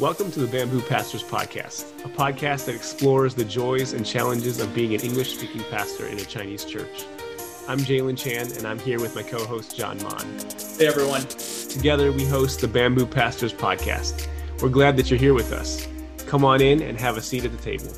Welcome 0.00 0.30
to 0.30 0.38
the 0.38 0.46
Bamboo 0.46 0.82
Pastors 0.82 1.24
Podcast, 1.24 2.04
a 2.04 2.08
podcast 2.08 2.66
that 2.66 2.76
explores 2.76 3.34
the 3.34 3.44
joys 3.44 3.94
and 3.94 4.06
challenges 4.06 4.60
of 4.60 4.72
being 4.72 4.94
an 4.94 5.00
English 5.00 5.36
speaking 5.36 5.64
pastor 5.72 6.06
in 6.06 6.16
a 6.18 6.24
Chinese 6.24 6.64
church. 6.64 7.04
I'm 7.66 7.80
Jalen 7.80 8.16
Chan, 8.16 8.52
and 8.56 8.64
I'm 8.64 8.78
here 8.78 9.00
with 9.00 9.16
my 9.16 9.24
co 9.24 9.44
host, 9.44 9.76
Jon 9.76 10.00
Mon. 10.04 10.38
Hey, 10.78 10.86
everyone. 10.86 11.22
Together, 11.22 12.12
we 12.12 12.24
host 12.24 12.60
the 12.60 12.68
Bamboo 12.68 13.06
Pastors 13.06 13.52
Podcast. 13.52 14.28
We're 14.62 14.68
glad 14.68 14.96
that 14.98 15.10
you're 15.10 15.18
here 15.18 15.34
with 15.34 15.50
us. 15.52 15.88
Come 16.28 16.44
on 16.44 16.60
in 16.60 16.80
and 16.80 16.96
have 16.96 17.16
a 17.16 17.20
seat 17.20 17.44
at 17.44 17.50
the 17.50 17.58
table. 17.60 17.92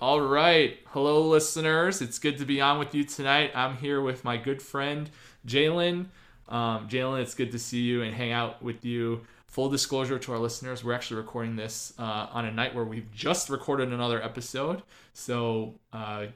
All 0.00 0.22
right. 0.22 0.78
Hello, 0.86 1.28
listeners. 1.28 2.00
It's 2.00 2.18
good 2.18 2.38
to 2.38 2.46
be 2.46 2.62
on 2.62 2.78
with 2.78 2.94
you 2.94 3.04
tonight. 3.04 3.50
I'm 3.54 3.76
here 3.76 4.00
with 4.00 4.24
my 4.24 4.38
good 4.38 4.62
friend, 4.62 5.10
Jalen. 5.46 6.06
Um, 6.48 6.88
Jalen, 6.88 7.20
it's 7.20 7.34
good 7.34 7.52
to 7.52 7.58
see 7.58 7.82
you 7.82 8.00
and 8.00 8.14
hang 8.14 8.32
out 8.32 8.62
with 8.62 8.86
you 8.86 9.26
full 9.52 9.68
disclosure 9.68 10.18
to 10.18 10.32
our 10.32 10.38
listeners, 10.38 10.82
we're 10.82 10.94
actually 10.94 11.18
recording 11.18 11.56
this 11.56 11.92
uh, 11.98 12.26
on 12.32 12.46
a 12.46 12.50
night 12.50 12.74
where 12.74 12.86
we've 12.86 13.12
just 13.12 13.50
recorded 13.50 13.92
another 13.92 14.20
episode. 14.22 14.82
So 15.12 15.74
uh, 15.92 16.28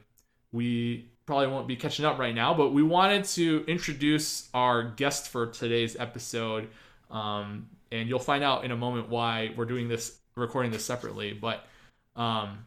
we 0.51 1.09
probably 1.25 1.47
won't 1.47 1.67
be 1.67 1.75
catching 1.75 2.05
up 2.05 2.19
right 2.19 2.35
now, 2.35 2.53
but 2.53 2.73
we 2.73 2.83
wanted 2.83 3.25
to 3.25 3.65
introduce 3.67 4.47
our 4.53 4.83
guest 4.83 5.29
for 5.29 5.47
today's 5.47 5.95
episode. 5.97 6.69
Um, 7.09 7.67
and 7.91 8.07
you'll 8.07 8.19
find 8.19 8.43
out 8.43 8.63
in 8.63 8.69
a 8.69 8.77
moment 8.77 9.09
why 9.09 9.51
we're 9.57 9.65
doing 9.65 9.87
this, 9.87 10.19
recording 10.35 10.71
this 10.71 10.85
separately. 10.85 11.33
But 11.33 11.65
um, 12.15 12.65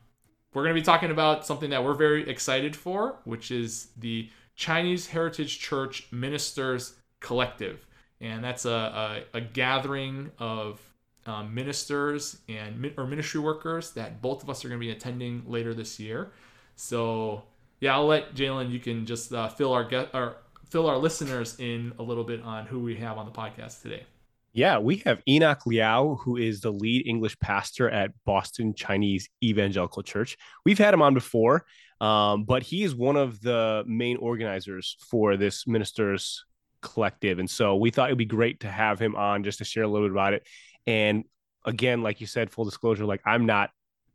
we're 0.52 0.64
going 0.64 0.74
to 0.74 0.80
be 0.80 0.84
talking 0.84 1.12
about 1.12 1.46
something 1.46 1.70
that 1.70 1.84
we're 1.84 1.94
very 1.94 2.28
excited 2.28 2.74
for, 2.74 3.20
which 3.22 3.52
is 3.52 3.90
the 3.98 4.28
Chinese 4.56 5.06
Heritage 5.06 5.60
Church 5.60 6.08
Ministers 6.10 6.96
Collective 7.20 7.86
and 8.20 8.44
that's 8.44 8.64
a, 8.64 9.24
a, 9.34 9.38
a 9.38 9.40
gathering 9.40 10.30
of 10.38 10.80
um, 11.26 11.54
ministers 11.54 12.38
and 12.48 12.92
or 12.96 13.06
ministry 13.06 13.40
workers 13.40 13.92
that 13.92 14.22
both 14.22 14.42
of 14.42 14.50
us 14.50 14.64
are 14.64 14.68
going 14.68 14.80
to 14.80 14.86
be 14.86 14.92
attending 14.92 15.42
later 15.46 15.74
this 15.74 16.00
year. 16.00 16.32
So 16.76 17.42
yeah, 17.80 17.94
I'll 17.94 18.06
let 18.06 18.34
Jalen. 18.34 18.70
You 18.70 18.78
can 18.78 19.06
just 19.06 19.32
uh, 19.32 19.48
fill 19.48 19.72
our 19.72 19.84
get 19.84 20.10
or 20.14 20.36
fill 20.68 20.86
our 20.86 20.98
listeners 20.98 21.58
in 21.58 21.92
a 21.98 22.02
little 22.02 22.24
bit 22.24 22.42
on 22.42 22.66
who 22.66 22.80
we 22.80 22.96
have 22.96 23.18
on 23.18 23.26
the 23.26 23.32
podcast 23.32 23.82
today. 23.82 24.04
Yeah, 24.52 24.78
we 24.78 24.96
have 25.06 25.22
Enoch 25.28 25.64
Liao, 25.64 26.16
who 26.16 26.36
is 26.36 26.60
the 26.60 26.72
lead 26.72 27.06
English 27.06 27.38
pastor 27.38 27.88
at 27.88 28.10
Boston 28.24 28.74
Chinese 28.74 29.28
Evangelical 29.44 30.02
Church. 30.02 30.36
We've 30.64 30.78
had 30.78 30.92
him 30.92 31.02
on 31.02 31.14
before, 31.14 31.66
um, 32.00 32.44
but 32.44 32.64
he 32.64 32.82
is 32.82 32.94
one 32.94 33.16
of 33.16 33.40
the 33.40 33.84
main 33.86 34.16
organizers 34.16 34.96
for 35.08 35.36
this 35.36 35.68
ministers 35.68 36.44
collective. 36.82 37.38
And 37.38 37.48
so 37.48 37.76
we 37.76 37.90
thought 37.90 38.08
it'd 38.08 38.18
be 38.18 38.24
great 38.24 38.60
to 38.60 38.70
have 38.70 39.00
him 39.00 39.16
on 39.16 39.44
just 39.44 39.58
to 39.58 39.64
share 39.64 39.82
a 39.82 39.88
little 39.88 40.08
bit 40.08 40.12
about 40.12 40.34
it. 40.34 40.46
And 40.86 41.24
again, 41.64 42.02
like 42.02 42.20
you 42.20 42.26
said, 42.26 42.50
full 42.50 42.64
disclosure, 42.64 43.04
like 43.04 43.20
I'm 43.24 43.46
not 43.46 43.70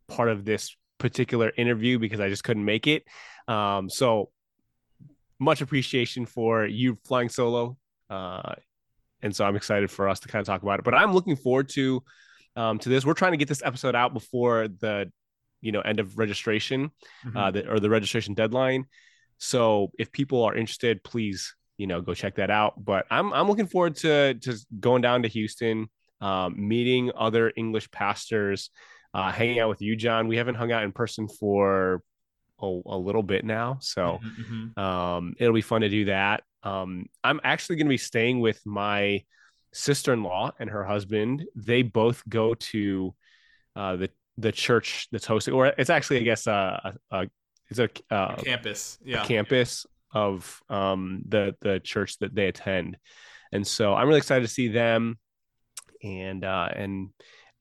part 0.08 0.30
of 0.30 0.46
this 0.46 0.76
particular 0.98 1.52
interview 1.58 2.00
because 2.00 2.20
I 2.20 2.30
just 2.30 2.44
couldn't 2.44 2.66
make 2.66 2.88
it. 2.88 3.04
Um, 3.48 3.90
so 3.90 4.30
much 5.40 5.62
appreciation 5.62 6.25
for 6.25 6.66
you 6.66 6.98
flying 7.06 7.30
solo. 7.30 7.78
Uh, 8.09 8.56
and 9.22 9.36
so 9.36 9.46
I'm 9.46 9.56
excited 9.56 9.90
for 9.90 10.08
us 10.08 10.20
to 10.22 10.28
kind 10.28 10.42
of 10.42 10.46
talk 10.46 10.62
about 10.62 10.80
it. 10.80 10.86
But 10.86 10.94
I'm 10.94 11.14
looking 11.14 11.36
forward 11.36 11.70
to 11.70 12.04
um, 12.56 12.80
to 12.80 12.90
this. 12.90 13.06
We're 13.06 13.14
trying 13.14 13.34
to 13.34 13.38
get 13.38 13.48
this 13.48 13.64
episode 13.64 13.96
out 13.96 14.14
before 14.14 14.68
the 14.68 15.12
you 15.62 15.72
know 15.72 15.81
end 15.81 16.00
of 16.00 16.18
registration 16.18 16.92
mm-hmm. 17.25 17.36
uh, 17.36 17.52
the, 17.52 17.70
or 17.70 17.80
the 17.80 17.90
registration 17.90 18.34
deadline. 18.34 18.86
So 19.38 19.92
if 19.98 20.12
people 20.12 20.44
are 20.44 20.56
interested, 20.56 21.04
please 21.04 21.56
you 21.78 21.88
know, 21.88 22.02
go 22.02 22.13
check 22.13 22.36
that 22.36 22.50
out. 22.50 22.84
But 22.84 23.06
I'm 23.09 23.34
I'm 23.34 23.47
looking 23.47 23.68
forward 23.68 23.96
to 23.97 24.34
just 24.36 24.68
going 24.80 25.02
down 25.02 25.24
to 25.24 25.28
Houston, 25.30 25.90
um, 26.22 26.68
meeting 26.68 27.12
other 27.16 27.52
English 27.56 27.91
pastors, 27.91 28.69
uh, 29.13 29.31
hanging 29.31 29.59
out 29.59 29.69
with 29.69 29.81
you, 29.81 29.96
Jon. 29.96 30.28
We 30.28 30.38
haven't 30.38 30.56
hung 30.56 30.72
out 30.72 30.84
in 30.84 30.91
person 30.91 31.28
for 31.28 32.02
a, 32.62 32.81
a 32.86 32.97
little 32.97 33.24
bit 33.24 33.46
now, 33.46 33.78
so 33.81 34.19
mm-hmm, 34.24 34.72
mm-hmm. 34.78 34.80
um, 34.80 35.36
it'll 35.40 35.53
be 35.53 35.62
fun 35.62 35.81
to 35.81 35.90
do 35.90 36.06
that. 36.06 36.44
Um, 36.63 37.06
I'm 37.24 37.40
actually 37.44 37.75
going 37.78 37.88
to 37.88 37.90
be 37.90 37.97
staying 37.97 38.40
with 38.40 38.59
my 38.66 39.24
sister-in-law 39.74 40.53
and 40.59 40.69
her 40.69 40.84
husband. 40.84 41.46
They 41.56 41.84
both 41.84 42.24
go 42.28 42.56
to 42.56 43.13
uh, 43.75 43.96
the 43.97 44.09
the 44.38 44.52
church 44.52 45.07
that's 45.12 45.25
hosting, 45.25 45.53
or 45.53 45.68
it's 45.68 45.90
actually, 45.90 46.19
I 46.19 46.24
guess, 46.24 46.47
uh, 46.47 46.92
a, 47.12 47.18
a 47.18 47.30
it's 47.69 47.80
a, 47.80 47.90
uh, 48.12 48.36
a 48.38 48.44
campus, 48.44 48.97
yeah, 49.03 49.24
a 49.24 49.25
campus 49.25 49.86
of 50.16 50.62
um, 50.70 51.22
the 51.28 51.56
the 51.62 51.80
church 51.80 52.18
that 52.20 52.34
they 52.34 52.48
attend, 52.48 52.98
and 53.52 53.68
so 53.68 53.94
I'm 53.94 54.08
really 54.08 54.18
excited 54.18 54.48
to 54.48 54.52
see 54.52 54.70
them, 54.70 55.20
and 56.02 56.44
uh, 56.44 56.70
and 56.74 57.09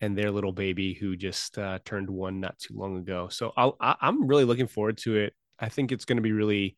and 0.01 0.17
their 0.17 0.31
little 0.31 0.53
baby 0.53 0.95
who 0.95 1.17
just 1.17 1.59
uh, 1.59 1.81
turned 1.85 2.09
one 2.09 2.41
not 2.41 2.59
too 2.59 2.75
long 2.77 2.97
ago. 2.99 3.29
So 3.29 3.53
I'll, 3.57 3.77
I, 3.81 3.97
I'm 4.01 4.27
really 4.27 4.45
looking 4.45 4.67
forward 4.69 4.99
to 4.99 5.17
it. 5.17 5.35
I 5.59 5.69
think 5.69 5.93
it's 5.93 6.05
going 6.05 6.17
to 6.17 6.23
be 6.23 6.33
really 6.33 6.77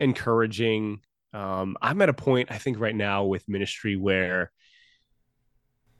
encouraging. 0.00 1.00
Um, 1.32 1.76
I'm 1.80 2.00
at 2.02 2.08
a 2.08 2.14
point 2.14 2.50
I 2.50 2.58
think 2.58 2.78
right 2.78 2.94
now 2.94 3.24
with 3.24 3.48
ministry 3.48 3.96
where 3.96 4.50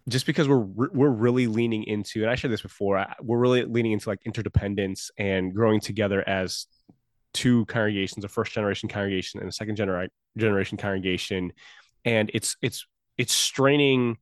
just 0.09 0.27
because 0.27 0.49
we're 0.49 0.91
we're 0.93 1.09
really 1.09 1.47
leaning 1.47 1.85
into 1.85 2.23
and 2.23 2.31
I 2.31 2.35
shared 2.35 2.53
this 2.53 2.63
before 2.63 3.05
we're 3.23 3.39
really 3.39 3.65
leaning 3.65 3.93
into 3.93 4.11
like 4.11 4.21
interdependence 4.25 5.11
and 5.19 5.55
growing 5.55 5.81
together 5.81 6.27
as 6.29 6.67
two 7.35 7.67
congregations, 7.67 8.25
a 8.25 8.29
first 8.29 8.53
generation 8.53 8.89
congregation 8.89 9.41
and 9.41 9.49
a 9.49 9.53
second 9.53 9.77
genera- 9.77 10.09
generation 10.39 10.79
congregation, 10.79 11.53
and 12.05 12.31
it's 12.33 12.57
it's 12.63 12.87
it's 13.19 13.35
straining. 13.35 14.17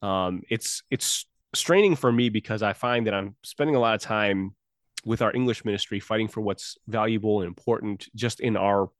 Um, 0.00 0.42
it's 0.48 0.82
it's 0.90 1.26
straining 1.54 1.96
for 1.96 2.10
me 2.10 2.30
because 2.30 2.62
I 2.62 2.72
find 2.72 3.06
that 3.06 3.14
I'm 3.14 3.36
spending 3.42 3.76
a 3.76 3.80
lot 3.80 3.94
of 3.94 4.00
time 4.00 4.54
with 5.04 5.20
our 5.20 5.34
English 5.34 5.64
ministry 5.64 6.00
fighting 6.00 6.28
for 6.28 6.40
what's 6.40 6.78
valuable 6.86 7.40
and 7.40 7.48
important 7.48 8.08
just 8.14 8.40
in 8.40 8.56
our 8.56 8.90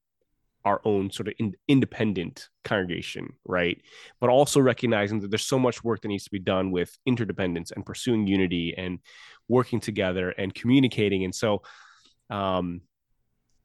our 0.65 0.81
own 0.85 1.11
sort 1.11 1.29
of 1.29 1.35
in, 1.39 1.55
independent 1.67 2.49
congregation, 2.65 3.33
right? 3.45 3.81
But 4.21 4.31
also 4.31 4.61
recognizing 4.61 5.21
that 5.21 5.31
there's 5.31 5.47
so 5.47 5.59
much 5.59 5.83
work 5.83 6.03
that 6.03 6.09
needs 6.09 6.25
to 6.25 6.31
be 6.31 6.39
done 6.39 6.71
with 6.71 6.97
interdependence 7.05 7.73
and 7.73 7.85
pursuing 7.85 8.27
unity 8.27 8.75
and 8.77 9.01
working 9.49 9.81
together 9.81 10.31
and 10.31 10.55
communicating. 10.55 11.25
And 11.25 11.35
so, 11.35 11.63
um, 12.31 12.83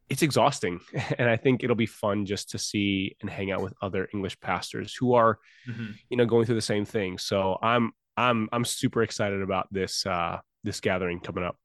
it's 0.10 0.22
exhausting 0.22 0.80
and 1.18 1.30
i 1.30 1.36
think 1.36 1.64
it'll 1.64 1.76
be 1.76 1.86
fun 1.86 2.26
just 2.26 2.50
to 2.50 2.58
see 2.58 3.16
and 3.22 3.30
hang 3.30 3.52
out 3.52 3.62
with 3.62 3.74
other 3.82 4.08
english 4.14 4.40
pastors 4.40 4.96
who 4.96 5.14
are 5.14 5.40
mm-hmm. 5.68 5.92
you 6.10 6.18
know 6.18 6.26
going 6.26 6.46
through 6.46 6.56
the 6.56 6.62
same 6.62 6.86
thing. 6.86 7.18
So 7.18 7.58
i'm 7.62 7.92
i'm 8.16 8.50
i'm 8.52 8.66
super 8.66 9.04
excited 9.04 9.42
about 9.42 9.68
this 9.72 10.06
uh 10.06 10.40
this 10.64 10.80
gathering 10.80 11.20
coming 11.20 11.44
up. 11.44 11.58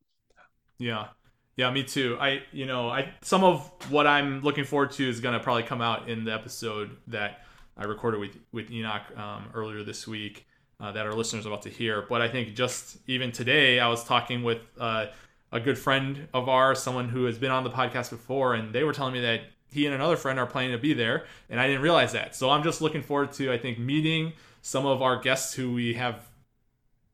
Yeah. 0.78 1.08
Yeah 1.56 1.70
me 1.70 1.84
too. 1.84 2.16
I 2.20 2.42
you 2.53 2.66
know 2.66 2.88
i 2.88 3.12
some 3.22 3.44
of 3.44 3.70
what 3.91 4.06
i'm 4.06 4.42
looking 4.42 4.64
forward 4.64 4.92
to 4.92 5.09
is 5.09 5.20
going 5.20 5.34
to 5.34 5.41
probably 5.41 5.62
come 5.62 5.80
out 5.80 6.09
in 6.09 6.24
the 6.24 6.32
episode 6.32 6.97
that 7.09 7.41
i 7.76 7.84
recorded 7.84 8.20
with 8.20 8.36
with 8.53 8.70
enoch 8.70 9.03
um, 9.16 9.47
earlier 9.54 9.82
this 9.82 10.06
week 10.06 10.47
uh, 10.80 10.91
that 10.92 11.06
our 11.06 11.15
listeners 11.15 11.47
are 11.47 11.50
about 11.50 11.62
to 11.62 11.71
hear. 11.71 12.04
But 12.09 12.22
i 12.22 12.28
think 12.28 12.54
just 12.54 12.98
even 13.06 13.33
today 13.33 13.80
i 13.80 13.88
was 13.88 14.04
talking 14.04 14.42
with 14.42 14.60
uh 14.78 15.06
a 15.53 15.60
good 15.60 15.78
friend 15.78 16.28
of 16.33 16.49
ours, 16.49 16.83
someone 16.83 17.10
who 17.10 17.27
has 17.27 17.39
been 17.39 17.51
on 17.51 17.63
the 17.63 17.71
podcast 17.71 18.10
before, 18.10 18.54
and 18.54 18.75
they 18.75 18.83
were 18.83 18.93
telling 18.93 19.13
me 19.13 19.21
that 19.21 19.43
he 19.71 19.87
and 19.87 19.95
another 19.95 20.16
friend 20.16 20.39
are 20.39 20.47
planning 20.47 20.72
to 20.72 20.78
be 20.78 20.95
there, 20.95 21.25
and 21.49 21.60
I 21.60 21.66
didn't 21.66 21.83
realize 21.83 22.13
that. 22.13 22.34
So 22.34 22.51
I'm 22.51 22.63
just 22.63 22.81
looking 22.81 23.03
forward 23.03 23.33
to, 23.33 23.53
I 23.53 23.59
think, 23.59 23.78
meeting 23.78 24.33
some 24.63 24.87
of 24.87 25.03
our 25.03 25.19
guests 25.21 25.54
who 25.54 25.72
we 25.72 25.95
have 25.95 26.28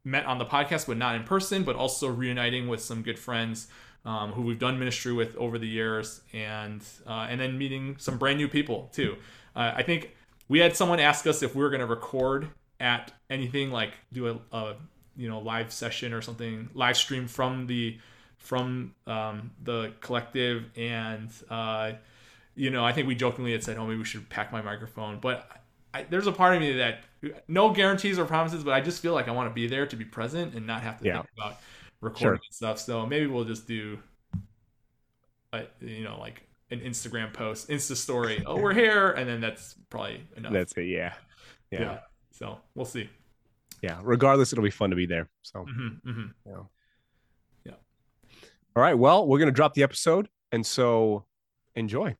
met 0.04 0.24
on 0.24 0.38
the 0.38 0.44
podcast, 0.44 0.86
but 0.86 0.96
not 0.96 1.14
in 1.14 1.24
person, 1.24 1.64
but 1.64 1.76
also 1.76 2.08
reuniting 2.08 2.68
with 2.68 2.80
some 2.80 3.02
good 3.02 3.18
friends 3.18 3.68
um, 4.04 4.32
who 4.32 4.42
we've 4.42 4.58
done 4.58 4.78
ministry 4.78 5.12
with 5.12 5.36
over 5.36 5.58
the 5.58 5.66
years, 5.66 6.20
and 6.32 6.82
uh, 7.06 7.26
and 7.28 7.40
then 7.40 7.58
meeting 7.58 7.96
some 7.98 8.18
brand 8.18 8.38
new 8.38 8.48
people 8.48 8.88
too. 8.92 9.16
Uh, 9.54 9.72
I 9.74 9.82
think 9.82 10.14
we 10.48 10.60
had 10.60 10.76
someone 10.76 11.00
ask 11.00 11.26
us 11.26 11.42
if 11.42 11.54
we 11.54 11.62
were 11.62 11.70
going 11.70 11.80
to 11.80 11.86
record 11.86 12.48
at 12.80 13.12
anything 13.28 13.70
like 13.70 13.94
do 14.12 14.28
a, 14.28 14.56
a 14.56 14.76
you 15.16 15.28
know 15.28 15.40
live 15.40 15.72
session 15.72 16.12
or 16.12 16.22
something 16.22 16.70
live 16.74 16.96
stream 16.96 17.26
from 17.26 17.66
the 17.66 17.98
from 18.48 18.94
um, 19.06 19.50
the 19.62 19.92
collective, 20.00 20.64
and 20.74 21.28
uh, 21.50 21.92
you 22.54 22.70
know, 22.70 22.82
I 22.82 22.92
think 22.94 23.06
we 23.06 23.14
jokingly 23.14 23.52
had 23.52 23.62
said, 23.62 23.76
"Oh, 23.76 23.84
maybe 23.86 23.98
we 23.98 24.04
should 24.06 24.26
pack 24.30 24.50
my 24.52 24.62
microphone," 24.62 25.18
but 25.20 25.46
I, 25.92 26.04
there's 26.04 26.26
a 26.26 26.32
part 26.32 26.54
of 26.54 26.60
me 26.62 26.72
that 26.78 27.00
no 27.46 27.70
guarantees 27.74 28.18
or 28.18 28.24
promises, 28.24 28.64
but 28.64 28.72
I 28.72 28.80
just 28.80 29.02
feel 29.02 29.12
like 29.12 29.28
I 29.28 29.32
want 29.32 29.50
to 29.50 29.54
be 29.54 29.66
there 29.66 29.86
to 29.86 29.96
be 29.96 30.04
present 30.06 30.54
and 30.54 30.66
not 30.66 30.80
have 30.82 30.98
to 31.00 31.04
Yeah. 31.04 31.16
think 31.16 31.26
about 31.36 31.56
recording 32.00 32.20
Sure. 32.26 32.32
and 32.32 32.40
stuff. 32.54 32.78
So 32.78 33.04
maybe 33.06 33.26
we'll 33.26 33.44
just 33.44 33.66
do, 33.66 33.98
a, 35.52 35.64
you 35.80 36.04
know, 36.04 36.18
like 36.18 36.42
an 36.70 36.80
Instagram 36.80 37.34
post, 37.34 37.68
Insta 37.68 37.96
story. 37.96 38.42
Oh, 38.46 38.56
we're 38.58 38.72
here, 38.84 39.10
and 39.10 39.28
then 39.28 39.40
that's 39.42 39.74
probably 39.90 40.22
enough. 40.38 40.52
That's 40.54 40.72
it. 40.74 40.84
Yeah. 40.84 41.12
yeah. 41.70 41.80
Yeah. 41.80 41.98
So 42.30 42.58
we'll 42.74 42.86
see. 42.86 43.10
Yeah. 43.82 44.00
Regardless, 44.02 44.52
it'll 44.54 44.64
be 44.64 44.70
fun 44.70 44.88
to 44.90 44.96
be 44.96 45.06
there. 45.06 45.28
So. 45.42 45.64
hmm 45.64 45.88
hmm 46.10 46.26
Yeah. 46.46 46.52
Yeah. 46.52 46.62
All 48.78 48.82
right. 48.82 48.96
Well, 48.96 49.26
we're 49.26 49.40
going 49.40 49.48
to 49.48 49.52
drop 49.52 49.74
the 49.74 49.82
episode. 49.82 50.28
And 50.52 50.64
so 50.64 51.24
enjoy. 51.74 52.14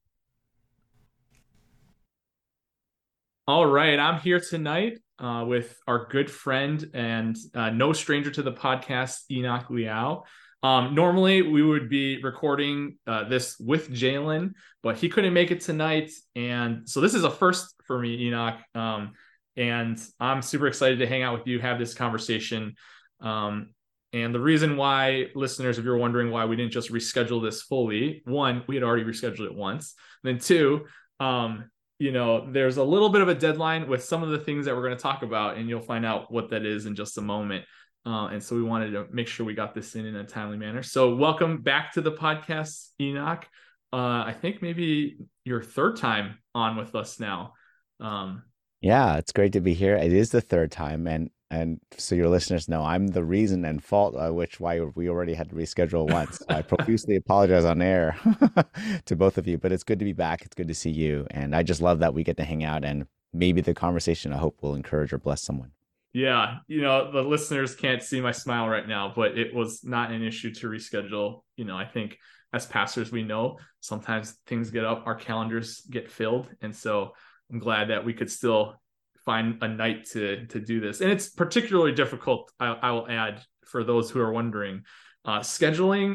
All 3.46 3.64
right, 3.64 3.96
I'm 3.96 4.20
here 4.20 4.40
tonight 4.40 4.98
uh, 5.20 5.44
with 5.46 5.78
our 5.86 6.08
good 6.10 6.28
friend 6.28 6.84
and 6.94 7.36
uh, 7.54 7.70
no 7.70 7.92
stranger 7.92 8.32
to 8.32 8.42
the 8.42 8.50
podcast, 8.50 9.20
Enoch 9.30 9.70
Liao. 9.70 10.24
Um, 10.64 10.96
normally, 10.96 11.42
we 11.42 11.62
would 11.62 11.88
be 11.88 12.20
recording 12.24 12.98
uh, 13.06 13.28
this 13.28 13.56
with 13.60 13.92
Jalen, 13.92 14.54
but 14.82 14.96
he 14.96 15.08
couldn't 15.08 15.32
make 15.34 15.52
it 15.52 15.60
tonight, 15.60 16.10
and 16.34 16.88
so 16.90 17.00
this 17.00 17.14
is 17.14 17.22
a 17.22 17.30
first 17.30 17.72
for 17.86 18.00
me, 18.00 18.26
Enoch. 18.26 18.58
Um, 18.74 19.12
and 19.56 19.96
I'm 20.18 20.42
super 20.42 20.66
excited 20.66 20.98
to 20.98 21.06
hang 21.06 21.22
out 21.22 21.38
with 21.38 21.46
you, 21.46 21.60
have 21.60 21.78
this 21.78 21.94
conversation. 21.94 22.74
Um, 23.20 23.70
and 24.12 24.34
the 24.34 24.40
reason 24.40 24.76
why, 24.76 25.26
listeners, 25.34 25.78
if 25.78 25.84
you're 25.84 25.98
wondering 25.98 26.30
why 26.30 26.46
we 26.46 26.56
didn't 26.56 26.72
just 26.72 26.90
reschedule 26.90 27.42
this 27.42 27.62
fully, 27.62 28.22
one, 28.24 28.64
we 28.66 28.74
had 28.74 28.82
already 28.82 29.04
rescheduled 29.04 29.46
it 29.46 29.54
once. 29.54 29.94
And 30.24 30.34
Then 30.34 30.42
two, 30.42 30.86
um, 31.20 31.70
you 31.98 32.12
know, 32.12 32.50
there's 32.50 32.76
a 32.76 32.82
little 32.82 33.10
bit 33.10 33.20
of 33.20 33.28
a 33.28 33.34
deadline 33.34 33.88
with 33.88 34.04
some 34.04 34.22
of 34.22 34.30
the 34.30 34.38
things 34.38 34.66
that 34.66 34.74
we're 34.74 34.84
going 34.84 34.96
to 34.96 35.02
talk 35.02 35.22
about, 35.22 35.56
and 35.56 35.68
you'll 35.68 35.80
find 35.80 36.06
out 36.06 36.32
what 36.32 36.50
that 36.50 36.64
is 36.64 36.86
in 36.86 36.94
just 36.94 37.18
a 37.18 37.20
moment. 37.20 37.64
Uh, 38.06 38.28
and 38.28 38.42
so 38.42 38.56
we 38.56 38.62
wanted 38.62 38.92
to 38.92 39.06
make 39.12 39.26
sure 39.26 39.44
we 39.44 39.54
got 39.54 39.74
this 39.74 39.94
in 39.94 40.06
in 40.06 40.16
a 40.16 40.24
timely 40.24 40.56
manner. 40.56 40.82
So 40.82 41.14
welcome 41.14 41.60
back 41.60 41.92
to 41.92 42.00
the 42.00 42.12
podcast, 42.12 42.90
Enoch. 43.00 43.46
Uh, 43.92 44.24
I 44.24 44.34
think 44.40 44.62
maybe 44.62 45.18
your 45.44 45.62
third 45.62 45.96
time 45.96 46.38
on 46.54 46.76
with 46.76 46.94
us 46.94 47.20
now. 47.20 47.52
Um, 48.00 48.44
Yeah, 48.80 49.16
it's 49.16 49.32
great 49.32 49.52
to 49.54 49.60
be 49.60 49.74
here. 49.74 49.96
It 49.96 50.12
is 50.12 50.30
the 50.30 50.40
third 50.40 50.70
time, 50.70 51.06
and 51.06 51.30
and 51.50 51.80
so 51.96 52.14
your 52.14 52.28
listeners 52.28 52.68
know 52.68 52.82
I'm 52.82 53.08
the 53.08 53.24
reason 53.24 53.64
and 53.64 53.82
fault 53.82 54.14
which 54.34 54.60
why 54.60 54.80
we 54.80 55.08
already 55.08 55.34
had 55.34 55.50
to 55.50 55.54
reschedule 55.54 56.10
once. 56.10 56.42
I 56.48 56.62
profusely 56.62 57.16
apologize 57.16 57.64
on 57.64 57.80
air 57.80 58.18
to 59.06 59.16
both 59.16 59.38
of 59.38 59.46
you, 59.46 59.58
but 59.58 59.72
it's 59.72 59.84
good 59.84 59.98
to 59.98 60.04
be 60.04 60.12
back. 60.12 60.42
It's 60.42 60.54
good 60.54 60.68
to 60.68 60.74
see 60.74 60.90
you, 60.90 61.26
and 61.30 61.54
I 61.54 61.62
just 61.62 61.82
love 61.82 62.00
that 62.00 62.14
we 62.14 62.24
get 62.24 62.36
to 62.38 62.44
hang 62.44 62.64
out 62.64 62.84
and 62.84 63.06
maybe 63.32 63.60
the 63.60 63.74
conversation 63.74 64.32
I 64.32 64.38
hope 64.38 64.62
will 64.62 64.74
encourage 64.74 65.12
or 65.12 65.18
bless 65.18 65.42
someone. 65.42 65.72
Yeah, 66.12 66.58
you 66.66 66.80
know, 66.80 67.12
the 67.12 67.22
listeners 67.22 67.74
can't 67.74 68.02
see 68.02 68.20
my 68.20 68.32
smile 68.32 68.68
right 68.68 68.88
now, 68.88 69.12
but 69.14 69.38
it 69.38 69.54
was 69.54 69.84
not 69.84 70.10
an 70.10 70.22
issue 70.22 70.52
to 70.54 70.68
reschedule. 70.68 71.42
You 71.56 71.66
know, 71.66 71.76
I 71.76 71.84
think 71.84 72.18
as 72.52 72.66
pastors, 72.66 73.12
we 73.12 73.22
know 73.22 73.58
sometimes 73.80 74.38
things 74.46 74.70
get 74.70 74.84
up, 74.84 75.06
our 75.06 75.14
calendars 75.14 75.82
get 75.90 76.10
filled. 76.10 76.48
And 76.62 76.74
so 76.74 77.12
I'm 77.52 77.58
glad 77.58 77.90
that 77.90 78.04
we 78.04 78.14
could 78.14 78.30
still 78.30 78.80
find 79.30 79.62
a 79.62 79.68
night 79.68 80.00
to 80.12 80.46
to 80.46 80.58
do 80.60 80.76
this. 80.80 81.00
And 81.02 81.10
it's 81.14 81.28
particularly 81.28 81.92
difficult, 82.02 82.42
I, 82.58 82.68
I 82.86 82.90
will 82.94 83.08
add, 83.08 83.34
for 83.72 83.84
those 83.84 84.10
who 84.10 84.20
are 84.20 84.32
wondering, 84.32 84.76
uh, 85.24 85.40
scheduling 85.40 86.08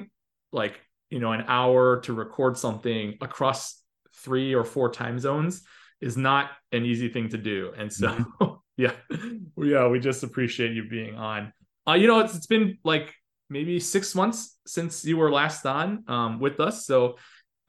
like, 0.51 0.75
you 1.09 1.19
know, 1.19 1.31
an 1.31 1.45
hour 1.47 2.01
to 2.05 2.11
record 2.13 2.57
something 2.57 3.05
across 3.21 3.59
three 4.23 4.55
or 4.59 4.63
four 4.63 4.87
time 4.91 5.17
zones 5.19 5.61
is 6.01 6.15
not 6.17 6.45
an 6.71 6.85
easy 6.85 7.09
thing 7.09 7.29
to 7.29 7.37
do. 7.37 7.59
And 7.77 7.91
so 7.91 8.07
yeah 8.77 8.93
yeah 9.57 9.87
we 9.87 9.99
just 9.99 10.23
appreciate 10.23 10.71
you 10.71 10.87
being 10.89 11.15
on 11.15 11.53
uh 11.87 11.93
you 11.93 12.07
know 12.07 12.19
it's, 12.19 12.35
it's 12.35 12.47
been 12.47 12.77
like 12.83 13.13
maybe 13.49 13.79
six 13.79 14.15
months 14.15 14.57
since 14.65 15.05
you 15.05 15.17
were 15.17 15.31
last 15.31 15.65
on 15.65 16.03
um 16.07 16.39
with 16.39 16.59
us 16.59 16.85
so 16.85 17.17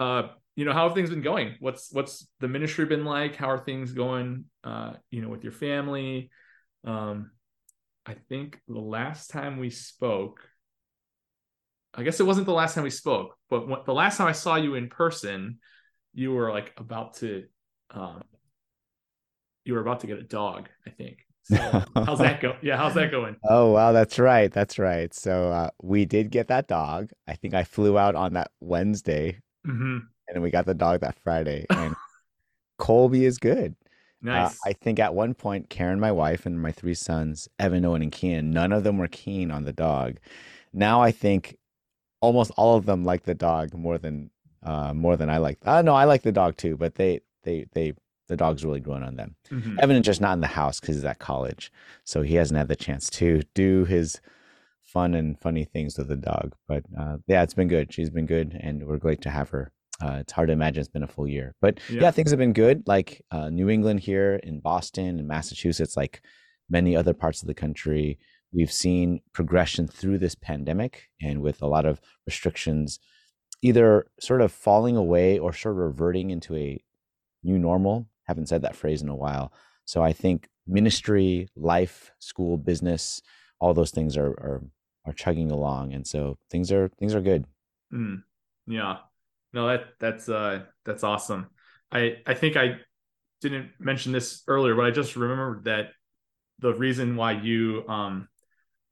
uh 0.00 0.28
you 0.56 0.64
know 0.64 0.72
how 0.72 0.86
have 0.86 0.94
things 0.94 1.10
been 1.10 1.22
going 1.22 1.54
what's 1.60 1.92
what's 1.92 2.26
the 2.40 2.48
ministry 2.48 2.84
been 2.84 3.04
like 3.04 3.36
how 3.36 3.50
are 3.50 3.58
things 3.58 3.92
going 3.92 4.44
uh 4.62 4.92
you 5.10 5.22
know 5.22 5.28
with 5.28 5.42
your 5.42 5.52
family 5.52 6.30
um 6.84 7.30
i 8.06 8.14
think 8.28 8.60
the 8.68 8.78
last 8.78 9.30
time 9.30 9.58
we 9.58 9.70
spoke 9.70 10.40
i 11.94 12.02
guess 12.02 12.20
it 12.20 12.26
wasn't 12.26 12.46
the 12.46 12.52
last 12.52 12.74
time 12.74 12.84
we 12.84 12.90
spoke 12.90 13.36
but 13.50 13.66
what, 13.68 13.84
the 13.84 13.94
last 13.94 14.16
time 14.18 14.28
i 14.28 14.32
saw 14.32 14.56
you 14.56 14.74
in 14.74 14.88
person 14.88 15.58
you 16.12 16.32
were 16.32 16.52
like 16.52 16.72
about 16.76 17.14
to 17.14 17.44
um 17.90 18.22
you 19.64 19.74
were 19.74 19.80
about 19.80 20.00
to 20.00 20.06
get 20.06 20.18
a 20.18 20.22
dog, 20.22 20.68
I 20.86 20.90
think. 20.90 21.26
So 21.42 21.56
how's 22.06 22.20
that 22.20 22.40
go? 22.40 22.56
Yeah, 22.62 22.76
how's 22.76 22.94
that 22.94 23.10
going? 23.10 23.36
Oh 23.46 23.72
wow, 23.72 23.92
that's 23.92 24.18
right, 24.18 24.50
that's 24.50 24.78
right. 24.78 25.12
So 25.12 25.50
uh, 25.50 25.70
we 25.82 26.06
did 26.06 26.30
get 26.30 26.48
that 26.48 26.66
dog. 26.66 27.10
I 27.28 27.34
think 27.34 27.52
I 27.52 27.62
flew 27.62 27.98
out 27.98 28.14
on 28.14 28.32
that 28.32 28.50
Wednesday, 28.60 29.40
hmm 29.66 29.98
and 30.28 30.42
we 30.42 30.50
got 30.50 30.66
the 30.66 30.74
dog 30.74 31.00
that 31.00 31.18
Friday. 31.18 31.66
And 31.70 31.94
Colby 32.78 33.24
is 33.24 33.38
good. 33.38 33.74
Uh, 34.22 34.26
Nice. 34.26 34.58
I 34.64 34.72
think 34.72 34.98
at 34.98 35.14
one 35.14 35.34
point, 35.34 35.68
Karen, 35.68 36.00
my 36.00 36.10
wife, 36.10 36.46
and 36.46 36.60
my 36.60 36.72
three 36.72 36.94
sons, 36.94 37.46
Evan, 37.58 37.84
Owen, 37.84 38.00
and 38.02 38.10
Keenan, 38.10 38.50
none 38.52 38.72
of 38.72 38.82
them 38.82 38.96
were 38.96 39.08
keen 39.08 39.50
on 39.50 39.64
the 39.64 39.72
dog. 39.72 40.16
Now 40.72 41.02
I 41.02 41.10
think 41.12 41.58
almost 42.20 42.50
all 42.56 42.74
of 42.76 42.86
them 42.86 43.04
like 43.04 43.24
the 43.24 43.34
dog 43.34 43.74
more 43.74 43.98
than 43.98 44.30
uh, 44.62 44.94
more 44.94 45.16
than 45.18 45.28
I 45.28 45.36
like. 45.38 45.58
Uh, 45.62 45.82
no, 45.82 45.94
I 45.94 46.04
like 46.04 46.22
the 46.22 46.32
dog 46.32 46.56
too, 46.56 46.76
but 46.78 46.94
they 46.94 47.20
they 47.42 47.66
they 47.72 47.92
the 48.28 48.36
dog's 48.36 48.64
really 48.64 48.80
grown 48.80 49.02
on 49.02 49.16
them. 49.16 49.36
Mhm. 49.50 49.78
Evan 49.78 49.96
is 49.96 50.06
just 50.06 50.22
not 50.22 50.32
in 50.32 50.40
the 50.40 50.46
house 50.46 50.80
because 50.80 50.96
he's 50.96 51.04
at 51.04 51.18
college, 51.18 51.70
so 52.04 52.22
he 52.22 52.36
hasn't 52.36 52.56
had 52.56 52.68
the 52.68 52.76
chance 52.76 53.10
to 53.10 53.42
do 53.54 53.84
his 53.84 54.22
fun 54.82 55.14
and 55.14 55.38
funny 55.38 55.64
things 55.64 55.98
with 55.98 56.08
the 56.08 56.16
dog. 56.16 56.54
But 56.66 56.84
uh, 56.98 57.18
yeah, 57.26 57.42
it's 57.42 57.52
been 57.52 57.68
good. 57.68 57.92
She's 57.92 58.08
been 58.08 58.24
good, 58.26 58.58
and 58.58 58.86
we're 58.86 58.96
great 58.96 59.20
to 59.22 59.30
have 59.30 59.50
her. 59.50 59.70
Uh, 60.02 60.18
it's 60.20 60.32
hard 60.32 60.48
to 60.48 60.52
imagine 60.52 60.80
it's 60.80 60.88
been 60.88 61.02
a 61.04 61.08
full 61.08 61.28
year, 61.28 61.54
but 61.60 61.78
yeah, 61.88 62.02
Yeah. 62.02 62.10
things 62.10 62.30
have 62.30 62.38
been 62.38 62.52
good. 62.52 62.82
Like 62.86 63.22
uh, 63.30 63.48
New 63.50 63.68
England 63.70 64.00
here 64.00 64.36
in 64.42 64.60
Boston 64.60 65.18
and 65.18 65.28
Massachusetts, 65.28 65.96
like 65.96 66.20
many 66.68 66.96
other 66.96 67.14
parts 67.14 67.42
of 67.42 67.46
the 67.48 67.54
country, 67.54 68.18
we've 68.52 68.72
seen 68.72 69.20
progression 69.32 69.86
through 69.86 70.18
this 70.18 70.34
pandemic, 70.34 71.10
and 71.22 71.40
with 71.42 71.62
a 71.62 71.66
lot 71.66 71.86
of 71.86 72.00
restrictions, 72.26 72.98
either 73.62 74.06
sort 74.20 74.40
of 74.40 74.50
falling 74.52 74.96
away 74.96 75.38
or 75.38 75.52
sort 75.52 75.74
of 75.74 75.78
reverting 75.78 76.30
into 76.30 76.56
a 76.56 76.82
new 77.42 77.58
normal. 77.58 78.08
Haven't 78.24 78.48
said 78.48 78.62
that 78.62 78.74
phrase 78.76 79.00
in 79.02 79.08
a 79.08 79.14
while. 79.16 79.52
So 79.84 80.02
I 80.02 80.12
think 80.12 80.48
ministry, 80.66 81.48
life, 81.56 82.10
school, 82.18 82.56
business, 82.56 83.20
all 83.60 83.74
those 83.74 83.90
things 83.92 84.16
are 84.16 84.30
are 84.30 84.62
are 85.06 85.12
chugging 85.12 85.50
along, 85.50 85.92
and 85.92 86.06
so 86.06 86.36
things 86.50 86.72
are 86.72 86.88
things 86.98 87.14
are 87.14 87.20
good. 87.20 87.44
Mm. 87.92 88.22
Yeah. 88.66 88.96
No, 89.54 89.68
that 89.68 89.84
that's 90.00 90.28
uh 90.28 90.64
that's 90.84 91.04
awesome. 91.04 91.46
I 91.92 92.16
I 92.26 92.34
think 92.34 92.56
I 92.56 92.78
didn't 93.40 93.70
mention 93.78 94.12
this 94.12 94.42
earlier, 94.48 94.74
but 94.74 94.84
I 94.84 94.90
just 94.90 95.14
remembered 95.16 95.64
that 95.64 95.90
the 96.58 96.74
reason 96.74 97.16
why 97.16 97.32
you 97.32 97.84
um 97.88 98.28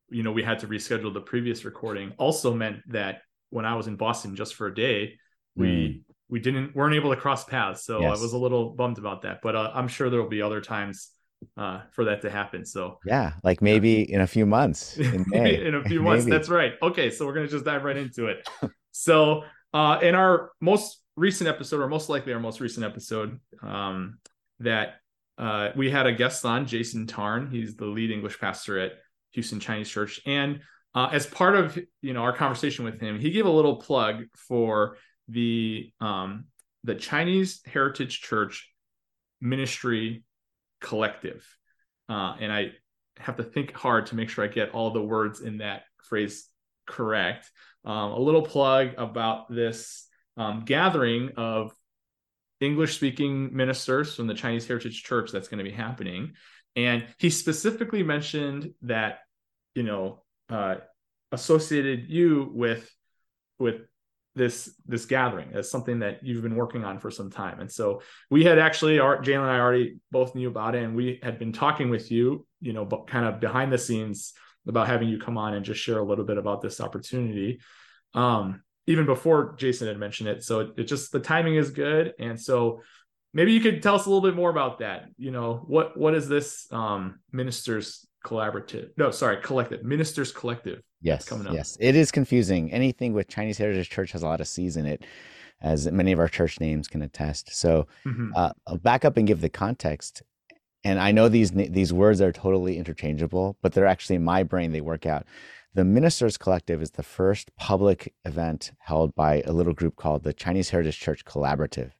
you 0.09 0.23
know 0.23 0.31
we 0.33 0.43
had 0.43 0.61
to 0.61 0.69
reschedule 0.69 1.13
the 1.13 1.21
previous 1.21 1.65
recording 1.65 2.13
also 2.17 2.55
meant 2.55 2.79
that 2.93 3.23
when 3.51 3.65
I 3.65 3.75
was 3.75 3.89
in 3.89 3.97
Boston 3.97 4.37
just 4.37 4.55
for 4.55 4.69
a 4.69 4.75
day, 4.75 5.19
we 5.57 6.05
we 6.29 6.39
didn't 6.39 6.77
weren't 6.77 6.95
able 6.95 7.11
to 7.15 7.21
cross 7.21 7.45
paths. 7.45 7.85
So 7.85 8.05
I 8.05 8.11
was 8.11 8.33
a 8.33 8.39
little 8.39 8.71
bummed 8.71 8.99
about 8.99 9.23
that. 9.23 9.41
But 9.43 9.57
uh, 9.57 9.71
I'm 9.75 9.89
sure 9.89 10.09
there 10.09 10.23
will 10.23 10.29
be 10.29 10.43
other 10.43 10.61
times 10.61 11.11
uh 11.57 11.81
for 11.91 12.05
that 12.05 12.23
to 12.23 12.31
happen. 12.31 12.65
So 12.65 12.99
Yeah, 13.05 13.33
like 13.43 13.61
maybe 13.61 14.11
in 14.11 14.21
a 14.21 14.27
few 14.27 14.47
months 14.47 14.97
in 14.97 15.25
May. 15.29 15.67
in 15.67 15.75
a 15.75 15.85
few 15.85 16.03
months. 16.03 16.25
That's 16.25 16.49
right. 16.49 16.75
Okay, 16.81 17.11
so 17.11 17.27
we're 17.27 17.35
gonna 17.35 17.49
just 17.49 17.65
dive 17.65 17.85
right 17.85 17.97
into 17.97 18.27
it. 18.27 18.49
so, 18.93 19.43
uh, 19.73 19.99
in 20.03 20.15
our 20.15 20.53
most 20.61 21.03
recent 21.17 21.49
episode, 21.49 21.81
or 21.81 21.89
most 21.89 22.09
likely 22.09 22.33
our 22.33 22.41
most 22.41 22.61
recent 22.61 22.85
episode, 22.85 23.39
um, 23.63 24.19
that 24.61 24.95
uh, 25.39 25.71
we 25.77 25.91
had 25.91 26.07
a 26.07 26.13
guest 26.13 26.45
on, 26.45 26.67
Jason 26.67 27.07
Tarn. 27.07 27.51
He's 27.51 27.77
the 27.77 27.87
lead 27.87 28.11
English 28.11 28.39
pastor 28.39 28.79
at 28.79 28.93
Houston 29.33 29.61
Chinese 29.61 29.89
Church, 29.89 30.21
and 30.27 30.61
uh, 30.95 31.09
as 31.13 31.27
part 31.27 31.57
of 31.57 31.79
you 32.03 32.13
know 32.13 32.23
our 32.23 32.35
conversation 32.35 32.85
with 32.85 33.01
him, 33.01 33.19
he 33.19 33.31
gave 33.31 33.47
a 33.47 33.51
little 33.51 33.77
plug 33.77 34.25
for 34.37 34.97
the 35.29 35.93
um, 36.01 36.45
the 36.85 36.95
Chinese 36.95 37.63
Heritage 37.65 38.21
Church 38.21 38.71
Ministry 39.41 40.25
Collective, 40.81 41.47
uh, 42.09 42.37
and 42.41 42.53
I 42.53 42.73
have 43.19 43.37
to 43.37 43.45
think 43.45 43.73
hard 43.73 44.07
to 44.07 44.17
make 44.17 44.29
sure 44.29 44.45
I 44.45 44.49
get 44.49 44.71
all 44.71 44.91
the 44.91 45.03
words 45.03 45.41
in 45.41 45.59
that 45.59 45.83
phrase 46.03 46.49
correct. 46.87 47.51
Um, 47.85 48.13
a 48.13 48.19
little 48.19 48.43
plug 48.43 48.95
about 48.97 49.51
this 49.51 50.07
um, 50.37 50.63
gathering 50.65 51.31
of 51.37 51.75
English 52.61 52.95
speaking 52.95 53.55
ministers 53.55 54.15
from 54.15 54.29
the 54.29 54.35
Chinese 54.35 54.67
Heritage 54.67 55.03
Church 55.03 55.33
that's 55.33 55.49
going 55.49 55.59
to 55.59 55.69
be 55.69 55.77
happening. 55.77 56.35
And 56.77 57.05
he 57.19 57.29
specifically 57.29 58.03
mentioned 58.03 58.73
that, 58.83 59.19
you 59.75 59.83
know, 59.83 60.23
uh, 60.49 60.77
associated 61.33 62.09
you 62.09 62.51
with 62.55 62.89
with 63.59 63.83
this 64.35 64.75
this 64.87 65.05
gathering 65.05 65.51
as 65.55 65.71
something 65.71 65.99
that 65.99 66.25
you've 66.25 66.43
been 66.43 66.57
working 66.57 66.85
on 66.85 66.99
for 66.99 67.11
some 67.11 67.31
time. 67.31 67.61
And 67.61 67.71
so 67.71 68.03
we 68.31 68.45
had 68.45 68.59
actually, 68.59 68.97
Jalen 68.97 69.43
and 69.43 69.51
I 69.51 69.59
already 69.59 69.99
both 70.11 70.35
knew 70.35 70.49
about 70.49 70.75
it, 70.75 70.83
and 70.83 70.97
we 70.97 71.21
had 71.23 71.39
been 71.39 71.53
talking 71.53 71.91
with 71.91 72.11
you, 72.11 72.47
you 72.61 72.73
know, 72.73 72.85
but 72.85 73.09
kind 73.09 73.27
of 73.27 73.41
behind 73.41 73.73
the 73.73 73.79
scenes 73.79 74.33
about 74.67 74.87
having 74.87 75.09
you 75.09 75.19
come 75.19 75.39
on 75.39 75.55
and 75.55 75.65
just 75.65 75.81
share 75.81 75.99
a 75.99 76.05
little 76.05 76.25
bit 76.25 76.39
about 76.39 76.63
this 76.63 76.81
opportunity. 76.81 77.61
Um, 78.15 78.63
even 78.87 79.07
before 79.07 79.55
Jason 79.59 79.89
had 79.89 79.99
mentioned 79.99 80.29
it. 80.29 80.43
So 80.43 80.61
it, 80.61 80.71
it 80.77 80.85
just 80.85 81.13
the 81.13 81.21
timing 81.21 81.57
is 81.57 81.71
good. 81.71 82.15
And 82.19 82.41
so 82.41 82.83
maybe 83.33 83.53
you 83.53 83.61
could 83.61 83.83
tell 83.83 83.95
us 83.95 84.07
a 84.07 84.09
little 84.11 84.29
bit 84.29 84.35
more 84.35 84.51
about 84.51 84.81
that. 84.81 85.07
You 85.17 85.31
know, 85.31 85.63
what 85.67 85.97
what 85.97 86.15
is 86.15 86.29
this 86.29 86.67
um 86.73 87.21
ministers 87.33 88.07
collaborative? 88.25 88.91
No, 88.97 89.11
sorry, 89.11 89.39
collective. 89.43 89.85
Ministers 89.85 90.33
collective. 90.33 90.83
Yes. 91.01 91.29
Coming 91.29 91.49
up. 91.49 91.55
Yes. 91.55 91.77
It 91.81 91.97
is 91.97 92.11
confusing. 92.11 92.73
Anything 92.73 93.13
with 93.13 93.29
Chinese 93.29 93.59
Heritage 93.59 93.91
Church 93.91 94.13
has 94.13 94.23
a 94.23 94.27
lot 94.27 94.41
of 94.41 94.49
C's 94.49 94.77
in 94.77 94.87
it, 94.87 95.05
as 95.61 95.91
many 95.91 96.13
of 96.13 96.21
our 96.21 96.29
church 96.29 96.61
names 96.61 96.89
can 96.89 97.03
attest. 97.03 97.55
So 97.55 97.87
mm-hmm. 98.05 98.31
uh, 98.37 98.53
I'll 98.67 98.79
back 98.79 99.05
up 99.05 99.17
and 99.17 99.27
give 99.27 99.41
the 99.41 99.49
context. 99.49 100.23
And 100.85 100.99
I 100.99 101.13
know 101.13 101.29
these 101.29 101.53
these 101.53 101.93
words 101.93 102.21
are 102.21 102.33
totally 102.33 102.77
interchangeable, 102.77 103.57
but 103.63 103.73
they're 103.73 103.87
actually 103.87 104.17
in 104.17 104.25
my 104.25 104.43
brain, 104.43 104.73
they 104.73 104.81
work 104.81 105.07
out. 105.07 105.25
The 105.75 105.85
Ministers 105.85 106.37
Collective 106.37 106.83
is 106.83 106.91
the 106.91 107.03
first 107.03 107.51
public 107.57 108.13
event 108.25 108.73
held 108.79 109.15
by 109.15 109.43
a 109.47 109.53
little 109.53 109.73
group 109.73 109.97
called 109.97 110.23
the 110.23 110.35
Chinese 110.35 110.69
Heritage 110.69 111.01
Church 111.01 111.25
Collaborative. 111.25 111.93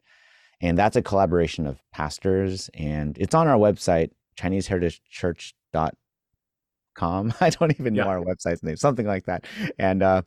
And 0.61 0.77
that's 0.77 0.97
a 0.97 1.03
collaboration 1.03 1.67
of 1.67 1.81
pastors, 1.93 2.69
and 2.75 3.17
it's 3.19 3.35
on 3.35 3.49
our 3.49 3.57
website, 3.57 4.11
ChineseHeritageChurch.com. 4.37 7.35
I 7.41 7.51
don't 7.51 7.81
even 7.81 7.95
know 7.95 8.05
yeah. 8.05 8.11
our 8.11 8.21
website's 8.21 8.63
name, 8.63 8.77
something 8.77 9.07
like 9.07 9.25
that. 9.25 9.47
And 9.79 10.03
uh, 10.03 10.23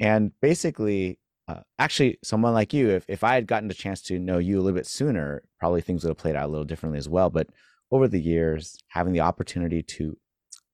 and 0.00 0.32
basically, 0.40 1.18
uh, 1.48 1.60
actually, 1.78 2.18
someone 2.22 2.54
like 2.54 2.72
you, 2.72 2.90
if, 2.90 3.04
if 3.08 3.24
I 3.24 3.34
had 3.34 3.46
gotten 3.46 3.68
the 3.68 3.74
chance 3.74 4.00
to 4.02 4.18
know 4.18 4.38
you 4.38 4.58
a 4.58 4.62
little 4.62 4.76
bit 4.76 4.86
sooner, 4.86 5.42
probably 5.58 5.80
things 5.80 6.04
would 6.04 6.10
have 6.10 6.16
played 6.16 6.36
out 6.36 6.46
a 6.46 6.52
little 6.52 6.64
differently 6.64 6.98
as 6.98 7.08
well. 7.08 7.28
But 7.28 7.48
over 7.90 8.08
the 8.08 8.20
years, 8.20 8.76
having 8.88 9.12
the 9.12 9.20
opportunity 9.20 9.82
to 9.82 10.16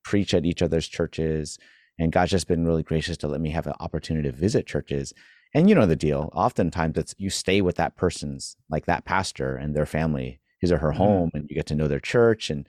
preach 0.05 0.35
at 0.35 0.45
each 0.45 0.63
other's 0.63 0.89
churches, 0.89 1.59
and 1.99 2.13
God's 2.13 2.31
just 2.31 2.49
been 2.49 2.67
really 2.67 2.83
gracious 2.83 3.17
to 3.19 3.29
let 3.29 3.41
me 3.41 3.51
have 3.51 3.67
an 3.67 3.75
opportunity 3.81 4.31
to 4.31 4.37
visit 4.37 4.67
churches. 4.67 5.13
And 5.55 5.69
you 5.69 5.75
know 5.75 5.87
the 5.87 5.97
deal. 5.97 6.31
Oftentimes 6.33 6.97
it's 6.97 7.15
you 7.19 7.29
stay 7.29 7.61
with 7.61 7.77
that 7.77 7.97
person's, 7.97 8.57
like 8.71 8.87
that 8.87 9.05
pastor 9.05 9.57
and 9.57 9.75
their 9.75 9.87
family, 9.87 10.41
his 10.61 10.73
or 10.73 10.79
her 10.79 10.91
mm-hmm. 10.91 10.99
home, 10.99 11.31
and 11.35 11.47
you 11.51 11.57
get 11.57 11.67
to 11.67 11.75
know 11.75 11.89
their 11.89 12.01
church 12.01 12.51
and 12.51 12.67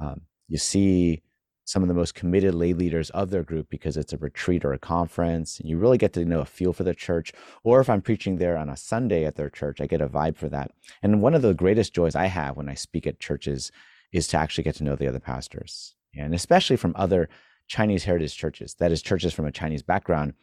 um, 0.00 0.22
you 0.48 0.58
see 0.58 1.22
some 1.70 1.82
of 1.82 1.88
the 1.88 1.94
most 1.94 2.14
committed 2.14 2.54
lay 2.54 2.72
leaders 2.72 3.10
of 3.10 3.30
their 3.30 3.42
group 3.42 3.68
because 3.70 3.96
it's 3.96 4.12
a 4.12 4.18
retreat 4.18 4.64
or 4.64 4.72
a 4.72 4.78
conference 4.78 5.60
and 5.60 5.68
you 5.68 5.78
really 5.78 5.98
get 5.98 6.12
to 6.12 6.24
know 6.24 6.40
a 6.40 6.44
feel 6.44 6.72
for 6.72 6.84
the 6.84 6.94
church 6.94 7.32
or 7.62 7.80
if 7.80 7.88
i'm 7.88 8.02
preaching 8.02 8.36
there 8.36 8.56
on 8.56 8.68
a 8.68 8.76
sunday 8.76 9.24
at 9.24 9.36
their 9.36 9.50
church 9.50 9.80
i 9.80 9.86
get 9.86 10.00
a 10.00 10.08
vibe 10.08 10.36
for 10.36 10.48
that 10.48 10.72
and 11.02 11.22
one 11.22 11.34
of 11.34 11.42
the 11.42 11.54
greatest 11.54 11.94
joys 11.94 12.16
i 12.16 12.26
have 12.26 12.56
when 12.56 12.68
i 12.68 12.74
speak 12.74 13.06
at 13.06 13.20
churches 13.20 13.70
is 14.12 14.26
to 14.26 14.36
actually 14.36 14.64
get 14.64 14.74
to 14.74 14.84
know 14.84 14.96
the 14.96 15.06
other 15.06 15.20
pastors 15.20 15.94
and 16.16 16.34
especially 16.34 16.76
from 16.76 16.92
other 16.96 17.28
Chinese 17.70 18.02
heritage 18.02 18.36
churches, 18.36 18.74
that 18.74 18.90
is, 18.90 19.00
churches 19.00 19.32
from 19.32 19.46
a 19.46 19.52
Chinese 19.52 19.82
background. 19.82 20.34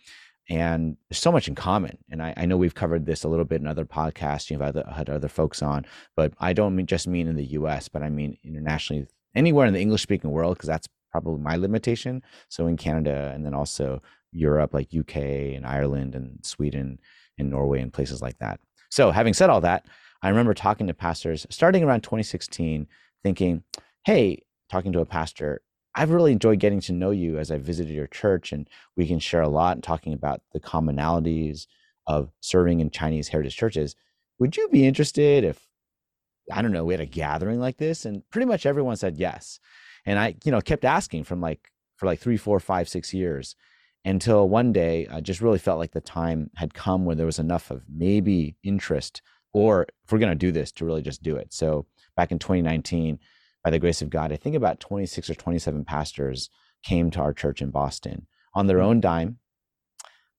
And 0.50 0.96
there's 1.10 1.20
so 1.20 1.32
much 1.32 1.50
in 1.50 1.56
common. 1.56 1.98
And 2.10 2.24
I, 2.24 2.34
I 2.38 2.46
know 2.46 2.56
we've 2.56 2.74
covered 2.74 3.06
this 3.06 3.26
a 3.26 3.28
little 3.28 3.44
bit 3.44 3.60
in 3.60 3.68
other 3.68 3.84
podcasts. 3.84 4.50
You've 4.50 4.62
had, 4.62 4.82
had 4.96 5.10
other 5.10 5.28
folks 5.28 5.62
on, 5.62 5.86
but 6.16 6.34
I 6.40 6.54
don't 6.54 6.74
mean, 6.74 6.86
just 6.86 7.06
mean 7.06 7.28
in 7.28 7.36
the 7.36 7.48
US, 7.48 7.90
but 7.90 8.02
I 8.02 8.10
mean 8.10 8.38
internationally, 8.46 9.08
anywhere 9.36 9.68
in 9.68 9.74
the 9.74 9.82
English 9.82 10.04
speaking 10.04 10.32
world, 10.32 10.56
because 10.56 10.68
that's 10.68 10.88
probably 11.12 11.42
my 11.42 11.56
limitation. 11.56 12.22
So 12.50 12.68
in 12.68 12.78
Canada 12.78 13.32
and 13.34 13.46
then 13.46 13.54
also 13.54 14.02
Europe, 14.32 14.74
like 14.74 14.90
UK 14.98 15.18
and 15.56 15.66
Ireland 15.66 16.16
and 16.16 16.40
Sweden 16.46 17.00
and 17.38 17.50
Norway 17.50 17.82
and 17.82 17.94
places 17.94 18.22
like 18.22 18.38
that. 18.40 18.60
So 18.90 19.12
having 19.12 19.34
said 19.34 19.50
all 19.50 19.62
that, 19.62 19.86
I 20.22 20.30
remember 20.30 20.54
talking 20.54 20.88
to 20.88 20.94
pastors 20.94 21.46
starting 21.50 21.84
around 21.84 22.02
2016, 22.02 22.88
thinking, 23.24 23.64
hey, 24.06 24.44
talking 24.70 24.92
to 24.94 25.02
a 25.02 25.06
pastor, 25.06 25.62
I've 25.96 26.12
really 26.12 26.32
enjoyed 26.32 26.60
getting 26.60 26.82
to 26.82 26.94
know 26.94 27.12
you 27.12 27.40
as 27.40 27.50
I 27.50 27.58
visited 27.58 27.94
your 27.94 28.08
church, 28.08 28.52
and 28.52 28.70
we 28.96 29.08
can 29.08 29.20
share 29.20 29.42
a 29.42 29.50
lot 29.50 29.78
and 29.78 29.84
talking 29.84 30.14
about 30.14 30.42
the 30.54 30.60
commonalities 30.60 31.66
of 32.06 32.32
serving 32.40 32.80
in 32.80 32.92
Chinese 32.92 33.28
heritage 33.28 33.56
churches. 33.56 33.96
Would 34.40 34.56
you 34.56 34.70
be 34.70 34.86
interested 34.86 35.44
if, 35.44 35.68
I 36.52 36.62
don't 36.62 36.72
know, 36.72 36.86
we 36.86 36.94
had 36.94 37.02
a 37.02 37.08
gathering 37.08 37.60
like 37.60 37.78
this? 37.78 38.06
And 38.06 38.22
pretty 38.30 38.46
much 38.46 38.66
everyone 38.66 38.96
said 38.96 39.18
yes. 39.18 39.60
And 40.08 40.18
I, 40.18 40.36
you 40.44 40.52
know, 40.52 40.62
kept 40.62 40.86
asking 40.86 41.26
from 41.26 41.42
like, 41.42 41.70
for 41.98 42.08
like 42.08 42.20
three, 42.20 42.38
four, 42.38 42.60
five, 42.60 42.90
six 42.90 43.14
years 43.14 43.56
until 44.06 44.48
one 44.48 44.72
day 44.72 45.06
I 45.12 45.20
just 45.20 45.42
really 45.42 45.60
felt 45.60 45.80
like 45.80 45.92
the 45.92 46.02
time 46.02 46.50
had 46.56 46.74
come 46.74 47.06
where 47.06 47.16
there 47.16 47.26
was 47.26 47.40
enough 47.40 47.70
of 47.70 47.84
maybe 47.90 48.56
interest 48.64 49.22
or 49.54 49.84
if 50.06 50.12
we're 50.12 50.20
going 50.20 50.32
to 50.32 50.36
do 50.36 50.52
this 50.52 50.72
to 50.74 50.86
really 50.86 51.02
just 51.02 51.22
do 51.22 51.36
it. 51.36 51.54
So 51.54 51.86
back 52.16 52.32
in 52.32 52.40
2019, 52.40 53.20
by 53.64 53.70
the 53.70 53.80
grace 53.80 54.02
of 54.02 54.10
God, 54.10 54.32
I 54.32 54.38
think 54.38 54.56
about 54.56 54.80
26 54.80 55.30
or 55.30 55.36
27 55.36 55.84
pastors 55.84 56.50
came 56.84 57.12
to 57.12 57.20
our 57.20 57.34
church 57.34 57.62
in 57.62 57.70
Boston 57.70 58.28
on 58.54 58.68
their 58.68 58.82
own 58.82 59.02
dime. 59.02 59.40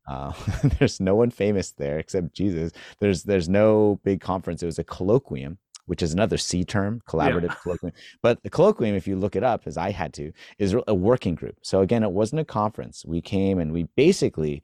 Uh, 0.08 0.32
there's 0.78 0.98
no 1.00 1.14
one 1.14 1.30
famous 1.30 1.72
there 1.72 1.98
except 1.98 2.34
Jesus. 2.34 2.72
There's 3.00 3.24
there's 3.24 3.48
no 3.48 4.00
big 4.02 4.20
conference. 4.20 4.62
It 4.62 4.66
was 4.66 4.78
a 4.78 4.84
colloquium, 4.84 5.58
which 5.88 6.02
is 6.02 6.12
another 6.12 6.38
C 6.38 6.64
term, 6.64 7.02
collaborative 7.08 7.48
yeah. 7.48 7.54
colloquium. 7.64 7.92
But 8.22 8.42
the 8.42 8.50
colloquium, 8.50 8.96
if 8.96 9.06
you 9.06 9.16
look 9.16 9.36
it 9.36 9.42
up, 9.42 9.62
as 9.66 9.76
I 9.76 9.90
had 9.90 10.14
to, 10.14 10.32
is 10.58 10.74
a 10.86 10.94
working 10.94 11.34
group. 11.34 11.56
So 11.62 11.80
again, 11.80 12.02
it 12.02 12.12
wasn't 12.12 12.40
a 12.40 12.44
conference. 12.44 13.04
We 13.06 13.20
came 13.20 13.58
and 13.58 13.72
we 13.72 13.88
basically, 13.96 14.62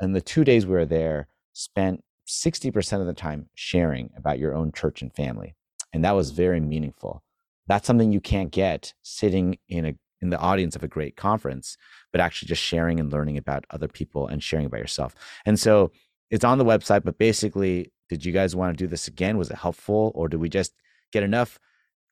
in 0.00 0.12
the 0.12 0.20
two 0.20 0.44
days 0.44 0.66
we 0.66 0.72
were 0.72 0.86
there, 0.86 1.28
spent 1.52 2.02
60% 2.26 3.00
of 3.00 3.06
the 3.06 3.14
time 3.14 3.48
sharing 3.54 4.10
about 4.16 4.38
your 4.38 4.54
own 4.54 4.72
church 4.72 5.02
and 5.02 5.12
family. 5.14 5.54
And 5.92 6.04
that 6.04 6.16
was 6.16 6.30
very 6.30 6.60
meaningful 6.60 7.22
that's 7.66 7.86
something 7.86 8.12
you 8.12 8.20
can't 8.20 8.50
get 8.50 8.92
sitting 9.02 9.58
in 9.68 9.84
a 9.86 9.94
in 10.20 10.30
the 10.30 10.38
audience 10.38 10.76
of 10.76 10.84
a 10.84 10.88
great 10.88 11.16
conference 11.16 11.76
but 12.12 12.20
actually 12.20 12.46
just 12.46 12.62
sharing 12.62 13.00
and 13.00 13.12
learning 13.12 13.36
about 13.36 13.64
other 13.70 13.88
people 13.88 14.28
and 14.28 14.42
sharing 14.42 14.66
about 14.66 14.80
yourself 14.80 15.14
and 15.46 15.58
so 15.58 15.90
it's 16.30 16.44
on 16.44 16.58
the 16.58 16.64
website 16.64 17.02
but 17.04 17.18
basically 17.18 17.90
did 18.12 18.24
you 18.24 18.32
guys 18.32 18.56
want 18.56 18.76
to 18.76 18.84
do 18.84 18.88
this 18.88 19.08
again 19.08 19.36
was 19.38 19.50
it 19.50 19.56
helpful 19.56 20.12
or 20.14 20.28
do 20.28 20.38
we 20.38 20.48
just 20.48 20.72
get 21.12 21.22
enough 21.22 21.58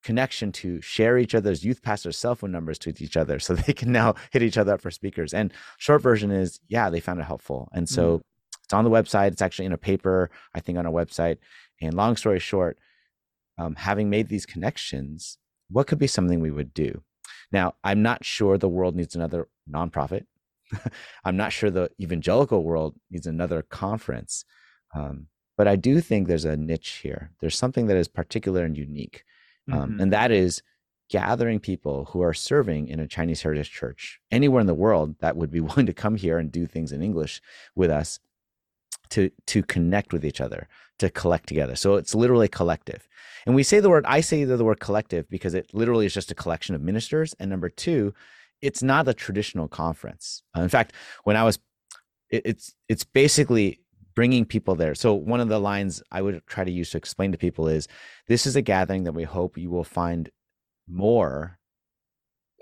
connection 0.03 0.51
to 0.51 0.81
share 0.81 1.19
each 1.19 1.35
other's 1.35 1.65
youth 1.65 1.83
pastors 1.83 2.17
cell 2.17 2.35
phone 2.35 2.51
numbers 2.51 2.79
to 2.79 2.91
each 2.99 3.17
other 3.17 3.39
so 3.39 3.55
they 3.67 3.73
can 3.73 3.93
now 3.93 4.15
hit 4.33 4.43
each 4.43 4.59
other 4.59 4.75
up 4.75 4.81
for 4.81 4.91
speakers 4.91 5.35
and 5.35 5.53
short 5.79 6.03
version 6.03 6.31
is 6.31 6.61
yeah 6.69 6.91
they 6.91 7.01
found 7.01 7.21
it 7.21 7.25
helpful 7.25 7.69
and 7.73 7.89
so 7.89 8.19
mm. 8.19 8.23
it's 8.65 8.73
on 8.73 8.85
the 8.85 8.91
website 8.91 9.33
it's 9.33 9.43
actually 9.43 9.67
in 9.67 9.73
a 9.73 9.79
paper 9.79 10.31
i 10.55 10.61
think 10.61 10.79
on 10.79 10.87
our 10.87 10.93
website 10.93 11.37
and 11.83 11.95
long 11.95 12.17
story 12.17 12.39
short 12.39 12.79
um, 13.61 13.75
having 13.77 14.09
made 14.09 14.29
these 14.29 14.47
connections, 14.47 15.37
what 15.69 15.87
could 15.87 15.99
be 15.99 16.07
something 16.07 16.41
we 16.41 16.51
would 16.51 16.73
do? 16.73 17.03
Now, 17.53 17.75
I'm 17.85 18.03
not 18.03 18.25
sure 18.25 18.57
the 18.57 18.69
world 18.69 18.97
needs 18.97 19.15
another 19.15 19.49
nonprofit. 19.71 20.25
I'm 21.25 21.37
not 21.37 21.53
sure 21.53 21.71
the 21.71 21.91
evangelical 22.01 22.65
world 22.65 22.97
needs 23.11 23.27
another 23.27 23.61
conference. 23.63 24.47
Um, 24.95 25.27
but 25.61 25.69
I 25.69 25.77
do 25.77 26.01
think 26.01 26.27
there's 26.27 26.47
a 26.47 26.57
niche 26.57 27.01
here. 27.03 27.33
There's 27.41 27.55
something 27.55 27.87
that 27.89 27.99
is 27.99 28.09
particular 28.09 28.65
and 28.65 28.79
unique. 28.79 29.25
Um, 29.71 29.91
mm-hmm. 29.91 30.01
And 30.01 30.11
that 30.11 30.31
is 30.31 30.63
gathering 31.11 31.61
people 31.61 32.07
who 32.07 32.23
are 32.23 32.33
serving 32.33 32.89
in 32.89 32.99
a 32.99 33.07
Chinese 33.07 33.43
heritage 33.43 33.71
church 33.71 34.23
anywhere 34.31 34.63
in 34.63 34.67
the 34.67 34.73
world 34.73 35.17
that 35.21 35.37
would 35.37 35.51
be 35.51 35.61
willing 35.69 35.85
to 35.85 35.93
come 35.93 36.17
here 36.17 36.39
and 36.39 36.51
do 36.51 36.67
things 36.67 36.93
in 36.93 37.03
English 37.03 37.43
with 37.75 37.91
us 37.91 38.21
to 39.11 39.31
to 39.49 39.63
connect 39.63 40.15
with 40.15 40.25
each 40.25 40.41
other, 40.41 40.67
to 40.99 41.11
collect 41.11 41.47
together. 41.47 41.77
So 41.77 41.97
it's 41.97 42.15
literally 42.15 42.49
collective. 42.49 43.07
And 43.45 43.55
we 43.55 43.63
say 43.63 43.81
the 43.81 43.91
word, 43.91 44.07
I 44.09 44.23
say 44.23 44.45
the 44.45 44.65
word 44.65 44.81
collective 44.81 45.29
because 45.29 45.53
it 45.53 45.75
literally 45.75 46.07
is 46.07 46.15
just 46.15 46.31
a 46.31 46.35
collection 46.35 46.75
of 46.75 46.81
ministers. 46.81 47.35
And 47.39 47.51
number 47.51 47.69
two, 47.69 48.15
it's 48.63 48.83
not 48.83 49.07
a 49.09 49.13
traditional 49.13 49.69
conference. 49.69 50.43
Uh, 50.57 50.63
in 50.63 50.71
fact, 50.71 50.95
when 51.25 51.37
I 51.37 51.45
was, 51.45 51.59
it, 52.31 52.41
it's 52.47 52.75
it's 52.89 53.05
basically 53.05 53.81
bringing 54.15 54.45
people 54.45 54.75
there. 54.75 54.95
So 54.95 55.15
one 55.15 55.41
of 55.41 55.49
the 55.49 55.59
lines 55.59 56.03
I 56.11 56.23
would 56.23 56.43
try 56.47 56.65
to 56.65 56.71
use 56.71 56.91
to 56.91 56.99
explain 56.99 57.33
to 57.33 57.39
people 57.39 57.69
is, 57.69 57.89
this 58.29 58.47
is 58.47 58.57
a 58.57 58.63
gathering 58.63 59.05
that 59.05 59.13
we 59.13 59.25
hope 59.25 59.59
you 59.59 59.71
will 59.71 59.85
find 59.85 60.31
more 60.89 61.59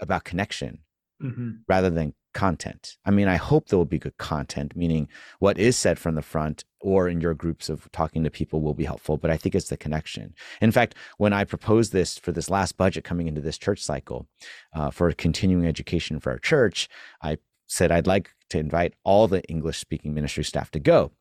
about 0.01 0.25
connection 0.25 0.81
mm-hmm. 1.23 1.51
rather 1.67 1.91
than 1.91 2.15
content. 2.35 2.97
I 3.05 3.11
mean, 3.11 3.27
I 3.27 3.37
hope 3.37 3.69
there 3.69 3.79
will 3.79 3.85
be 3.85 3.99
good 3.99 4.17
content, 4.19 4.77
meaning 4.77 5.09
what 5.41 5.59
is 5.59 5.77
said 5.77 5.99
from 5.99 6.15
the 6.15 6.23
front 6.23 6.65
or 6.81 7.09
in 7.09 7.21
your 7.21 7.35
groups 7.35 7.69
of 7.69 7.91
talking 7.91 8.23
to 8.23 8.31
people 8.31 8.61
will 8.61 8.75
be 8.75 8.85
helpful, 8.85 9.17
but 9.17 9.31
I 9.31 9.37
think 9.37 9.55
it's 9.55 9.71
the 9.71 9.77
connection. 9.77 10.35
In 10.61 10.71
fact, 10.71 10.95
when 11.17 11.33
I 11.33 11.45
proposed 11.45 11.93
this 11.93 12.19
for 12.19 12.31
this 12.31 12.51
last 12.51 12.77
budget 12.77 13.03
coming 13.03 13.27
into 13.27 13.41
this 13.41 13.59
church 13.59 13.83
cycle 13.83 14.29
uh, 14.73 14.91
for 14.91 15.11
continuing 15.13 15.67
education 15.67 16.21
for 16.21 16.31
our 16.31 16.39
church, 16.39 16.89
I 17.23 17.39
said 17.67 17.91
I'd 17.91 18.07
like 18.07 18.31
to 18.51 18.59
invite 18.59 18.95
all 19.05 19.27
the 19.27 19.43
English 19.45 19.79
speaking 19.79 20.15
ministry 20.15 20.45
staff 20.45 20.71
to 20.73 20.79
go. 20.79 21.13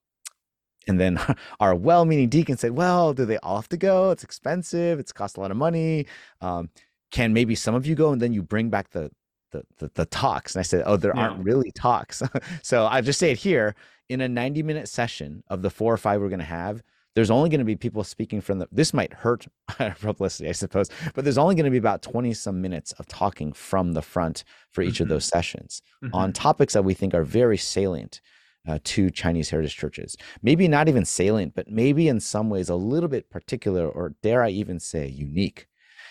And 0.88 1.00
then 1.00 1.20
our 1.60 1.75
well 1.75 2.06
meaning 2.06 2.29
deacon 2.29 2.58
said, 2.58 2.72
Well, 2.72 3.13
do 3.13 3.25
they 3.25 3.38
all 3.38 3.58
have 3.58 3.70
to 3.70 3.77
go? 3.77 4.12
It's 4.12 4.24
expensive. 4.24 5.00
It's 5.00 5.12
cost 5.12 5.38
a 5.38 5.39
lot 5.39 5.51
of 5.51 5.58
money. 5.58 6.08
Um, 6.41 6.70
can 7.12 7.34
maybe 7.34 7.56
some 7.56 7.75
of 7.75 7.86
you 7.86 7.96
go 7.96 8.12
and 8.12 8.22
then 8.22 8.34
you 8.34 8.44
bring 8.44 8.70
back 8.70 8.89
the 8.89 9.12
the, 9.51 9.63
the, 9.77 9.91
the 9.96 10.06
talks. 10.06 10.56
And 10.56 10.60
I 10.60 10.63
said, 10.63 10.84
oh, 10.86 10.98
there 10.98 11.13
yeah. 11.15 11.29
aren't 11.29 11.44
really 11.44 11.72
talks. 11.72 12.22
so 12.62 12.86
I 12.86 13.01
just 13.01 13.20
say 13.20 13.32
it 13.32 13.38
here 13.38 13.75
in 14.10 14.22
a 14.22 14.27
90 14.27 14.63
minute 14.63 14.89
session 14.89 15.44
of 15.48 15.62
the 15.62 15.70
four 15.70 15.94
or 15.94 15.98
five 15.98 16.22
we're 16.22 16.29
going 16.29 16.39
to 16.39 16.46
have, 16.46 16.84
there's 17.15 17.32
only 17.32 17.50
going 17.50 17.60
to 17.60 17.65
be 17.65 17.75
people 17.75 18.03
speaking 18.03 18.41
from 18.41 18.60
the, 18.60 18.67
this 18.72 18.94
might 18.94 19.12
hurt 19.12 19.48
publicity, 20.01 20.50
I 20.50 20.51
suppose, 20.51 20.89
but 21.15 21.24
there's 21.24 21.38
only 21.38 21.56
going 21.56 21.65
to 21.65 21.72
be 21.72 21.77
about 21.77 22.03
20 22.03 22.32
some 22.34 22.62
minutes 22.62 22.91
of 22.94 23.08
talking 23.08 23.53
from 23.53 23.94
the 23.94 24.03
front 24.03 24.44
for 24.70 24.84
each 24.84 24.96
mm-hmm. 24.96 25.03
of 25.03 25.10
those 25.10 25.25
sessions 25.25 25.82
mm-hmm. 26.03 26.13
on 26.13 26.32
topics 26.32 26.74
that 26.74 26.84
we 26.84 26.94
think 26.94 27.15
are 27.15 27.24
very 27.24 27.58
salient 27.58 28.22
uh, 28.68 28.80
to 28.84 29.10
Chinese 29.10 29.50
heritage 29.50 29.76
churches. 29.76 30.18
Maybe 30.42 30.68
not 30.68 30.90
even 30.90 31.06
salient, 31.06 31.56
but 31.56 31.70
maybe 31.70 32.08
in 32.08 32.20
some 32.20 32.50
ways 32.50 32.70
a 32.70 32.76
little 32.76 33.10
bit 33.10 33.30
particular, 33.30 33.88
or 33.88 34.16
dare 34.22 34.44
I 34.44 34.50
even 34.50 34.80
say 34.80 35.08
unique. 35.08 35.68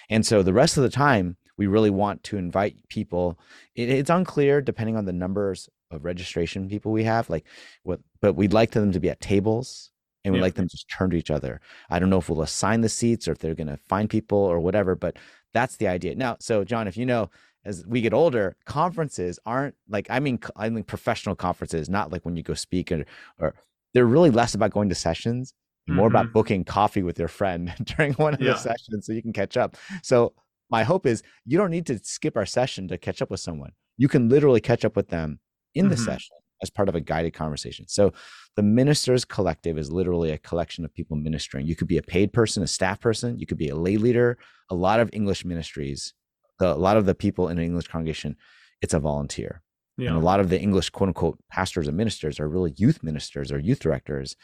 And 0.09 0.25
so 0.25 0.43
the 0.43 0.53
rest 0.53 0.77
of 0.77 0.83
the 0.83 0.89
time, 0.91 1.37
we 1.59 1.67
really 1.67 1.91
want 1.91 2.23
to 2.25 2.37
invite 2.37 2.89
people. 2.89 3.39
It, 3.75 3.89
it's 3.89 4.11
unclear 4.11 4.61
depending 4.61 4.97
on 4.97 5.05
the 5.05 5.13
numbers 5.13 5.69
of 5.91 6.05
registration 6.05 6.69
people 6.69 6.93
we 6.93 7.05
have, 7.05 7.31
like 7.31 7.47
what, 7.83 8.01
but 8.21 8.35
we'd 8.35 8.53
like 8.53 8.73
them 8.73 8.93
to 8.93 9.01
be 9.01 9.11
at 9.11 9.21
tables 9.21 9.91
and 10.25 10.33
we'd 10.33 10.41
yeah. 10.41 10.45
like 10.45 10.55
them 10.55 10.69
to 10.69 10.77
just 10.77 10.89
turn 10.91 11.11
to 11.11 11.17
each 11.17 11.31
other. 11.31 11.61
I 11.89 11.99
don't 11.99 12.11
know 12.11 12.19
if 12.19 12.29
we'll 12.29 12.43
assign 12.43 12.81
the 12.81 12.89
seats 12.89 13.29
or 13.29 13.33
if 13.33 13.39
they're 13.39 13.55
going 13.55 13.69
to 13.69 13.77
find 13.77 14.11
people 14.11 14.39
or 14.39 14.61
whatever, 14.61 14.95
but 14.95 15.17
that's 15.53 15.77
the 15.77 15.89
idea. 15.89 16.15
Now, 16.15 16.37
so 16.41 16.65
Jon, 16.65 16.89
if 16.89 16.97
you 16.97 17.07
know, 17.07 17.31
as 17.67 17.85
we 17.87 18.01
get 18.01 18.15
older, 18.15 18.57
conferences 18.65 19.39
aren't 19.45 19.75
like 19.89 20.07
I 20.09 20.21
mean 20.21 20.39
I 20.57 20.71
mean 20.71 20.85
professional 20.85 21.35
conferences, 21.35 21.89
not 21.89 22.13
like 22.13 22.25
when 22.25 22.37
you 22.37 22.43
go 22.43 22.55
speak 22.55 22.93
or, 22.93 23.05
or 23.39 23.55
they're 23.93 24.07
really 24.07 24.31
less 24.31 24.55
about 24.55 24.71
going 24.71 24.89
to 24.89 24.95
sessions, 24.95 25.53
more 25.89 26.09
mm-hmm. 26.09 26.17
about 26.17 26.33
booking 26.33 26.65
coffee 26.65 27.03
with 27.03 27.19
your 27.19 27.29
friend 27.29 27.75
during 27.85 28.13
one 28.15 28.35
of 28.35 28.41
yeah. 28.41 28.53
the 28.53 28.59
sessions 28.59 29.07
so 29.07 29.13
you 29.13 29.23
can 29.23 29.33
catch 29.33 29.57
up. 29.57 29.77
So 30.03 30.33
my 30.71 30.85
hope 30.85 31.07
is 31.07 31.23
you 31.45 31.59
don't 31.59 31.71
need 31.71 31.87
to 31.87 31.99
skip 32.03 32.37
our 32.37 32.47
session 32.47 32.89
to 32.89 32.99
catch 32.99 33.21
up 33.21 33.31
with 33.31 33.41
someone. 33.41 33.73
You 33.97 34.09
can 34.09 34.29
literally 34.29 34.61
catch 34.61 34.85
up 34.85 34.97
with 34.97 35.09
them 35.09 35.41
in 35.75 35.85
mm-hmm. 35.85 35.91
the 35.91 35.97
session 35.97 36.37
as 36.63 36.71
part 36.71 36.89
of 36.89 36.95
a 36.95 37.01
guided 37.01 37.35
conversation. 37.35 37.87
So 37.89 38.13
the 38.57 38.63
ministers 38.63 39.25
collective 39.25 39.77
is 39.77 39.93
literally 39.93 40.31
a 40.31 40.39
collection 40.39 40.85
of 40.85 40.95
people 40.95 41.17
ministering. 41.17 41.67
You 41.67 41.77
could 41.77 41.89
be 41.89 41.99
a 41.99 42.03
paid 42.03 42.33
person, 42.33 42.63
a 42.63 42.67
staff 42.67 43.01
person, 43.01 43.39
you 43.39 43.47
could 43.47 43.59
be 43.59 43.69
a 43.69 43.77
lay 43.77 43.97
leader. 43.97 44.39
A 44.71 44.75
lot 44.75 44.99
of 45.01 45.11
English 45.13 45.45
ministries, 45.45 46.15
the, 46.59 46.73
a 46.73 46.77
lot 46.77 46.97
of 46.97 47.07
the 47.07 47.15
people 47.15 47.49
in 47.49 47.59
an 47.59 47.65
English 47.65 47.89
congregation, 47.89 48.37
it's 48.83 48.95
a 48.95 49.01
volunteer. 49.01 49.63
Yeah. 49.99 50.09
And 50.09 50.17
a 50.17 50.21
lot 50.21 50.41
of 50.41 50.51
the 50.51 50.61
English 50.61 50.91
quote 50.91 51.09
unquote 51.09 51.39
pastors 51.51 51.89
and 51.89 51.97
ministers 51.97 52.39
are 52.39 52.49
really 52.49 52.75
youth 52.77 53.03
ministers 53.03 53.51
or 53.51 53.59
youth 53.59 53.81
directors. 53.81 54.37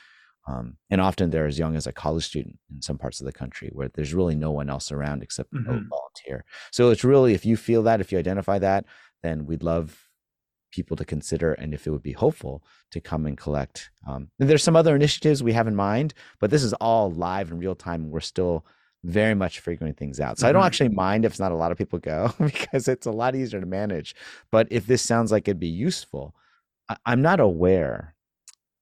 Um, 0.49 0.77
and 0.91 1.01
often 1.01 1.31
they're 1.31 1.47
as 1.47 1.59
young 1.59 1.77
as 1.77 1.87
a 1.87 1.93
college 1.93 2.25
student 2.25 2.59
in 2.75 2.83
some 2.83 2.99
parts 2.99 3.21
of 3.21 3.27
the 3.27 3.33
country 3.33 3.71
where 3.73 3.89
there's 3.89 4.15
really 4.15 4.35
no 4.35 4.51
one 4.51 4.69
else 4.69 4.91
around 4.91 5.23
except 5.23 5.53
mm-hmm. 5.53 5.71
a 5.71 5.81
volunteer. 5.89 6.45
So 6.73 6.91
it's 6.91 7.05
really, 7.05 7.35
if 7.35 7.47
you 7.47 7.57
feel 7.57 7.83
that, 7.85 8.01
if 8.01 8.11
you 8.11 8.19
identify 8.19 8.59
that, 8.59 8.85
then 9.23 9.47
we'd 9.47 9.63
love 9.63 10.09
people 10.73 10.97
to 10.97 11.05
consider 11.05 11.53
and 11.53 11.75
if 11.75 11.87
it 11.87 11.91
would 11.91 12.03
be 12.03 12.13
hopeful 12.13 12.65
to 12.91 13.01
come 13.01 13.27
and 13.27 13.39
collect. 13.39 13.91
Um, 14.09 14.31
and 14.41 14.49
there's 14.49 14.65
some 14.65 14.75
other 14.75 14.97
initiatives 14.97 15.43
we 15.43 15.53
have 15.53 15.69
in 15.69 15.77
mind, 15.77 16.15
but 16.41 16.51
this 16.51 16.65
is 16.65 16.73
all 16.75 17.11
live 17.11 17.53
in 17.53 17.59
real 17.59 17.77
time. 17.77 18.11
We're 18.11 18.21
still 18.21 18.65
very 19.05 19.35
much 19.35 19.61
figuring 19.61 19.95
things 19.95 20.21
out. 20.21 20.39
So 20.39 20.43
mm-hmm. 20.43 20.49
I 20.49 20.53
don't 20.53 20.61
mm-hmm. 20.61 20.67
actually 20.67 20.89
mind 20.91 21.25
if 21.25 21.39
not 21.39 21.53
a 21.53 21.57
lot 21.57 21.73
of 21.73 21.79
people 21.79 21.99
go 21.99 22.33
because 22.41 22.89
it's 22.89 23.07
a 23.07 23.11
lot 23.11 23.35
easier 23.35 23.61
to 23.61 23.67
manage. 23.67 24.15
But 24.51 24.69
if 24.71 24.87
this 24.87 25.03
sounds 25.03 25.33
like 25.33 25.49
it'd 25.49 25.59
be 25.61 25.69
useful, 25.69 26.35
I- 26.89 26.97
I'm 27.07 27.23
not 27.23 27.41
aware 27.41 28.15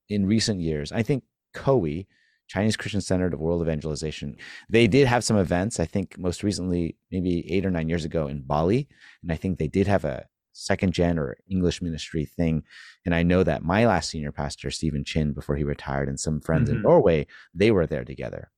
in 0.09 0.25
recent 0.25 0.59
years. 0.59 0.91
I 0.91 1.03
think 1.03 1.23
COE, 1.53 2.05
Chinese 2.47 2.75
Christian 2.75 3.01
Center 3.01 3.27
of 3.27 3.39
World 3.39 3.61
Evangelization, 3.61 4.35
they 4.69 4.87
did 4.87 5.07
have 5.07 5.23
some 5.23 5.37
events. 5.37 5.79
I 5.79 5.85
think 5.85 6.17
most 6.17 6.43
recently, 6.43 6.97
maybe 7.11 7.49
eight 7.51 7.65
or 7.65 7.71
nine 7.71 7.89
years 7.89 8.05
ago 8.05 8.27
in 8.27 8.41
Bali. 8.41 8.87
And 9.23 9.31
I 9.31 9.37
think 9.37 9.57
they 9.57 9.69
did 9.69 9.87
have 9.87 10.03
a 10.03 10.25
second 10.53 10.93
gen 10.93 11.17
or 11.17 11.37
English 11.49 11.81
ministry 11.81 12.25
thing. 12.25 12.63
And 13.05 13.15
I 13.15 13.23
know 13.23 13.43
that 13.43 13.63
my 13.63 13.85
last 13.87 14.09
senior 14.09 14.31
pastor, 14.31 14.69
Stephen 14.69 15.03
Chin, 15.03 15.33
before 15.33 15.55
he 15.55 15.63
retired, 15.63 16.09
and 16.09 16.19
some 16.19 16.41
friends 16.41 16.69
mm-hmm. 16.69 16.77
in 16.77 16.83
Norway, 16.83 17.27
they 17.53 17.71
were 17.71 17.87
there 17.87 18.03
together. 18.03 18.51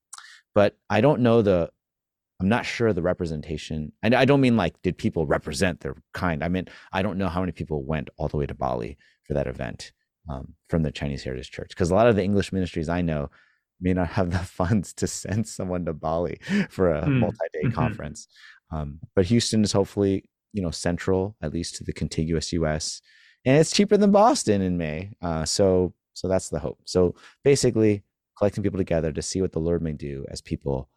But 0.55 0.77
I 0.89 1.01
don't 1.01 1.21
know 1.21 1.41
the, 1.41 1.69
I'm 2.39 2.49
not 2.49 2.65
sure 2.65 2.93
the 2.93 3.01
representation. 3.01 3.91
And 4.01 4.13
I 4.13 4.25
don't 4.25 4.41
mean 4.41 4.57
like, 4.57 4.81
did 4.81 4.97
people 4.97 5.25
represent 5.25 5.79
their 5.79 5.95
kind? 6.13 6.43
I 6.43 6.47
mean, 6.47 6.67
I 6.91 7.01
don't 7.01 7.17
know 7.17 7.29
how 7.29 7.39
many 7.39 7.51
people 7.51 7.83
went 7.83 8.09
all 8.17 8.27
the 8.27 8.37
way 8.37 8.45
to 8.45 8.53
Bali 8.53 8.97
for 9.25 9.33
that 9.33 9.47
event 9.47 9.91
um, 10.29 10.53
from 10.69 10.83
the 10.83 10.91
Chinese 10.91 11.23
Heritage 11.23 11.51
Church. 11.51 11.69
Because 11.69 11.91
a 11.91 11.95
lot 11.95 12.07
of 12.07 12.15
the 12.15 12.23
English 12.23 12.51
ministries 12.51 12.89
I 12.89 13.01
know 13.01 13.29
may 13.79 13.93
not 13.93 14.09
have 14.09 14.31
the 14.31 14.39
funds 14.59 14.93
to 14.95 15.07
send 15.07 15.47
someone 15.47 15.85
to 15.85 15.93
Bali 15.93 16.39
for 16.69 16.93
a 16.93 17.03
mm. 17.03 17.19
multi-day 17.19 17.63
mm-hmm. 17.65 17.71
conference. 17.71 18.27
Um, 18.71 18.99
but 19.15 19.25
Houston 19.25 19.63
is 19.63 19.71
hopefully 19.71 20.25
you 20.53 20.61
know 20.61 20.71
central 20.71 21.35
at 21.41 21.51
least 21.51 21.75
to 21.75 21.83
the 21.83 21.91
contiguous 21.91 22.53
us 22.53 23.01
and 23.43 23.57
it's 23.57 23.71
cheaper 23.71 23.97
than 23.97 24.11
boston 24.11 24.61
in 24.61 24.77
may 24.77 25.11
uh, 25.21 25.43
so 25.43 25.93
so 26.13 26.27
that's 26.27 26.49
the 26.49 26.59
hope 26.59 26.79
so 26.85 27.15
basically 27.43 28.03
collecting 28.37 28.63
people 28.63 28.77
together 28.77 29.11
to 29.11 29.21
see 29.21 29.41
what 29.41 29.51
the 29.51 29.59
lord 29.59 29.81
may 29.81 29.93
do 29.93 30.25
as 30.29 30.41
people 30.41 30.89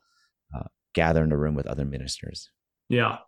uh, 0.55 0.65
gather 0.95 1.23
in 1.23 1.33
a 1.33 1.37
room 1.37 1.55
with 1.55 1.67
other 1.67 1.85
ministers 1.85 2.51
yeah 2.89 3.19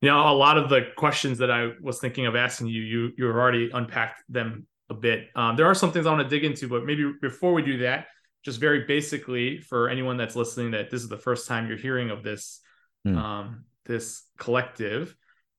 yeah 0.00 0.30
a 0.30 0.32
lot 0.32 0.58
of 0.58 0.68
the 0.68 0.88
questions 0.96 1.38
that 1.38 1.50
i 1.50 1.70
was 1.80 1.98
thinking 1.98 2.26
of 2.26 2.36
asking 2.36 2.66
you 2.66 2.82
you 2.82 3.10
you've 3.16 3.36
already 3.36 3.70
unpacked 3.72 4.22
them 4.28 4.66
a 4.90 4.94
bit 4.94 5.28
um, 5.36 5.56
there 5.56 5.66
are 5.66 5.74
some 5.74 5.92
things 5.92 6.06
i 6.06 6.10
want 6.12 6.22
to 6.22 6.28
dig 6.28 6.44
into 6.44 6.68
but 6.68 6.84
maybe 6.84 7.12
before 7.20 7.52
we 7.52 7.62
do 7.62 7.78
that 7.78 8.06
just 8.44 8.58
very 8.58 8.84
basically 8.86 9.60
for 9.60 9.88
anyone 9.88 10.16
that's 10.16 10.34
listening 10.34 10.72
that 10.72 10.90
this 10.90 11.02
is 11.02 11.08
the 11.08 11.16
first 11.16 11.46
time 11.46 11.68
you're 11.68 11.76
hearing 11.76 12.10
of 12.10 12.22
this 12.22 12.60
mm. 13.06 13.16
um, 13.16 13.64
this 13.86 14.24
collective 14.38 15.14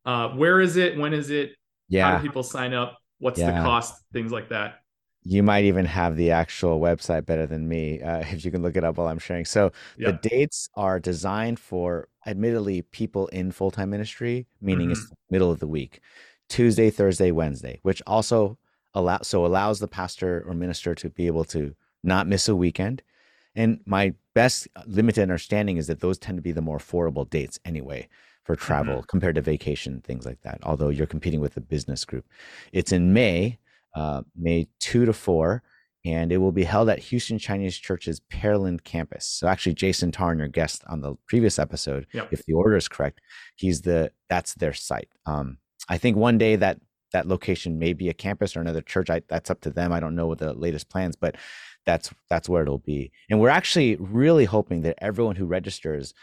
uh, 0.06 0.30
where 0.30 0.60
is 0.60 0.78
it? 0.78 0.98
When 0.98 1.14
is 1.14 1.30
it? 1.30 1.56
Yeah. 1.90 2.12
How 2.12 2.18
do 2.18 2.24
people 2.24 2.44
sign 2.44 2.74
up? 2.74 2.98
What's 3.20 3.40
yeah. 3.40 3.52
the 3.52 3.66
cost? 3.66 4.02
Things 4.12 4.32
like 4.32 4.50
that. 4.50 4.76
You 5.24 5.44
might 5.44 5.66
even 5.66 5.86
have 5.86 6.16
the 6.16 6.32
actual 6.32 6.80
website 6.80 7.26
better 7.26 7.46
than 7.46 7.68
me 7.68 8.02
uh, 8.02 8.20
if 8.32 8.46
you 8.46 8.52
can 8.52 8.62
look 8.62 8.76
it 8.76 8.84
up 8.84 8.98
while 8.98 9.08
I'm 9.08 9.20
sharing. 9.20 9.46
So 9.46 9.72
yeah. 9.98 10.12
the 10.12 10.30
dates 10.30 10.70
are 10.76 11.00
designed 11.00 11.60
for, 11.60 12.08
admittedly, 12.26 12.82
people 12.82 13.28
in 13.28 13.52
full 13.52 13.72
time 13.72 13.90
ministry, 13.90 14.48
meaning 14.62 14.90
mm-hmm. 14.90 15.02
it's 15.02 15.12
middle 15.30 15.52
of 15.52 15.60
the 15.60 15.68
week, 15.68 16.02
Tuesday, 16.50 16.90
Thursday, 16.90 17.32
Wednesday, 17.32 17.80
which 17.84 18.02
also 18.06 18.58
allow 18.94 19.20
so 19.24 19.46
allows 19.46 19.80
the 19.80 19.88
pastor 19.88 20.44
or 20.48 20.54
minister 20.54 20.94
to 20.96 21.10
be 21.10 21.28
able 21.28 21.44
to 21.46 21.76
not 22.04 22.28
miss 22.28 22.48
a 22.48 22.56
weekend. 22.56 23.02
And 23.56 23.82
my 23.86 24.14
best 24.34 24.68
limited 24.88 25.22
understanding 25.22 25.78
is 25.78 25.88
that 25.88 26.00
those 26.00 26.18
tend 26.18 26.38
to 26.38 26.42
be 26.42 26.52
the 26.52 26.62
more 26.62 26.80
affordable 26.80 27.30
dates 27.30 27.60
anyway 27.64 28.08
for 28.44 28.56
travel 28.56 28.96
mm-hmm. 28.96 29.06
compared 29.08 29.36
to 29.36 29.42
vacation, 29.42 30.02
things 30.02 30.26
like 30.26 30.42
that. 30.42 30.60
Although 30.64 30.90
you're 30.90 31.08
competing 31.08 31.40
with 31.40 31.56
a 31.56 31.62
business 31.62 32.04
group. 32.04 32.26
It's 32.72 32.92
in 32.92 33.14
May, 33.14 33.60
uh, 33.96 34.24
May 34.36 34.68
2 34.80 35.06
to 35.06 35.14
4, 35.14 35.64
and 36.06 36.32
it 36.32 36.38
will 36.38 36.52
be 36.52 36.64
held 36.64 36.90
at 36.90 37.00
Houston 37.00 37.40
Chinese 37.40 37.78
Church's 37.78 38.20
Pearland 38.20 38.84
campus. 38.84 39.26
So 39.26 39.48
actually, 39.48 39.76
Jason 39.76 40.12
Tarn, 40.12 40.40
your 40.40 40.48
guest 40.48 40.84
on 40.88 41.02
the 41.02 41.16
previous 41.28 41.58
episode, 41.60 42.08
yep. 42.14 42.30
if 42.32 42.46
the 42.46 42.54
order 42.54 42.76
is 42.76 42.88
correct, 42.88 43.22
he's 43.56 43.82
the 43.82 44.12
that's 44.30 44.54
their 44.56 44.74
site. 44.74 45.10
Um, 45.26 45.58
I 45.88 45.98
think 45.98 46.18
one 46.18 46.38
day 46.38 46.56
that 46.58 46.80
that 47.14 47.28
location 47.28 47.80
may 47.80 47.94
be 47.94 48.10
a 48.10 48.14
campus 48.14 48.56
or 48.56 48.62
another 48.62 48.82
church. 48.82 49.10
I, 49.10 49.22
that's 49.28 49.52
up 49.52 49.62
to 49.62 49.70
them. 49.70 49.94
I 49.94 50.00
don't 50.00 50.16
know 50.16 50.28
what 50.28 50.40
the 50.40 50.54
latest 50.54 50.90
plans, 50.90 51.16
but 51.16 51.36
that's 51.86 52.12
that's 52.30 52.50
where 52.50 52.64
it'll 52.64 52.80
be. 52.80 53.12
And 53.30 53.40
we're 53.40 53.50
actually 53.50 53.96
really 53.98 54.46
hoping 54.46 54.82
that 54.82 54.98
everyone 55.02 55.36
who 55.36 55.46
registers 55.46 56.14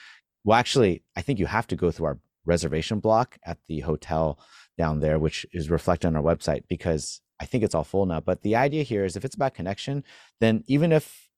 well, 0.45 0.59
actually, 0.59 1.03
I 1.17 1.23
think 1.23 1.39
you 1.39 1.47
have 1.47 1.67
to 1.69 1.77
go 1.77 1.91
through 1.91 2.07
our 2.07 2.19
reservation 2.47 2.99
block 3.01 3.39
at 3.45 3.59
the 3.69 3.81
hotel 3.81 4.39
down 4.79 5.01
there, 5.01 5.19
which 5.19 5.45
is 5.53 5.71
reflected 5.71 6.07
on 6.07 6.17
our 6.17 6.23
website 6.23 6.63
because 6.69 7.21
I 7.41 7.47
think 7.47 7.65
it's 7.65 7.75
all 7.75 7.85
full 7.85 8.07
now. 8.07 8.21
But 8.21 8.43
the 8.43 8.57
idea 8.57 8.83
here 8.83 9.05
is 9.05 9.17
if 9.17 9.25
it's 9.25 9.35
about 9.35 9.55
connection, 9.55 10.05
then 10.41 10.63
even 10.67 10.93
if, 10.93 11.29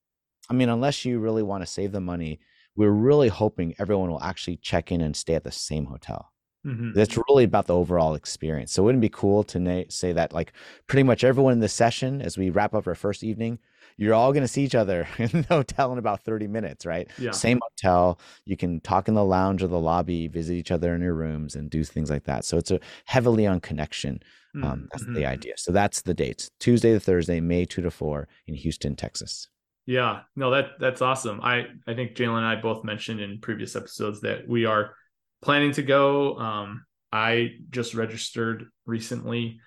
I 0.50 0.54
mean, 0.54 0.68
unless 0.68 1.04
you 1.04 1.18
really 1.18 1.42
want 1.42 1.62
to 1.62 1.66
save 1.66 1.92
the 1.92 2.00
money, 2.00 2.40
we're 2.74 2.90
really 2.90 3.28
hoping 3.28 3.74
everyone 3.78 4.10
will 4.10 4.22
actually 4.22 4.56
check 4.56 4.90
in 4.90 5.00
and 5.00 5.16
stay 5.16 5.34
at 5.34 5.44
the 5.44 5.52
same 5.52 5.86
hotel. 5.86 6.32
Mm-hmm. 6.66 6.92
That's 6.94 7.18
really 7.28 7.44
about 7.44 7.66
the 7.66 7.76
overall 7.76 8.14
experience. 8.14 8.72
So, 8.72 8.82
wouldn't 8.82 9.02
it 9.02 9.08
be 9.08 9.14
cool 9.14 9.42
to 9.44 9.58
na- 9.58 9.82
say 9.88 10.12
that, 10.12 10.32
like, 10.32 10.52
pretty 10.86 11.02
much 11.02 11.24
everyone 11.24 11.52
in 11.52 11.58
the 11.60 11.68
session, 11.68 12.22
as 12.22 12.38
we 12.38 12.50
wrap 12.50 12.72
up 12.74 12.86
our 12.86 12.94
first 12.94 13.24
evening, 13.24 13.58
you're 13.96 14.14
all 14.14 14.32
going 14.32 14.42
to 14.42 14.48
see 14.48 14.64
each 14.64 14.74
other 14.74 15.06
in 15.18 15.28
the 15.28 15.46
hotel 15.48 15.92
in 15.92 15.98
about 15.98 16.22
30 16.22 16.46
minutes, 16.48 16.86
right? 16.86 17.08
Yeah. 17.18 17.30
Same 17.32 17.60
hotel. 17.62 18.18
You 18.44 18.56
can 18.56 18.80
talk 18.80 19.08
in 19.08 19.14
the 19.14 19.24
lounge 19.24 19.62
or 19.62 19.68
the 19.68 19.78
lobby, 19.78 20.28
visit 20.28 20.54
each 20.54 20.70
other 20.70 20.94
in 20.94 21.02
your 21.02 21.14
rooms, 21.14 21.56
and 21.56 21.70
do 21.70 21.84
things 21.84 22.10
like 22.10 22.24
that. 22.24 22.44
So 22.44 22.56
it's 22.58 22.70
a 22.70 22.80
heavily 23.06 23.46
on 23.46 23.60
connection. 23.60 24.20
Um, 24.54 24.62
mm-hmm. 24.62 24.84
That's 24.92 25.06
the 25.06 25.26
idea. 25.26 25.54
So 25.56 25.72
that's 25.72 26.02
the 26.02 26.12
dates: 26.12 26.50
Tuesday 26.60 26.92
to 26.92 27.00
Thursday, 27.00 27.40
May 27.40 27.64
two 27.64 27.80
to 27.82 27.90
four 27.90 28.28
in 28.46 28.54
Houston, 28.54 28.96
Texas. 28.96 29.48
Yeah, 29.86 30.20
no, 30.36 30.50
that 30.50 30.72
that's 30.78 31.00
awesome. 31.00 31.40
I 31.42 31.66
I 31.86 31.94
think 31.94 32.14
Jalen 32.14 32.38
and 32.38 32.46
I 32.46 32.56
both 32.56 32.84
mentioned 32.84 33.20
in 33.20 33.40
previous 33.40 33.74
episodes 33.74 34.20
that 34.20 34.46
we 34.46 34.66
are 34.66 34.94
planning 35.40 35.72
to 35.72 35.82
go. 35.82 36.36
Um, 36.36 36.84
I 37.10 37.52
just 37.70 37.94
registered 37.94 38.66
recently. 38.86 39.60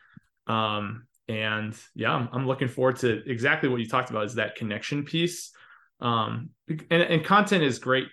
Um, 0.48 1.08
and 1.28 1.76
yeah 1.96 2.12
I'm, 2.12 2.30
I'm, 2.32 2.48
looking 2.48 2.68
forward 2.68 2.98
to 2.98 3.28
exactly 3.30 3.68
what 3.68 3.80
you 3.80 3.88
talked 3.88 4.12
about 4.12 4.26
is 4.26 4.36
that 4.36 4.56
connection 4.56 5.04
piece 5.04 5.52
um 6.00 6.50
and, 6.68 7.02
and 7.02 7.26
content 7.26 7.64
is 7.64 7.80
great 7.80 8.08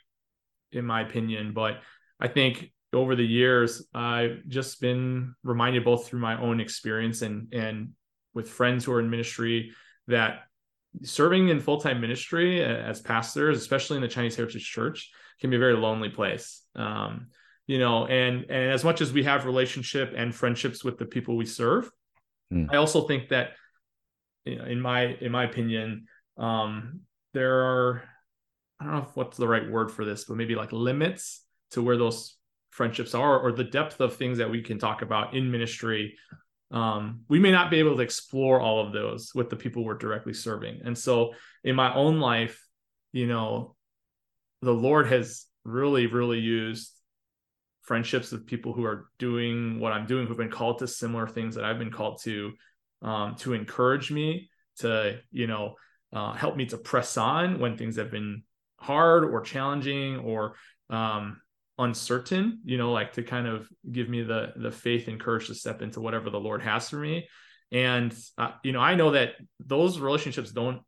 in 0.73 0.87
my 0.87 1.03
opinion 1.03 1.53
but 1.53 1.81
i 2.21 2.29
think 2.29 2.73
over 2.93 3.17
the 3.17 3.27
years, 3.27 3.87
I've 3.95 4.47
just 4.49 4.81
been 4.81 5.35
reminded 5.43 5.85
both 5.85 6.07
through 6.07 6.21
my 6.21 6.39
own 6.41 6.61
experience 6.61 7.23
and 7.23 7.53
and 7.53 7.91
with 8.35 8.49
friends 8.49 8.85
who 8.85 8.93
are 8.93 9.01
in 9.01 9.11
ministry 9.11 9.73
that 10.09 10.41
serving 11.03 11.49
in 11.49 11.61
full-time 11.61 12.01
ministry 12.01 12.63
as 12.63 13.01
pastors, 13.01 13.59
especially 13.59 13.97
in 13.97 14.03
the 14.03 14.09
Chinese 14.09 14.37
Heritage 14.37 14.65
Church, 14.65 15.11
can 15.41 15.51
be 15.51 15.57
a 15.57 15.59
very 15.59 15.77
lonely 15.77 16.11
place. 16.11 16.63
Um, 16.75 17.29
you 17.67 17.79
know, 17.79 18.07
and 18.07 18.45
and 18.51 18.71
as 18.71 18.85
much 18.85 19.01
as 19.01 19.13
we 19.13 19.23
have 19.25 19.47
relationship 19.47 20.13
and 20.15 20.35
friendships 20.35 20.85
with 20.85 20.99
the 20.99 21.07
people 21.07 21.37
we 21.37 21.47
serve, 21.47 21.91
mm. 22.53 22.69
I 22.71 22.77
also 22.77 23.07
think 23.07 23.31
that 23.31 23.53
in 24.45 24.81
my 24.81 25.05
in 25.21 25.33
my 25.33 25.45
opinion, 25.45 26.07
um, 26.37 27.01
there 27.33 27.61
are 27.61 28.03
I 28.81 28.85
don't 28.85 28.95
know 28.95 29.03
if 29.09 29.17
what's 29.17 29.37
the 29.37 29.49
right 29.49 29.71
word 29.71 29.91
for 29.91 30.05
this, 30.05 30.25
but 30.25 30.37
maybe 30.37 30.55
like 30.55 30.73
limits 30.73 31.45
to 31.73 31.83
where 31.83 31.97
those 31.97 32.37
friendships 32.73 33.15
are 33.15 33.39
or 33.39 33.53
the 33.53 33.65
depth 33.65 34.01
of 34.01 34.17
things 34.17 34.39
that 34.39 34.51
we 34.51 34.63
can 34.63 34.79
talk 34.79 35.03
about 35.03 35.35
in 35.35 35.51
ministry 35.51 36.17
um, 36.73 37.21
we 37.29 37.39
may 37.39 37.53
not 37.53 37.71
be 37.71 37.79
able 37.79 37.95
to 37.97 38.03
explore 38.03 38.59
all 38.59 38.85
of 38.85 38.95
those 38.95 39.33
with 39.35 39.51
the 39.51 39.57
people 39.57 39.85
we're 39.85 39.95
directly 39.95 40.33
serving 40.33 40.81
and 40.85 40.97
so 40.97 41.35
in 41.65 41.77
my 41.77 41.95
own 41.95 42.19
life 42.19 42.67
you 43.13 43.27
know 43.27 43.77
the 44.63 44.73
lord 44.73 45.07
has 45.07 45.45
really 45.65 46.07
really 46.07 46.39
used 46.39 46.93
friendships 47.83 48.31
with 48.31 48.47
people 48.47 48.73
who 48.73 48.85
are 48.85 49.07
doing 49.19 49.81
what 49.81 49.93
i'm 49.93 50.07
doing 50.07 50.27
who've 50.27 50.37
been 50.37 50.51
called 50.51 50.79
to 50.79 50.87
similar 50.87 51.27
things 51.27 51.55
that 51.55 51.65
i've 51.65 51.79
been 51.79 51.91
called 51.91 52.21
to 52.23 52.53
um, 53.03 53.35
to 53.35 53.53
encourage 53.53 54.11
me 54.11 54.49
to 54.79 55.19
you 55.31 55.47
know 55.47 55.75
uh, 56.13 56.33
help 56.33 56.57
me 56.57 56.67
to 56.67 56.77
press 56.77 57.17
on 57.17 57.59
when 57.59 57.77
things 57.77 57.97
have 57.97 58.11
been 58.11 58.43
hard 58.79 59.25
or 59.25 59.41
challenging 59.41 60.19
or 60.19 60.55
um, 60.91 61.41
uncertain 61.79 62.61
you 62.65 62.79
know 62.79 62.93
like 62.93 63.13
to 63.13 63.23
kind 63.23 63.47
of 63.47 63.69
give 63.91 64.09
me 64.09 64.23
the 64.23 64.53
the 64.57 64.71
faith 64.71 65.09
and 65.09 65.21
courage 65.21 65.47
to 65.47 65.55
step 65.55 65.83
into 65.83 66.01
whatever 66.01 66.31
the 66.31 66.39
lord 66.39 66.63
has 66.63 66.89
for 66.89 66.97
me 66.97 67.27
and 67.73 68.15
uh, 68.39 68.51
you 68.63 68.73
know 68.73 68.81
i 68.81 68.95
know 68.95 69.13
that 69.13 69.31
those 69.59 69.99
relationships 69.99 70.53
don't 70.53 70.83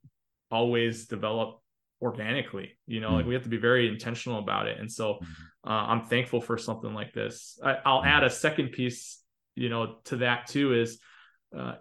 always 0.51 1.07
develop 1.07 1.59
organically 2.03 2.77
you 2.87 3.01
know 3.01 3.09
mm-hmm. 3.09 3.17
like 3.17 3.27
we 3.27 3.35
have 3.35 3.43
to 3.43 3.49
be 3.49 3.57
very 3.57 3.89
intentional 3.89 4.39
about 4.39 4.67
it 4.67 4.79
and 4.79 4.93
so 4.93 5.15
mm-hmm. 5.15 5.33
Uh, 5.67 5.71
i'm 5.71 6.03
thankful 6.03 6.41
for 6.41 6.59
something 6.59 6.95
like 6.95 7.13
this 7.13 7.59
I, 7.63 7.79
will 7.87 8.05
add 8.05 8.25
a 8.25 8.31
second 8.31 8.73
piece 8.73 9.21
you 9.55 9.69
know 9.69 9.97
to 10.05 10.17
that 10.17 10.47
too 10.47 10.75
is 10.75 10.99
uh, 11.57 11.75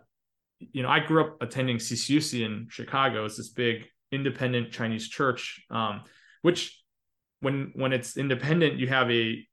you 0.59 0.83
know 0.83 0.89
i 0.89 0.99
grew 0.99 1.23
up 1.25 1.41
attending 1.41 1.77
CCUC 1.77 2.45
in 2.45 2.67
chicago 2.69 3.25
it's 3.25 3.37
this 3.37 3.49
big 3.49 3.85
independent 4.11 4.71
chinese 4.71 5.07
church 5.07 5.63
um, 5.69 6.01
which 6.41 6.83
when 7.43 7.71
when 7.75 7.93
it's 7.93 8.17
independent, 8.17 8.79
you 8.79 8.87
have 8.87 9.11
a 9.11 9.45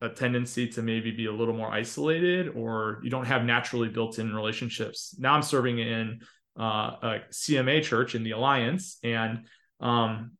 a 0.00 0.08
tendency 0.08 0.68
to 0.68 0.80
maybe 0.80 1.10
be 1.10 1.26
a 1.26 1.32
little 1.32 1.54
more 1.54 1.72
isolated, 1.72 2.50
or 2.54 3.00
you 3.02 3.10
don't 3.10 3.24
have 3.24 3.44
naturally 3.44 3.88
built-in 3.88 4.32
relationships. 4.32 5.16
Now 5.18 5.34
I'm 5.34 5.42
serving 5.42 5.80
in 5.80 6.20
uh, 6.58 6.62
a 7.02 7.18
CMA 7.32 7.82
church 7.82 8.14
in 8.14 8.22
the 8.22 8.32
Alliance, 8.32 8.98
and 9.02 9.46
um, 9.80 10.32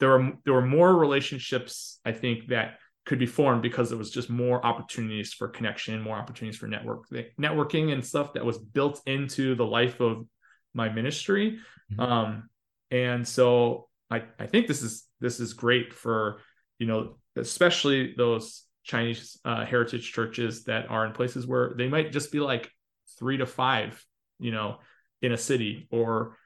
there 0.00 0.10
were 0.10 0.32
there 0.44 0.54
were 0.54 0.66
more 0.66 0.96
relationships 0.96 2.00
I 2.04 2.12
think 2.12 2.48
that 2.48 2.78
could 3.06 3.18
be 3.18 3.26
formed 3.26 3.62
because 3.62 3.88
there 3.88 3.98
was 3.98 4.10
just 4.10 4.28
more 4.28 4.64
opportunities 4.64 5.32
for 5.32 5.48
connection, 5.48 6.00
more 6.02 6.16
opportunities 6.16 6.58
for 6.58 6.66
network 6.66 7.08
networking 7.40 7.92
and 7.92 8.04
stuff 8.04 8.34
that 8.34 8.44
was 8.44 8.58
built 8.58 9.00
into 9.06 9.54
the 9.54 9.64
life 9.64 10.00
of 10.00 10.26
my 10.74 10.88
ministry. 10.90 11.58
Mm-hmm. 11.92 12.00
Um, 12.00 12.50
and 12.90 13.26
so 13.26 13.88
I, 14.10 14.24
I 14.38 14.46
think 14.46 14.66
this 14.66 14.82
is 14.82 15.04
this 15.20 15.40
is 15.40 15.54
great 15.54 15.92
for 15.94 16.40
you 16.78 16.86
know 16.86 17.18
especially 17.36 18.14
those 18.16 18.64
Chinese 18.84 19.38
uh, 19.44 19.64
heritage 19.64 20.12
churches 20.12 20.64
that 20.64 20.90
are 20.90 21.06
in 21.06 21.12
places 21.12 21.46
where 21.46 21.74
they 21.76 21.88
might 21.88 22.12
just 22.12 22.32
be 22.32 22.40
like 22.40 22.70
three 23.18 23.36
to 23.36 23.46
five, 23.46 24.02
you 24.38 24.50
know, 24.50 24.78
in 25.20 25.32
a 25.32 25.36
city 25.36 25.88
or 25.90 26.36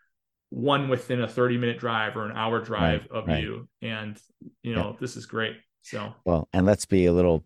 one 0.52 0.90
within 0.90 1.22
a 1.22 1.28
30 1.28 1.56
minute 1.56 1.78
drive 1.78 2.14
or 2.14 2.26
an 2.26 2.36
hour 2.36 2.60
drive 2.60 3.06
right, 3.10 3.10
of 3.10 3.26
right. 3.26 3.42
you. 3.42 3.68
And, 3.80 4.20
you 4.62 4.74
know, 4.74 4.90
yeah. 4.90 4.96
this 5.00 5.16
is 5.16 5.24
great. 5.24 5.56
So, 5.80 6.12
well, 6.26 6.48
and 6.52 6.66
let's 6.66 6.84
be 6.84 7.06
a 7.06 7.12
little, 7.12 7.42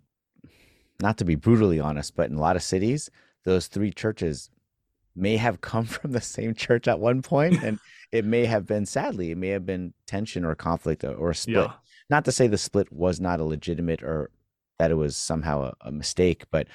not 1.01 1.19
to 1.19 1.25
be 1.25 1.37
brutally 1.37 1.79
honest, 1.79 2.17
but 2.17 2.31
in 2.31 2.37
a 2.37 2.41
lot 2.41 2.57
of 2.57 2.63
cities, 2.65 3.09
those 3.45 3.69
three 3.69 3.93
churches 3.93 4.51
may 5.15 5.37
have 5.37 5.61
come 5.61 5.85
from 5.85 6.11
the 6.11 6.21
same 6.21 6.53
church 6.53 6.89
at 6.89 6.99
one 6.99 7.23
point 7.23 7.63
and 7.63 7.79
it 8.13 8.25
may 8.25 8.45
have 8.45 8.67
been 8.67 8.85
sadly 8.85 9.31
it 9.31 9.39
may 9.39 9.49
have 9.49 9.65
been 9.65 9.95
tension 10.07 10.45
or 10.45 10.55
conflict 10.55 11.03
or, 11.05 11.31
a 11.31 11.35
split 11.35 11.57
yeah. 11.57 11.73
not 12.11 12.25
to 12.25 12.31
say 12.31 12.47
the 12.47 12.59
split 12.59 12.93
was 12.93 13.19
not 13.19 13.41
a 13.41 13.45
legitimate 13.45 14.03
or 14.03 14.31
that 14.79 14.91
it 14.91 14.95
was 14.95 15.17
somehow 15.17 15.63
a, 15.63 15.89
a 15.89 15.91
mistake 15.91 16.45
but 16.51 16.69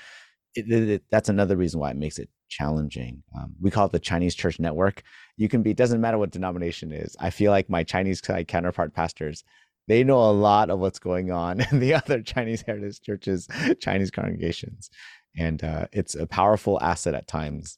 it, 0.55 0.69
it, 0.71 1.03
that's 1.11 1.29
another 1.29 1.55
reason 1.55 1.79
why 1.79 1.91
it 1.91 1.95
makes 1.95 2.17
it 2.17 2.29
challenging. 2.51 3.23
Um, 3.35 3.55
we 3.59 3.71
call 3.71 3.85
it 3.87 3.91
the 3.91 3.99
chinese 3.99 4.35
church 4.35 4.59
network. 4.59 5.01
You 5.37 5.49
can 5.49 5.63
be 5.63 5.73
doesn't 5.73 6.01
matter 6.01 6.17
what 6.17 6.31
denomination 6.31 6.91
is. 6.91 7.15
I 7.19 7.29
feel 7.31 7.51
like 7.51 7.69
my 7.69 7.83
chinese 7.83 8.21
counterpart 8.21 8.93
pastors 8.93 9.43
they 9.87 10.03
know 10.03 10.19
a 10.19 10.31
lot 10.31 10.69
of 10.69 10.79
what's 10.79 10.99
going 10.99 11.31
on 11.31 11.59
in 11.71 11.79
the 11.79 11.95
other 11.95 12.21
chinese 12.21 12.61
heritage 12.61 13.01
churches 13.01 13.47
chinese 13.79 14.11
congregations. 14.11 14.89
And 15.35 15.63
uh, 15.63 15.87
it's 15.93 16.13
a 16.13 16.27
powerful 16.27 16.77
asset 16.81 17.15
at 17.15 17.25
times. 17.25 17.77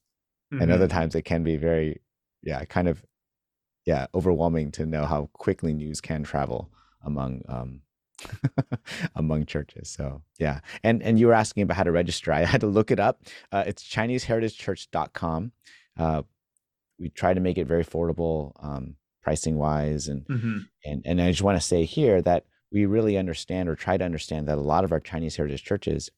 Mm-hmm. 0.54 0.62
and 0.62 0.72
other 0.72 0.88
times 0.88 1.16
it 1.16 1.24
can 1.24 1.44
be 1.44 1.58
very 1.58 2.00
yeah 2.44 2.64
kind 2.66 2.88
of 2.88 3.04
yeah 3.86 4.06
overwhelming 4.14 4.72
to 4.74 4.86
know 4.86 5.06
how 5.06 5.30
quickly 5.34 5.74
news 5.74 6.00
can 6.00 6.22
travel 6.22 6.70
among 7.04 7.42
um 7.48 7.82
among 9.16 9.46
churches 9.46 9.90
so 9.90 10.22
yeah. 10.40 10.60
And 10.84 11.02
and 11.04 11.20
you 11.20 11.28
were 11.28 11.34
asking 11.34 11.64
about 11.64 11.78
how 11.78 11.84
to 11.84 11.92
register. 11.92 12.32
I 12.32 12.46
had 12.46 12.62
to 12.62 12.68
look 12.68 12.92
it 12.92 13.00
up. 13.00 13.22
Uh, 13.52 13.64
it's 13.66 13.84
chineseheritagechurch.com 13.84 15.52
uh, 15.98 16.24
we 17.00 17.10
try 17.10 17.34
to 17.34 17.40
make 17.40 17.58
it 17.58 17.66
very 17.66 17.84
affordable 17.84 18.54
um, 18.64 18.96
pricing 19.22 19.58
wise 19.58 20.08
and 20.08 20.26
mm-hmm. 20.28 20.58
and 20.86 21.02
and 21.06 21.22
i 21.22 21.30
just 21.30 21.42
want 21.42 21.60
to 21.60 21.66
say 21.66 21.86
here 21.86 22.22
that 22.22 22.46
we 22.72 22.86
really 22.86 23.18
understand 23.18 23.70
or 23.70 23.76
try 23.76 23.98
to 23.98 24.04
understand 24.04 24.48
that 24.48 24.58
a 24.58 24.62
lot 24.62 24.84
of 24.84 24.92
our 24.92 25.00
chinese 25.00 25.36
heritage 25.36 25.64
churches 25.64 26.12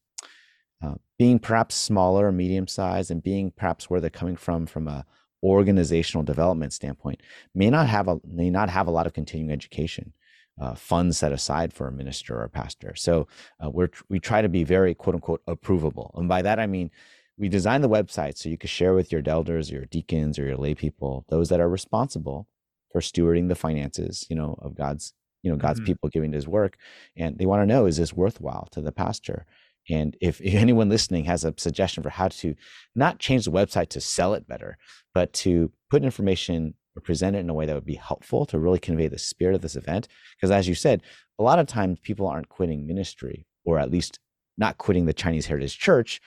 uh, 0.83 0.95
being 1.17 1.39
perhaps 1.39 1.75
smaller 1.75 2.27
or 2.27 2.31
medium 2.31 2.67
size 2.67 3.11
and 3.11 3.23
being 3.23 3.51
perhaps 3.51 3.89
where 3.89 4.01
they're 4.01 4.09
coming 4.09 4.35
from 4.35 4.65
from 4.65 4.87
a 4.87 5.05
organizational 5.43 6.23
development 6.23 6.73
standpoint 6.73 7.21
may 7.53 7.69
not 7.69 7.87
have 7.87 8.07
a 8.07 8.19
may 8.27 8.49
not 8.49 8.69
have 8.69 8.87
a 8.87 8.91
lot 8.91 9.05
of 9.05 9.13
continuing 9.13 9.51
education 9.51 10.11
uh, 10.59 10.73
funds 10.75 11.17
set 11.17 11.31
aside 11.31 11.73
for 11.73 11.87
a 11.87 11.91
minister 11.91 12.37
or 12.37 12.43
a 12.43 12.49
pastor. 12.49 12.95
So 12.95 13.27
uh, 13.63 13.69
we're 13.69 13.89
we 14.09 14.19
try 14.19 14.41
to 14.41 14.49
be 14.49 14.63
very 14.63 14.93
quote 14.93 15.15
unquote 15.15 15.45
approvable. 15.45 16.11
And 16.17 16.29
by 16.29 16.41
that 16.41 16.59
i 16.59 16.67
mean 16.67 16.91
we 17.37 17.49
design 17.49 17.81
the 17.81 17.89
website 17.89 18.37
so 18.37 18.47
you 18.47 18.57
can 18.57 18.69
share 18.69 18.93
with 18.93 19.11
your 19.11 19.21
elders 19.25 19.69
or 19.69 19.75
your 19.75 19.85
deacons 19.85 20.39
or 20.39 20.45
your 20.45 20.55
lay 20.55 20.73
people 20.73 21.25
those 21.27 21.49
that 21.49 21.59
are 21.59 21.67
responsible 21.67 22.47
for 22.93 23.01
stewarding 23.01 23.49
the 23.49 23.55
finances 23.55 24.25
you 24.29 24.35
know 24.37 24.55
of 24.59 24.73
god's 24.73 25.13
you 25.45 25.51
know 25.51 25.57
god's 25.57 25.79
mm-hmm. 25.79 25.87
people 25.87 26.09
giving 26.09 26.31
to 26.31 26.37
his 26.37 26.47
work. 26.47 26.77
And 27.15 27.37
they 27.37 27.45
want 27.45 27.61
to 27.61 27.67
know 27.67 27.85
is 27.85 27.97
this 27.97 28.13
worthwhile 28.13 28.67
to 28.71 28.81
the 28.81 28.91
pastor? 28.91 29.45
And 29.89 30.17
if, 30.19 30.41
if 30.41 30.55
anyone 30.55 30.89
listening 30.89 31.25
has 31.25 31.45
a 31.45 31.53
suggestion 31.57 32.03
for 32.03 32.09
how 32.09 32.27
to 32.27 32.55
not 32.95 33.19
change 33.19 33.45
the 33.45 33.51
website 33.51 33.89
to 33.89 34.01
sell 34.01 34.33
it 34.33 34.47
better, 34.47 34.77
but 35.13 35.31
to 35.33 35.71
put 35.89 36.03
information 36.03 36.73
or 36.95 37.01
present 37.01 37.35
it 37.35 37.39
in 37.39 37.49
a 37.49 37.53
way 37.53 37.65
that 37.65 37.75
would 37.75 37.85
be 37.85 37.95
helpful 37.95 38.45
to 38.47 38.59
really 38.59 38.79
convey 38.79 39.07
the 39.07 39.17
spirit 39.17 39.55
of 39.55 39.61
this 39.61 39.75
event. 39.75 40.07
Because 40.35 40.51
as 40.51 40.67
you 40.67 40.75
said, 40.75 41.01
a 41.39 41.43
lot 41.43 41.59
of 41.59 41.67
times 41.67 41.99
people 42.01 42.27
aren't 42.27 42.49
quitting 42.49 42.87
ministry, 42.87 43.45
or 43.65 43.79
at 43.79 43.91
least 43.91 44.19
not 44.57 44.77
quitting 44.77 45.05
the 45.05 45.13
Chinese 45.13 45.45
Heritage 45.45 45.77
Church 45.77 46.21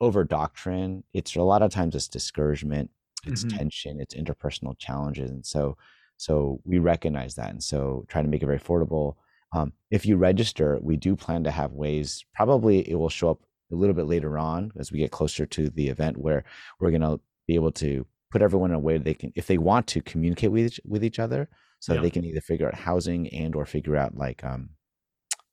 over 0.00 0.24
doctrine. 0.24 1.04
It's 1.12 1.36
a 1.36 1.42
lot 1.42 1.62
of 1.62 1.70
times 1.70 1.94
it's 1.94 2.08
discouragement, 2.08 2.90
it's 3.26 3.44
mm-hmm. 3.44 3.56
tension, 3.56 4.00
it's 4.00 4.14
interpersonal 4.14 4.78
challenges. 4.78 5.30
And 5.30 5.44
so 5.44 5.76
so 6.16 6.60
we 6.64 6.78
recognize 6.78 7.34
that. 7.36 7.50
And 7.50 7.62
so 7.62 8.04
trying 8.08 8.24
to 8.24 8.30
make 8.30 8.42
it 8.42 8.46
very 8.46 8.58
affordable 8.58 9.16
um, 9.52 9.72
if 9.90 10.06
you 10.06 10.16
register, 10.16 10.78
we 10.80 10.96
do 10.96 11.16
plan 11.16 11.44
to 11.44 11.50
have 11.50 11.72
ways, 11.72 12.24
probably 12.34 12.88
it 12.88 12.94
will 12.94 13.08
show 13.08 13.30
up 13.30 13.40
a 13.72 13.74
little 13.74 13.94
bit 13.94 14.06
later 14.06 14.38
on 14.38 14.72
as 14.78 14.92
we 14.92 14.98
get 14.98 15.10
closer 15.10 15.46
to 15.46 15.70
the 15.70 15.88
event 15.88 16.16
where 16.16 16.44
we're 16.78 16.90
going 16.90 17.00
to 17.00 17.20
be 17.46 17.54
able 17.54 17.72
to 17.72 18.06
put 18.30 18.42
everyone 18.42 18.70
in 18.70 18.76
a 18.76 18.80
way 18.80 18.98
they 18.98 19.14
can, 19.14 19.32
if 19.34 19.46
they 19.46 19.58
want 19.58 19.86
to 19.88 20.00
communicate 20.00 20.52
with 20.52 20.66
each, 20.66 20.80
with 20.84 21.04
each 21.04 21.18
other, 21.18 21.48
so 21.80 21.94
yeah. 21.94 22.00
they 22.00 22.10
can 22.10 22.24
either 22.24 22.40
figure 22.40 22.66
out 22.66 22.74
housing 22.74 23.28
and 23.28 23.54
or 23.54 23.64
figure 23.64 23.96
out 23.96 24.16
like 24.16 24.44
um, 24.44 24.70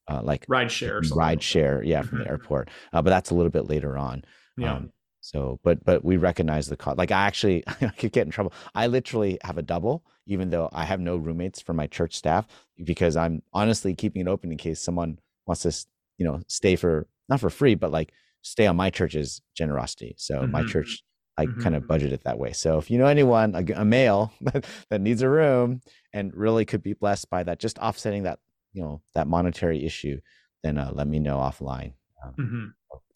uh, 0.08 0.20
like 0.22 0.44
ride 0.48 0.70
share, 0.70 1.00
ride 1.14 1.42
share, 1.42 1.82
yeah, 1.82 2.02
from 2.02 2.18
the 2.18 2.24
mm-hmm. 2.24 2.32
airport. 2.32 2.70
Uh, 2.92 3.02
but 3.02 3.10
that's 3.10 3.30
a 3.30 3.34
little 3.34 3.50
bit 3.50 3.68
later 3.68 3.96
on. 3.96 4.24
Yeah. 4.56 4.74
Um, 4.74 4.92
so, 5.20 5.58
but 5.62 5.84
but 5.84 6.04
we 6.04 6.16
recognize 6.16 6.68
the 6.68 6.76
cost. 6.76 6.98
Like 6.98 7.10
I 7.10 7.26
actually, 7.26 7.64
I 7.80 7.88
could 7.88 8.12
get 8.12 8.26
in 8.26 8.30
trouble. 8.30 8.52
I 8.74 8.86
literally 8.86 9.38
have 9.42 9.58
a 9.58 9.62
double, 9.62 10.04
even 10.26 10.50
though 10.50 10.68
I 10.72 10.84
have 10.84 11.00
no 11.00 11.16
roommates 11.16 11.60
for 11.60 11.72
my 11.72 11.86
church 11.86 12.14
staff, 12.14 12.46
because 12.84 13.16
I'm 13.16 13.42
honestly 13.52 13.94
keeping 13.94 14.22
it 14.22 14.28
open 14.28 14.52
in 14.52 14.58
case 14.58 14.80
someone 14.80 15.18
wants 15.46 15.62
to, 15.62 15.86
you 16.16 16.24
know, 16.24 16.40
stay 16.46 16.76
for 16.76 17.06
not 17.28 17.40
for 17.40 17.50
free, 17.50 17.74
but 17.74 17.90
like 17.90 18.12
stay 18.42 18.66
on 18.66 18.76
my 18.76 18.90
church's 18.90 19.42
generosity. 19.56 20.14
So 20.16 20.40
mm-hmm. 20.40 20.52
my 20.52 20.64
church, 20.64 21.02
I 21.38 21.46
mm-hmm. 21.46 21.62
kind 21.62 21.76
of 21.76 21.86
budget 21.86 22.12
it 22.12 22.24
that 22.24 22.38
way. 22.38 22.52
So 22.52 22.78
if 22.78 22.90
you 22.90 22.98
know 22.98 23.06
anyone, 23.06 23.54
a, 23.54 23.80
a 23.80 23.84
male 23.84 24.32
that, 24.90 25.00
needs 25.00 25.22
a 25.22 25.28
room 25.28 25.80
and 26.12 26.34
really 26.34 26.64
could 26.64 26.82
be 26.82 26.94
blessed 26.94 27.30
by 27.30 27.44
that, 27.44 27.60
just 27.60 27.78
offsetting 27.78 28.24
that, 28.24 28.40
you 28.72 28.82
know, 28.82 29.00
that 29.14 29.28
monetary 29.28 29.84
issue, 29.84 30.20
then 30.64 30.78
uh, 30.78 30.90
let 30.92 31.06
me 31.06 31.20
know 31.20 31.38
offline. 31.38 31.92
Um, 32.24 32.32
hmm 32.34 32.64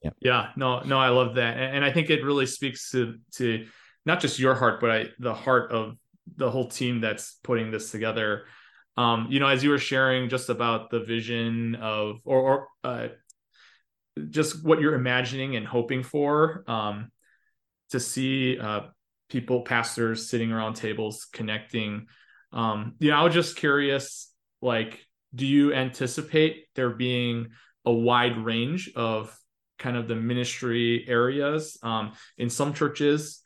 yeah. 0.02 0.11
Yeah. 0.20 0.48
No, 0.56 0.80
no, 0.80 0.98
I 0.98 1.11
love 1.11 1.37
that. 1.37 1.56
And, 1.56 1.76
and 1.76 1.85
I 1.85 1.92
think 1.92 2.11
it 2.11 2.24
really 2.24 2.46
speaks 2.46 2.90
to, 2.90 3.18
to 3.37 3.66
not 4.04 4.20
just 4.20 4.38
your 4.38 4.54
heart, 4.54 4.80
but 4.80 4.90
I, 4.90 5.06
the 5.18 5.35
heart 5.35 5.70
of 5.70 5.96
the 6.37 6.50
whole 6.50 6.68
team 6.68 7.00
that's 7.00 7.38
putting 7.44 7.70
this 7.70 7.90
together. 7.90 8.44
Um, 8.96 9.28
you 9.30 9.40
know, 9.40 9.46
as 9.46 9.62
you 9.62 9.70
were 9.70 9.78
sharing 9.78 10.28
just 10.28 10.48
about 10.48 10.90
the 10.90 11.00
vision 11.00 11.76
of, 11.76 12.16
or, 12.24 12.40
or 12.40 12.68
uh, 12.85 13.08
just 14.30 14.64
what 14.64 14.80
you're 14.80 14.94
imagining 14.94 15.56
and 15.56 15.66
hoping 15.66 16.02
for, 16.02 16.64
um, 16.66 17.11
to 17.92 18.00
see 18.00 18.59
uh, 18.59 18.81
people, 19.31 19.62
pastors 19.62 20.28
sitting 20.28 20.52
around 20.52 20.74
tables 20.74 21.26
connecting. 21.33 22.07
Um, 22.52 22.94
you 22.98 23.11
know, 23.11 23.16
I 23.16 23.22
was 23.22 23.33
just 23.33 23.57
curious, 23.57 24.31
like, 24.61 25.07
do 25.35 25.46
you 25.46 25.72
anticipate 25.72 26.66
there 26.74 26.90
being 26.90 27.48
a 27.85 27.92
wide 27.92 28.37
range 28.37 28.92
of 28.94 29.35
kind 29.78 29.96
of 29.96 30.09
the 30.09 30.16
ministry 30.16 31.07
areas? 31.09 31.78
Um, 31.83 32.12
in 32.37 32.50
some 32.50 32.74
churches, 32.74 33.40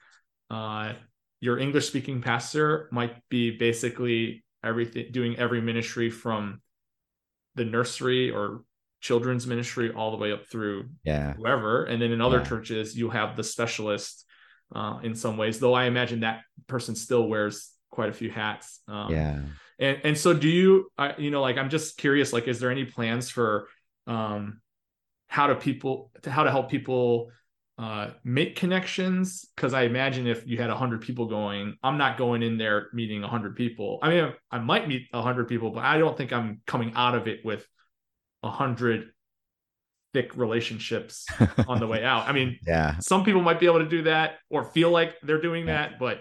uh, 0.51 0.95
your 1.41 1.59
English 1.59 1.87
speaking 1.87 2.23
pastor 2.23 2.89
might 2.91 3.17
be 3.29 3.57
basically 3.57 4.45
everything, 4.65 5.07
doing 5.13 5.37
every 5.39 5.61
ministry 5.61 6.11
from 6.11 6.61
the 7.55 7.65
nursery 7.65 8.31
or 8.31 8.63
children's 9.01 9.47
ministry 9.47 9.93
all 9.93 10.11
the 10.11 10.17
way 10.17 10.33
up 10.33 10.47
through 10.47 10.89
yeah 11.05 11.35
whoever. 11.35 11.85
And 11.85 12.03
then 12.03 12.11
in 12.11 12.21
other 12.21 12.39
Yeah. 12.39 12.45
churches, 12.45 12.97
you 12.97 13.11
have 13.11 13.37
the 13.37 13.45
specialist 13.45 14.26
uh, 14.75 14.99
in 15.03 15.15
some 15.15 15.37
ways, 15.37 15.59
though 15.59 15.75
I 15.75 15.85
imagine 15.85 16.21
that 16.21 16.41
person 16.67 16.95
still 16.95 17.29
wears 17.29 17.71
quite 17.91 18.09
a 18.09 18.13
few 18.13 18.31
hats. 18.31 18.81
Um, 18.89 19.13
yeah 19.13 19.41
and 19.79 20.01
and 20.05 20.19
so 20.19 20.33
do 20.33 20.49
you 20.49 20.91
I, 20.97 21.15
you 21.19 21.31
know 21.31 21.43
like 21.43 21.57
i'm 21.57 21.71
just 21.71 21.97
curious 21.97 22.33
like 22.33 22.49
is 22.49 22.61
there 22.61 22.71
any 22.71 22.85
plans 22.85 23.31
for 23.31 23.69
um 24.07 24.61
how 25.29 25.49
to 25.49 25.55
people 25.55 26.11
to 26.23 26.31
how 26.31 26.45
to 26.45 26.51
help 26.51 26.71
people 26.71 27.31
uh 27.79 28.11
make 28.25 28.57
connections 28.57 29.45
because 29.55 29.75
i 29.75 29.83
imagine 29.83 30.27
if 30.27 30.47
you 30.47 30.57
had 30.57 30.71
100 30.71 31.03
people 31.03 31.27
going 31.27 31.77
i'm 31.83 31.99
not 31.99 32.17
going 32.17 32.43
in 32.43 32.57
there 32.57 32.89
meeting 32.93 33.21
100 33.21 33.57
people 33.57 33.99
i 34.03 34.09
mean 34.09 34.33
i 34.51 34.59
might 34.59 34.89
meet 34.89 35.07
100 35.11 35.49
people 35.49 35.71
but 35.71 35.85
i 35.85 35.99
don't 35.99 36.17
think 36.17 36.33
i'm 36.33 36.61
coming 36.67 36.93
out 36.95 37.15
of 37.15 37.29
it 37.29 37.45
with 37.45 37.67
100 38.41 39.11
thick 40.17 40.35
relationships 40.37 41.27
on 41.69 41.79
the 41.79 41.87
way 41.87 42.03
out. 42.03 42.27
I 42.27 42.33
mean 42.33 42.59
yeah. 42.67 42.99
some 43.01 43.23
people 43.23 43.43
might 43.43 43.61
be 43.61 43.67
able 43.67 43.81
to 43.81 43.89
do 43.89 44.03
that 44.05 44.39
or 44.49 44.65
feel 44.65 44.91
like 44.91 45.11
they're 45.23 45.41
doing 45.43 45.67
Yeah. 45.67 45.89
that 45.89 45.99
but 45.99 46.17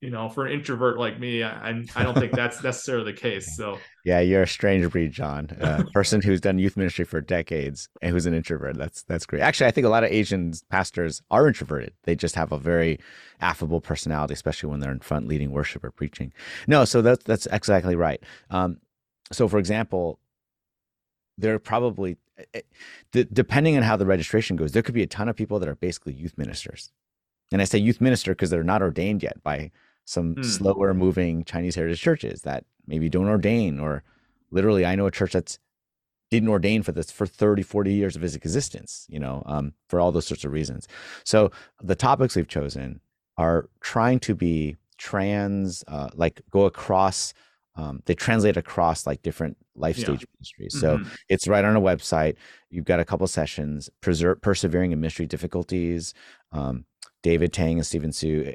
you 0.00 0.10
know 0.10 0.28
for 0.28 0.44
an 0.46 0.52
introvert 0.52 0.98
like 0.98 1.18
me 1.18 1.42
i 1.42 1.68
I'm- 1.68 1.86
don't 1.96 2.16
think 2.22 2.32
that's 2.32 2.62
necessarily 2.62 3.06
the 3.12 3.18
case 3.18 3.56
so. 3.56 3.78
Yeah 4.04 4.20
you're 4.20 4.42
a 4.42 4.46
strange 4.46 4.88
breed 4.92 5.10
Jon 5.10 5.48
a 5.60 5.84
person 5.98 6.20
who's 6.22 6.40
done 6.40 6.58
youth 6.58 6.76
ministry 6.76 7.04
for 7.04 7.20
decades 7.20 7.88
and 8.02 8.12
who's 8.12 8.26
an 8.26 8.34
introvert. 8.34 8.76
That's 8.76 9.02
that's 9.10 9.26
great. 9.26 9.42
Actually 9.42 9.68
i 9.68 9.70
think 9.72 9.86
a 9.86 9.90
lot 9.96 10.04
of 10.04 10.10
asian 10.20 10.52
pastors 10.70 11.22
are 11.30 11.48
introverted. 11.48 11.92
They 12.04 12.14
just 12.14 12.34
have 12.36 12.52
a 12.52 12.58
very 12.58 13.00
affable 13.40 13.80
personality 13.80 14.34
especially 14.34 14.68
when 14.70 14.78
they're 14.80 14.92
in 14.98 15.00
front 15.10 15.26
leading 15.26 15.50
worship 15.50 15.82
or 15.82 15.90
preaching. 15.90 16.32
No 16.68 16.84
so 16.84 17.02
that's 17.02 17.24
that's 17.24 17.46
exactly 17.58 17.96
right. 17.96 18.22
Um 18.50 18.70
so 19.32 19.48
for 19.48 19.58
example 19.58 20.20
there 21.38 21.54
are 21.54 21.58
probably 21.58 22.16
eh, 22.54 22.60
depending 23.32 23.76
on 23.76 23.82
how 23.82 23.96
the 23.96 24.06
registration 24.06 24.56
goes 24.56 24.72
there 24.72 24.82
could 24.82 24.94
be 24.94 25.02
a 25.02 25.06
ton 25.06 25.28
of 25.28 25.36
people 25.36 25.58
that 25.58 25.68
are 25.68 25.74
basically 25.76 26.12
youth 26.12 26.36
ministers 26.36 26.92
and 27.52 27.60
i 27.62 27.64
say 27.64 27.78
youth 27.78 28.00
minister 28.00 28.32
because 28.32 28.50
they're 28.50 28.62
not 28.64 28.82
ordained 28.82 29.22
yet 29.22 29.42
by 29.42 29.70
some 30.04 30.34
Hmm. 30.34 30.42
slower 30.42 30.94
moving 30.94 31.44
chinese 31.44 31.74
heritage 31.74 32.00
churches 32.00 32.42
that 32.42 32.64
maybe 32.86 33.08
don't 33.08 33.28
ordain 33.28 33.78
or 33.80 34.02
literally 34.50 34.84
i 34.86 34.94
know 34.94 35.06
a 35.06 35.10
church 35.10 35.32
that's 35.32 35.58
didn't 36.30 36.48
ordain 36.48 36.82
for 36.82 36.92
this 36.92 37.10
for 37.10 37.26
30 37.26 37.62
40 37.62 37.92
years 37.92 38.16
of 38.16 38.24
its 38.24 38.34
existence 38.34 39.06
you 39.08 39.18
know 39.20 39.42
um, 39.46 39.72
for 39.88 40.00
all 40.00 40.10
those 40.12 40.26
sorts 40.26 40.44
of 40.44 40.52
reasons 40.52 40.88
so 41.24 41.50
the 41.82 41.94
topics 41.94 42.34
we've 42.36 42.48
chosen 42.48 43.00
are 43.38 43.68
trying 43.80 44.18
to 44.18 44.34
be 44.34 44.76
trans 44.98 45.84
uh, 45.88 46.08
like 46.14 46.40
go 46.50 46.64
across 46.64 47.32
um, 47.76 48.02
they 48.06 48.14
translate 48.14 48.56
across 48.56 49.06
like 49.06 49.22
different 49.22 49.56
life 49.74 49.98
Yeah. 49.98 50.04
stage 50.06 50.26
ministries 50.38 50.80
so 50.80 50.98
mhm. 50.98 51.06
it's 51.28 51.46
right 51.46 51.64
on 51.64 51.76
a 51.76 51.80
website. 51.80 52.36
You've 52.70 52.84
got 52.84 53.00
a 53.00 53.04
couple 53.04 53.26
sessions, 53.26 53.88
persevering 54.00 54.92
in 54.92 55.00
ministry 55.00 55.26
difficulties. 55.26 56.14
Um, 56.52 56.84
David 57.22 57.52
Tang 57.52 57.78
and 57.78 57.86
Stephen 57.86 58.12
Su. 58.12 58.52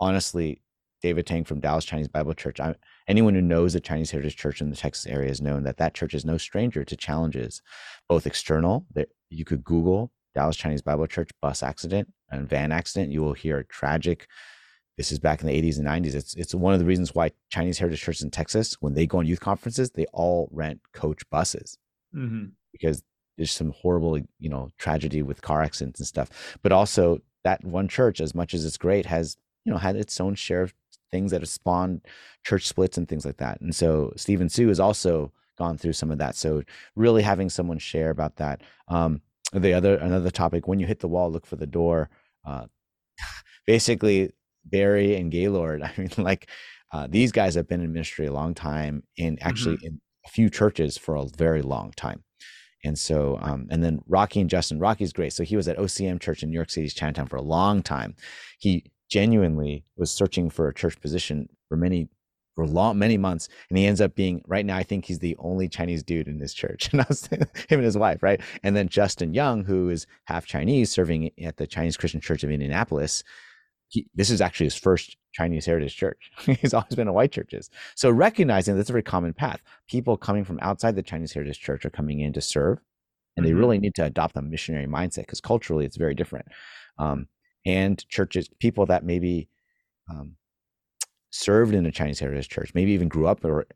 Honestly, 0.00 0.60
David 1.02 1.26
Tang 1.26 1.44
from 1.44 1.60
Dallas 1.60 1.84
Chinese 1.84 2.08
Bible 2.08 2.34
Church. 2.34 2.60
I, 2.60 2.74
anyone 3.08 3.34
who 3.34 3.42
knows 3.42 3.74
a 3.74 3.80
Chinese 3.80 4.10
Heritage 4.10 4.36
Church 4.36 4.60
in 4.60 4.70
the 4.70 4.76
Texas 4.76 5.06
area 5.06 5.28
has 5.28 5.40
known 5.40 5.62
that 5.64 5.76
that 5.76 5.94
church 5.94 6.14
is 6.14 6.24
no 6.24 6.36
stranger 6.36 6.84
to 6.84 6.96
challenges, 6.96 7.62
both 8.08 8.26
external. 8.26 8.86
That 8.94 9.08
you 9.30 9.44
could 9.44 9.64
Google 9.64 10.10
Dallas 10.34 10.56
Chinese 10.56 10.82
Bible 10.82 11.06
Church 11.06 11.30
bus 11.40 11.62
accident 11.62 12.12
and 12.30 12.48
van 12.48 12.72
accident. 12.72 13.12
You 13.12 13.22
will 13.22 13.34
hear 13.34 13.58
a 13.58 13.64
tragic. 13.66 14.26
This 14.96 15.12
is 15.12 15.18
back 15.18 15.42
in 15.42 15.46
the 15.46 15.52
80s 15.62 15.76
and 15.78 15.86
90s. 15.86 16.14
It's 16.14 16.34
it's 16.34 16.54
one 16.54 16.72
of 16.72 16.78
the 16.80 16.86
reasons 16.86 17.14
why 17.14 17.30
Chinese 17.50 17.78
Heritage 17.78 18.00
Churches 18.00 18.22
in 18.22 18.30
Texas, 18.30 18.74
when 18.80 18.94
they 18.94 19.06
go 19.06 19.18
on 19.18 19.26
youth 19.26 19.40
conferences, 19.40 19.90
they 19.90 20.06
all 20.12 20.48
rent 20.52 20.80
coach 20.92 21.28
buses 21.30 21.76
Mhm. 22.14 22.52
because 22.72 23.02
there's 23.36 23.50
some 23.50 23.72
horrible, 23.72 24.18
you 24.38 24.48
know, 24.48 24.70
tragedy 24.78 25.22
with 25.22 25.42
car 25.42 25.62
accidents 25.62 26.00
and 26.00 26.06
stuff. 26.06 26.56
But 26.62 26.72
also 26.72 27.20
that 27.44 27.62
one 27.64 27.88
church, 27.88 28.20
as 28.20 28.34
much 28.34 28.54
as 28.54 28.64
it's 28.64 28.78
great, 28.78 29.04
has, 29.06 29.36
you 29.64 29.72
know, 29.72 29.78
had 29.78 29.96
its 29.96 30.18
own 30.20 30.34
share 30.34 30.62
of 30.62 30.74
things 31.10 31.30
that 31.30 31.42
have 31.42 31.48
spawned 31.48 32.00
church 32.44 32.66
splits 32.66 32.96
and 32.96 33.06
things 33.06 33.26
like 33.26 33.36
that. 33.36 33.60
And 33.60 33.74
so 33.74 34.12
Stephen 34.16 34.48
Sue 34.48 34.68
has 34.68 34.80
also 34.80 35.30
gone 35.58 35.76
through 35.76 35.92
some 35.92 36.10
of 36.10 36.16
that. 36.18 36.34
So 36.36 36.62
really 36.94 37.22
having 37.22 37.50
someone 37.50 37.78
share 37.78 38.08
about 38.10 38.36
that. 38.36 38.62
Um, 38.88 39.20
the 39.52 39.74
other 39.74 39.96
another 39.96 40.30
topic, 40.30 40.66
when 40.66 40.80
you 40.80 40.86
hit 40.86 41.00
the 41.00 41.08
wall, 41.08 41.30
look 41.30 41.44
for 41.46 41.56
the 41.56 41.66
door. 41.66 42.08
Uh, 42.44 42.66
basically, 43.66 44.32
Barry 44.70 45.16
and 45.16 45.30
Gaylord. 45.30 45.82
I 45.84 45.92
mean, 45.96 46.10
like 46.18 46.48
uh, 46.92 47.06
these 47.08 47.32
guys 47.32 47.54
have 47.54 47.68
been 47.68 47.80
in 47.80 47.92
ministry 47.92 48.26
a 48.26 48.32
long 48.32 48.54
time, 48.54 49.02
and 49.18 49.38
actually 49.42 49.78
in 49.82 50.00
a 50.24 50.28
few 50.28 50.50
churches 50.50 50.96
for 50.98 51.16
a 51.16 51.26
very 51.36 51.62
long 51.62 51.92
time. 51.96 52.22
And 52.84 52.98
so, 52.98 53.38
um, 53.40 53.66
and 53.70 53.82
then 53.82 54.00
Rocky 54.06 54.40
and 54.40 54.50
Justin, 54.50 54.78
Rocky's 54.78 55.12
great. 55.12 55.32
So 55.32 55.42
he 55.42 55.56
was 55.56 55.66
at 55.66 55.76
OCM 55.76 56.20
Church 56.20 56.42
in 56.42 56.50
New 56.50 56.54
York 56.54 56.70
City's 56.70 56.94
Chinatown 56.94 57.26
for 57.26 57.36
a 57.36 57.42
long 57.42 57.82
time. 57.82 58.14
He 58.58 58.84
genuinely 59.10 59.84
was 59.96 60.10
searching 60.10 60.50
for 60.50 60.68
a 60.68 60.74
church 60.74 61.00
position 61.00 61.48
for 61.68 61.76
many, 61.76 62.08
for 62.54 62.66
long, 62.66 62.98
many 62.98 63.18
months, 63.18 63.48
and 63.68 63.78
he 63.78 63.86
ends 63.86 64.00
up 64.00 64.14
being 64.14 64.42
right 64.46 64.64
now. 64.64 64.76
I 64.76 64.82
think 64.82 65.04
he's 65.04 65.18
the 65.18 65.36
only 65.38 65.68
Chinese 65.68 66.02
dude 66.02 66.28
in 66.28 66.38
this 66.38 66.54
church, 66.54 66.88
and 66.92 67.00
I 67.00 67.06
was 67.08 67.26
him 67.26 67.48
and 67.70 67.84
his 67.84 67.98
wife, 67.98 68.22
right? 68.22 68.40
And 68.62 68.76
then 68.76 68.88
Justin 68.88 69.34
Young, 69.34 69.64
who 69.64 69.88
is 69.88 70.06
half 70.24 70.46
Chinese, 70.46 70.90
serving 70.90 71.32
at 71.42 71.56
the 71.56 71.66
Chinese 71.66 71.96
Christian 71.96 72.20
Church 72.20 72.44
of 72.44 72.50
Indianapolis. 72.50 73.24
He, 73.88 74.06
this 74.14 74.30
is 74.30 74.40
actually 74.40 74.66
his 74.66 74.76
first 74.76 75.16
Chinese 75.32 75.66
heritage 75.66 75.96
church. 75.96 76.30
He's 76.46 76.74
always 76.74 76.94
been 76.94 77.08
in 77.08 77.14
white 77.14 77.32
churches. 77.32 77.70
So 77.94 78.10
recognizing 78.10 78.76
that's 78.76 78.90
a 78.90 78.92
very 78.92 79.02
common 79.02 79.32
path. 79.32 79.62
People 79.88 80.16
coming 80.16 80.44
from 80.44 80.58
outside 80.62 80.96
the 80.96 81.02
Chinese 81.02 81.32
heritage 81.32 81.60
church 81.60 81.84
are 81.84 81.90
coming 81.90 82.20
in 82.20 82.32
to 82.32 82.40
serve, 82.40 82.78
and 83.36 83.46
they 83.46 83.52
Mhm. 83.52 83.58
really 83.58 83.78
need 83.78 83.94
to 83.96 84.04
adopt 84.04 84.36
a 84.36 84.42
missionary 84.42 84.86
mindset 84.86 85.22
because 85.22 85.40
culturally 85.40 85.84
it's 85.84 85.96
very 85.96 86.14
different. 86.14 86.46
Um, 86.98 87.28
and 87.64 88.06
churches, 88.08 88.48
people 88.60 88.86
that 88.86 89.04
maybe 89.04 89.48
um, 90.10 90.36
served 91.30 91.74
in 91.74 91.86
a 91.86 91.92
Chinese 91.92 92.20
heritage 92.20 92.48
church, 92.48 92.72
maybe 92.74 92.92
even 92.92 93.08
grew 93.08 93.26
up 93.26 93.44
or 93.44 93.66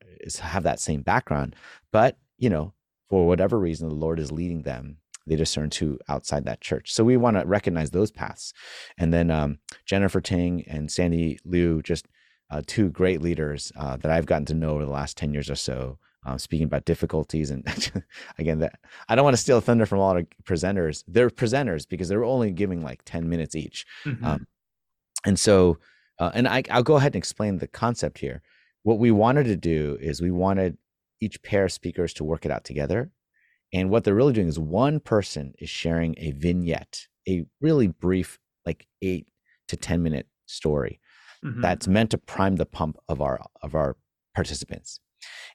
have 0.41 0.63
that 0.65 0.81
same 0.81 1.03
background, 1.03 1.57
but 1.93 2.19
you 2.39 2.51
know, 2.51 2.73
for 3.11 3.27
whatever 3.27 3.59
reason, 3.59 3.89
the 3.89 3.95
Lord 3.95 4.19
is 4.21 4.33
leading 4.33 4.63
them. 4.63 4.99
They 5.27 5.37
discern 5.37 5.71
to 5.71 5.99
outside 6.09 6.45
that 6.47 6.61
church. 6.61 6.93
So 6.93 7.05
we 7.05 7.17
want 7.17 7.37
to 7.39 7.47
recognize 7.47 7.91
those 7.91 8.11
paths. 8.11 8.53
And 8.99 9.13
then 9.13 9.31
um, 9.31 9.59
Jennifer 9.85 10.21
Ting 10.21 10.65
and 10.67 10.91
Sandy 10.91 11.39
Liu, 11.45 11.83
just 11.83 12.07
uh, 12.51 12.63
two 12.67 12.91
great 12.91 13.23
leaders 13.23 13.71
uh, 13.77 13.97
that 13.99 14.11
I've 14.11 14.27
gotten 14.27 14.47
to 14.47 14.55
know 14.55 14.71
over 14.71 14.85
the 14.85 14.91
last 14.91 15.17
10 15.17 15.33
years 15.33 15.49
or 15.51 15.55
so, 15.55 15.99
um, 16.27 16.39
speaking 16.39 16.65
about 16.65 16.85
difficulties. 16.85 17.51
And 17.51 17.65
again, 18.39 18.59
that 18.61 18.81
I 19.09 19.15
don't 19.15 19.25
want 19.25 19.35
to 19.35 19.43
steal 19.43 19.61
thunder 19.61 19.87
from 19.87 20.01
all 20.01 20.15
the 20.15 20.27
presenters. 20.45 21.05
They're 21.07 21.31
presenters 21.31 21.89
because 21.89 22.09
they're 22.09 22.25
only 22.25 22.51
giving 22.51 22.83
like 22.83 23.03
10 23.05 23.29
minutes 23.29 23.55
each. 23.55 23.87
Mhm. 24.05 24.25
Um, 24.25 24.47
and 25.25 25.39
so, 25.39 25.79
uh, 26.19 26.31
and 26.35 26.49
I, 26.49 26.63
I'll 26.71 26.83
go 26.83 26.97
ahead 26.97 27.13
and 27.13 27.21
explain 27.21 27.59
the 27.59 27.69
concept 27.69 28.19
here. 28.19 28.43
What 28.83 28.99
we 28.99 29.11
wanted 29.11 29.45
to 29.45 29.57
do 29.57 29.99
is 30.01 30.21
we 30.21 30.31
wanted 30.31 30.79
each 31.21 31.43
pair 31.43 31.67
of 31.67 31.73
speakers 31.73 32.15
to 32.15 32.25
work 32.25 32.45
it 32.45 32.51
out 32.51 32.65
together. 32.65 33.11
And 33.73 33.91
what 33.91 34.05
they're 34.05 34.15
really 34.15 34.33
doing 34.33 34.49
is 34.49 34.59
one 34.59 35.01
person 35.01 35.55
is 35.59 35.71
sharing 35.71 36.15
a 36.19 36.33
vignette, 36.33 37.07
a 37.29 37.45
really 37.61 37.89
brief, 37.89 38.39
like 38.67 38.87
eight 39.03 39.29
to 39.69 39.77
10 39.77 40.03
minute 40.03 40.27
story 40.47 41.01
Mhm. 41.45 41.63
that's 41.63 41.87
meant 41.89 42.11
to 42.11 42.19
prime 42.19 42.57
the 42.57 42.67
pump 42.67 42.97
of 43.09 43.21
our 43.23 43.41
of 43.63 43.75
our 43.75 43.97
participants. 44.35 45.01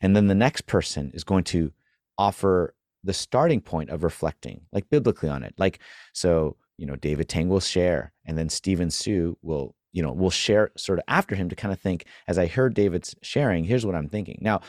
And 0.02 0.16
then 0.16 0.28
the 0.28 0.36
next 0.36 0.66
person 0.68 1.12
is 1.14 1.24
going 1.24 1.44
to 1.46 1.72
offer 2.18 2.74
the 3.04 3.14
starting 3.14 3.62
point 3.62 3.90
of 3.90 4.04
reflecting 4.04 4.62
like 4.72 4.90
biblically 4.90 5.30
on 5.30 5.44
it. 5.44 5.54
Like 5.58 5.80
so 6.14 6.58
you 6.78 6.86
know 6.86 6.96
david 6.98 7.30
tang 7.30 7.48
will 7.50 7.60
share 7.62 8.12
and 8.26 8.38
then 8.38 8.50
stephen 8.50 8.90
sue 8.90 9.38
will 9.42 9.76
you 9.94 10.02
know 10.04 10.12
will 10.12 10.30
share 10.32 10.72
sort 10.76 11.00
of 11.00 11.06
after 11.08 11.34
him 11.36 11.48
to 11.50 11.56
kind 11.56 11.72
of 11.72 11.80
think 11.80 12.06
as 12.28 12.38
i 12.38 12.48
heard 12.48 12.74
david's 12.74 13.16
sharing 13.22 13.64
here's 13.64 13.86
what 13.86 13.96
i'm 13.96 14.10
thinking. 14.10 14.38
Now 14.42 14.60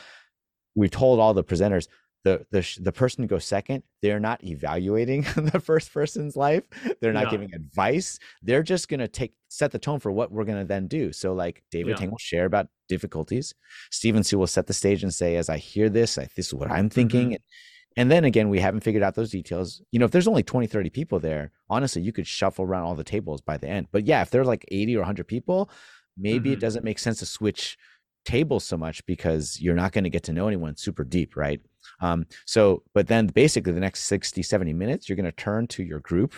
we 0.77 0.89
told 0.89 1.19
all 1.19 1.35
the 1.35 1.43
presenters 1.43 1.89
the 2.27 2.47
the 2.51 2.63
the 2.81 2.93
person 2.93 3.23
who 3.23 3.29
goes 3.29 3.45
second, 3.45 3.83
they're 4.03 4.21
not 4.21 4.43
evaluating 4.45 5.21
the 5.53 5.61
first 5.61 5.93
person's 5.93 6.35
life. 6.37 6.65
They're 7.01 7.13
not 7.13 7.25
Yeah. 7.27 7.31
giving 7.31 7.55
advice. 7.55 8.19
They're 8.43 8.63
just 8.63 8.89
gonna 8.89 9.09
take 9.09 9.33
set 9.49 9.71
the 9.73 9.79
tone 9.79 10.01
for 10.01 10.11
what 10.13 10.33
we're 10.33 10.45
gonna 10.51 10.65
then 10.65 10.87
do. 10.89 11.13
So 11.13 11.33
like 11.35 11.63
David 11.71 11.91
Yeah. 11.91 11.97
Tang 11.97 12.11
will 12.11 12.19
share 12.19 12.45
about 12.47 12.67
difficulties. 12.89 13.55
Stephen 13.91 14.23
Sue 14.25 14.39
will 14.39 14.47
set 14.57 14.67
the 14.67 14.73
stage 14.83 15.03
and 15.03 15.15
say, 15.15 15.37
as 15.37 15.49
I 15.49 15.59
hear 15.59 15.89
this, 15.89 16.19
I, 16.19 16.29
this 16.37 16.49
is 16.49 16.55
what 16.55 16.71
I'm 16.71 16.89
thinking. 16.91 17.29
Mm-hmm. 17.31 17.99
And 17.99 18.11
then 18.11 18.25
again, 18.25 18.49
we 18.51 18.61
haven't 18.61 18.83
figured 18.85 19.03
out 19.03 19.15
those 19.15 19.31
details. 19.31 19.81
You 19.93 19.99
know, 19.99 20.05
if 20.05 20.11
there's 20.11 20.29
only 20.29 20.43
20, 20.43 20.67
30 20.67 20.91
people 20.91 21.19
there, 21.19 21.51
honestly, 21.71 22.03
you 22.03 22.13
could 22.13 22.27
shuffle 22.27 22.65
around 22.67 22.83
all 22.85 22.95
the 22.95 23.03
tables 23.17 23.41
by 23.41 23.57
the 23.57 23.69
end. 23.69 23.87
But 23.91 24.07
yeah, 24.07 24.21
if 24.21 24.31
there's 24.31 24.47
like 24.47 24.65
80 24.69 24.97
or 24.97 25.01
100 25.01 25.27
people, 25.27 25.71
maybe 26.19 26.53
it 26.53 26.59
Mhm. 26.59 26.61
doesn't 26.67 26.85
make 26.85 26.99
sense 26.99 27.19
to 27.21 27.27
switch 27.27 27.79
tables 28.27 28.65
so 28.65 28.77
much 28.77 29.07
because 29.07 29.59
you're 29.63 29.75
not 29.83 29.93
going 29.93 30.05
to 30.05 30.11
get 30.11 30.25
to 30.25 30.33
know 30.33 30.47
anyone 30.49 30.77
super 30.77 31.05
deep, 31.05 31.37
right? 31.37 31.61
Um, 32.01 32.27
so, 32.45 32.83
but 32.95 33.09
then 33.09 33.27
basically 33.29 33.73
the 33.73 33.81
next 33.81 34.05
60, 34.05 34.43
70 34.43 34.73
minutes, 34.73 35.09
you're 35.09 35.17
going 35.17 35.25
to 35.25 35.33
turn 35.33 35.67
to 35.69 35.83
your 35.83 36.01
group 36.01 36.35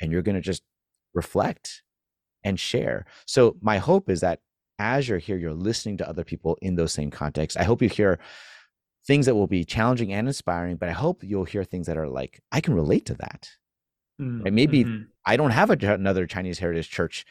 and 0.00 0.12
you're 0.12 0.22
going 0.22 0.34
to 0.34 0.40
just 0.40 0.62
reflect 1.14 1.82
and 2.44 2.58
share. 2.58 3.06
So, 3.26 3.56
my 3.60 3.78
hope 3.78 4.10
is 4.10 4.20
that 4.20 4.40
as 4.78 5.08
you're 5.08 5.18
here, 5.18 5.36
you're 5.36 5.54
listening 5.54 5.96
to 5.98 6.08
other 6.08 6.24
people 6.24 6.56
in 6.62 6.76
those 6.76 6.92
same 6.92 7.10
contexts. 7.10 7.56
I 7.56 7.64
hope 7.64 7.82
you 7.82 7.88
hear 7.88 8.18
things 9.06 9.26
that 9.26 9.34
will 9.34 9.46
be 9.46 9.64
challenging 9.64 10.12
and 10.12 10.26
inspiring, 10.28 10.76
but 10.76 10.88
I 10.88 10.92
hope 10.92 11.24
you'll 11.24 11.44
hear 11.44 11.64
things 11.64 11.86
that 11.86 11.96
are 11.96 12.08
like, 12.08 12.40
I 12.52 12.60
can 12.60 12.74
relate 12.74 13.06
to 13.06 13.14
that. 13.14 13.48
Mm, 14.20 14.44
Right? 14.44 14.52
Maybe 14.52 14.84
mhm. 14.84 15.06
I 15.24 15.36
don't 15.36 15.50
have 15.50 15.70
a, 15.70 15.92
another 15.94 16.26
Chinese 16.26 16.58
heritage 16.58 16.90
church. 16.90 17.24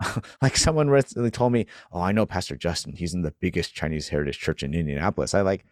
like 0.42 0.56
someone 0.56 0.88
recently 0.88 1.30
told 1.30 1.52
me, 1.52 1.66
"Oh, 1.90 2.00
I 2.00 2.12
know 2.12 2.24
Pastor 2.24 2.56
Justin. 2.56 2.94
He's 2.94 3.14
in 3.14 3.22
the 3.22 3.34
biggest 3.40 3.74
Chinese 3.74 4.08
heritage 4.08 4.38
church 4.38 4.62
in 4.62 4.72
Indianapolis." 4.72 5.34
I 5.34 5.40
like, 5.40 5.64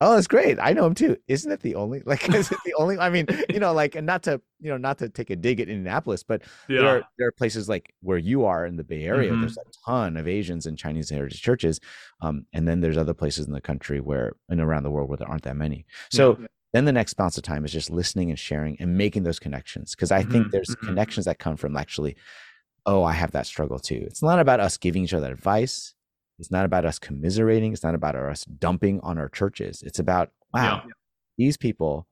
"Oh, 0.00 0.14
that's 0.14 0.26
great. 0.28 0.58
I 0.60 0.72
know 0.72 0.86
him 0.86 0.94
too." 0.94 1.16
Isn't 1.28 1.52
it 1.52 1.60
the 1.60 1.74
only? 1.74 2.02
Like, 2.06 2.34
is 2.34 2.50
it 2.52 2.62
the 2.64 2.74
only? 2.74 2.98
I 2.98 3.10
mean, 3.10 3.26
you 3.52 3.60
know, 3.60 3.72
like, 3.72 3.94
and 3.94 4.06
not 4.06 4.22
to 4.24 4.40
you 4.60 4.70
know, 4.70 4.76
not 4.78 4.98
to 4.98 5.08
take 5.08 5.30
a 5.30 5.36
dig 5.36 5.60
at 5.60 5.68
Indianapolis, 5.68 6.22
but 6.22 6.42
there 6.76 6.88
are 6.88 7.02
there 7.18 7.28
are 7.28 7.32
places 7.32 7.68
like 7.68 7.94
where 8.02 8.18
you 8.18 8.44
are 8.44 8.66
in 8.66 8.76
the 8.76 8.84
Bay 8.84 9.04
Area. 9.04 9.36
Mhm. 9.36 9.40
There's 9.40 9.56
a 9.58 9.64
ton 9.90 10.16
of 10.16 10.26
Asians 10.28 10.66
and 10.66 10.78
Chinese 10.78 11.10
heritage 11.10 11.42
churches, 11.42 11.80
um, 12.22 12.46
and 12.52 12.66
then 12.68 12.80
there's 12.80 12.96
other 12.98 13.14
places 13.14 13.46
in 13.46 13.52
the 13.52 13.60
country 13.60 14.00
where 14.00 14.32
and 14.48 14.60
around 14.60 14.82
the 14.84 14.90
world 14.90 15.08
where 15.08 15.18
there 15.18 15.28
aren't 15.28 15.42
that 15.44 15.56
many. 15.56 15.86
So 16.10 16.38
Yeah. 16.38 16.46
then 16.72 16.84
the 16.84 16.92
next 16.92 17.14
bounce 17.14 17.36
of 17.36 17.42
time 17.42 17.64
is 17.64 17.72
just 17.72 17.90
listening 17.90 18.30
and 18.30 18.38
sharing 18.38 18.76
and 18.80 18.96
making 18.96 19.24
those 19.24 19.38
connections 19.40 19.94
because 19.94 20.12
I 20.12 20.22
think 20.22 20.50
Mhm, 20.50 20.52
there's 20.52 20.74
mhm. 20.82 20.86
connections 20.86 21.26
that 21.26 21.38
come 21.38 21.56
from 21.56 21.76
actually, 21.76 22.16
oh, 22.86 23.02
I 23.04 23.12
have 23.12 23.32
that 23.32 23.46
struggle 23.46 23.78
too. 23.80 24.02
It's 24.06 24.22
not 24.22 24.40
about 24.40 24.60
us 24.60 24.76
giving 24.78 25.04
each 25.04 25.14
other 25.14 25.32
advice. 25.32 25.94
It's 26.40 26.50
not 26.50 26.64
about 26.64 26.84
us 26.84 26.98
commiserating. 26.98 27.72
It's 27.72 27.84
not 27.84 27.94
about 27.94 28.16
us 28.16 28.44
dumping 28.44 29.00
on 29.00 29.18
our 29.18 29.28
churches. 29.28 29.82
It's 29.82 29.98
about 29.98 30.30
wow, 30.52 30.82
Yeah. 30.84 30.92
these 31.38 31.56
people. 31.56 32.06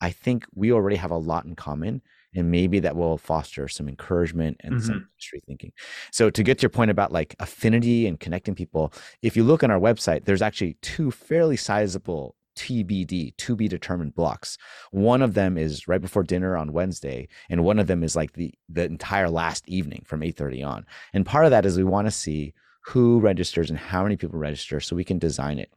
I 0.00 0.10
think 0.10 0.46
we 0.54 0.72
already 0.72 0.96
have 0.96 1.10
a 1.10 1.16
lot 1.18 1.44
in 1.44 1.56
common, 1.56 2.00
and 2.34 2.50
maybe 2.50 2.78
that 2.80 2.96
will 2.96 3.18
foster 3.18 3.68
some 3.68 3.88
encouragement 3.88 4.56
and 4.60 4.82
some 4.82 4.94
mm-hmm. 4.94 5.04
ministry 5.12 5.40
thinking. 5.46 5.72
So 6.12 6.30
to 6.30 6.42
get 6.42 6.58
to 6.58 6.62
your 6.62 6.70
point 6.70 6.90
about 6.90 7.12
like 7.12 7.34
affinity 7.38 8.06
and 8.06 8.18
connecting 8.18 8.54
people, 8.54 8.92
if 9.20 9.36
you 9.36 9.44
look 9.44 9.62
on 9.62 9.70
our 9.70 9.80
website, 9.80 10.24
there's 10.24 10.40
actually 10.40 10.78
two 10.80 11.10
fairly 11.10 11.56
sizable 11.56 12.36
TBD, 12.56 13.36
to 13.38 13.56
be 13.56 13.68
determined 13.68 14.14
blocks. 14.14 14.58
One 14.90 15.22
of 15.22 15.34
them 15.34 15.56
is 15.56 15.88
right 15.88 16.00
before 16.00 16.22
dinner 16.22 16.56
on 16.56 16.72
Wednesday, 16.72 17.28
and 17.48 17.64
one 17.64 17.78
of 17.78 17.86
them 17.86 18.02
is 18.02 18.14
like 18.16 18.32
the 18.32 18.52
the 18.68 18.84
entire 18.84 19.30
last 19.30 19.66
evening 19.68 20.02
from 20.04 20.20
8:30 20.20 20.62
on. 20.66 20.86
And 21.14 21.24
part 21.24 21.46
of 21.46 21.52
that 21.52 21.64
is 21.64 21.76
we 21.76 21.84
want 21.84 22.06
to 22.06 22.10
see 22.10 22.52
who 22.86 23.20
registers 23.20 23.70
and 23.70 23.78
how 23.78 24.02
many 24.02 24.16
people 24.16 24.38
register 24.38 24.80
so 24.80 24.96
we 24.96 25.04
can 25.04 25.18
design 25.18 25.58
it. 25.58 25.70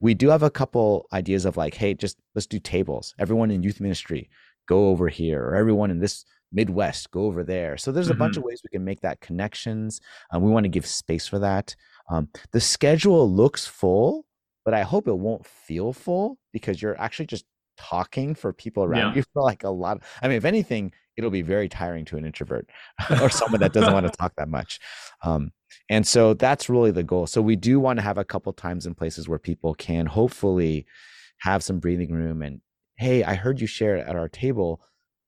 We 0.00 0.14
do 0.14 0.28
have 0.28 0.42
a 0.42 0.50
couple 0.50 1.06
ideas 1.12 1.44
of 1.44 1.56
like, 1.56 1.74
hey, 1.74 1.94
just 1.94 2.18
let's 2.34 2.46
do 2.46 2.58
tables. 2.58 3.14
Everyone 3.18 3.50
in 3.50 3.62
youth 3.62 3.80
ministry, 3.80 4.28
go 4.66 4.88
over 4.88 5.08
here, 5.08 5.42
or 5.42 5.54
everyone 5.54 5.90
in 5.90 6.00
this 6.00 6.24
Midwest, 6.52 7.10
go 7.10 7.24
over 7.26 7.44
there. 7.44 7.76
So 7.76 7.92
there's 7.92 8.10
a 8.10 8.14
bunch 8.14 8.36
of 8.38 8.42
ways 8.42 8.60
we 8.64 8.70
can 8.70 8.84
make 8.84 9.00
that 9.02 9.20
connections. 9.20 10.00
Um, 10.32 10.42
we 10.42 10.50
want 10.50 10.64
to 10.64 10.68
give 10.70 10.86
space 10.86 11.26
for 11.28 11.38
that. 11.40 11.76
Um, 12.10 12.28
the 12.52 12.60
schedule 12.60 13.30
looks 13.30 13.66
full, 13.66 14.24
but 14.64 14.72
I 14.74 14.82
hope 14.82 15.06
it 15.08 15.18
won't 15.18 15.46
feel 15.46 15.92
full 15.92 16.38
because 16.52 16.80
you're 16.80 16.98
actually 17.00 17.26
just 17.26 17.44
talking 17.76 18.34
for 18.34 18.52
people 18.52 18.82
around 18.82 19.10
Yeah. 19.10 19.14
you 19.16 19.22
for 19.32 19.42
like 19.42 19.62
a 19.62 19.68
lot. 19.70 20.02
I 20.22 20.28
mean, 20.28 20.38
if 20.38 20.44
anything, 20.44 20.92
it'll 21.16 21.30
be 21.30 21.42
very 21.42 21.68
tiring 21.68 22.04
to 22.06 22.16
an 22.16 22.24
introvert 22.24 22.68
or 23.22 23.28
someone 23.30 23.60
that 23.60 23.72
doesn't 23.72 23.92
want 23.92 24.06
to 24.06 24.12
talk 24.16 24.32
that 24.36 24.48
much. 24.48 24.80
Um, 25.22 25.52
and 25.88 26.06
so 26.06 26.34
that's 26.34 26.68
really 26.68 26.90
the 26.90 27.02
goal. 27.02 27.26
So 27.26 27.40
we 27.42 27.56
do 27.56 27.80
want 27.80 27.98
to 27.98 28.02
have 28.02 28.18
a 28.18 28.24
couple 28.24 28.52
times 28.52 28.86
and 28.86 28.96
places 28.96 29.28
where 29.28 29.38
people 29.38 29.74
can 29.74 30.06
hopefully 30.06 30.86
have 31.40 31.62
some 31.62 31.78
breathing 31.78 32.12
room 32.12 32.42
and 32.42 32.60
hey, 32.96 33.22
I 33.22 33.34
heard 33.34 33.60
you 33.60 33.66
share 33.68 33.96
at 33.96 34.16
our 34.16 34.28
table. 34.28 34.80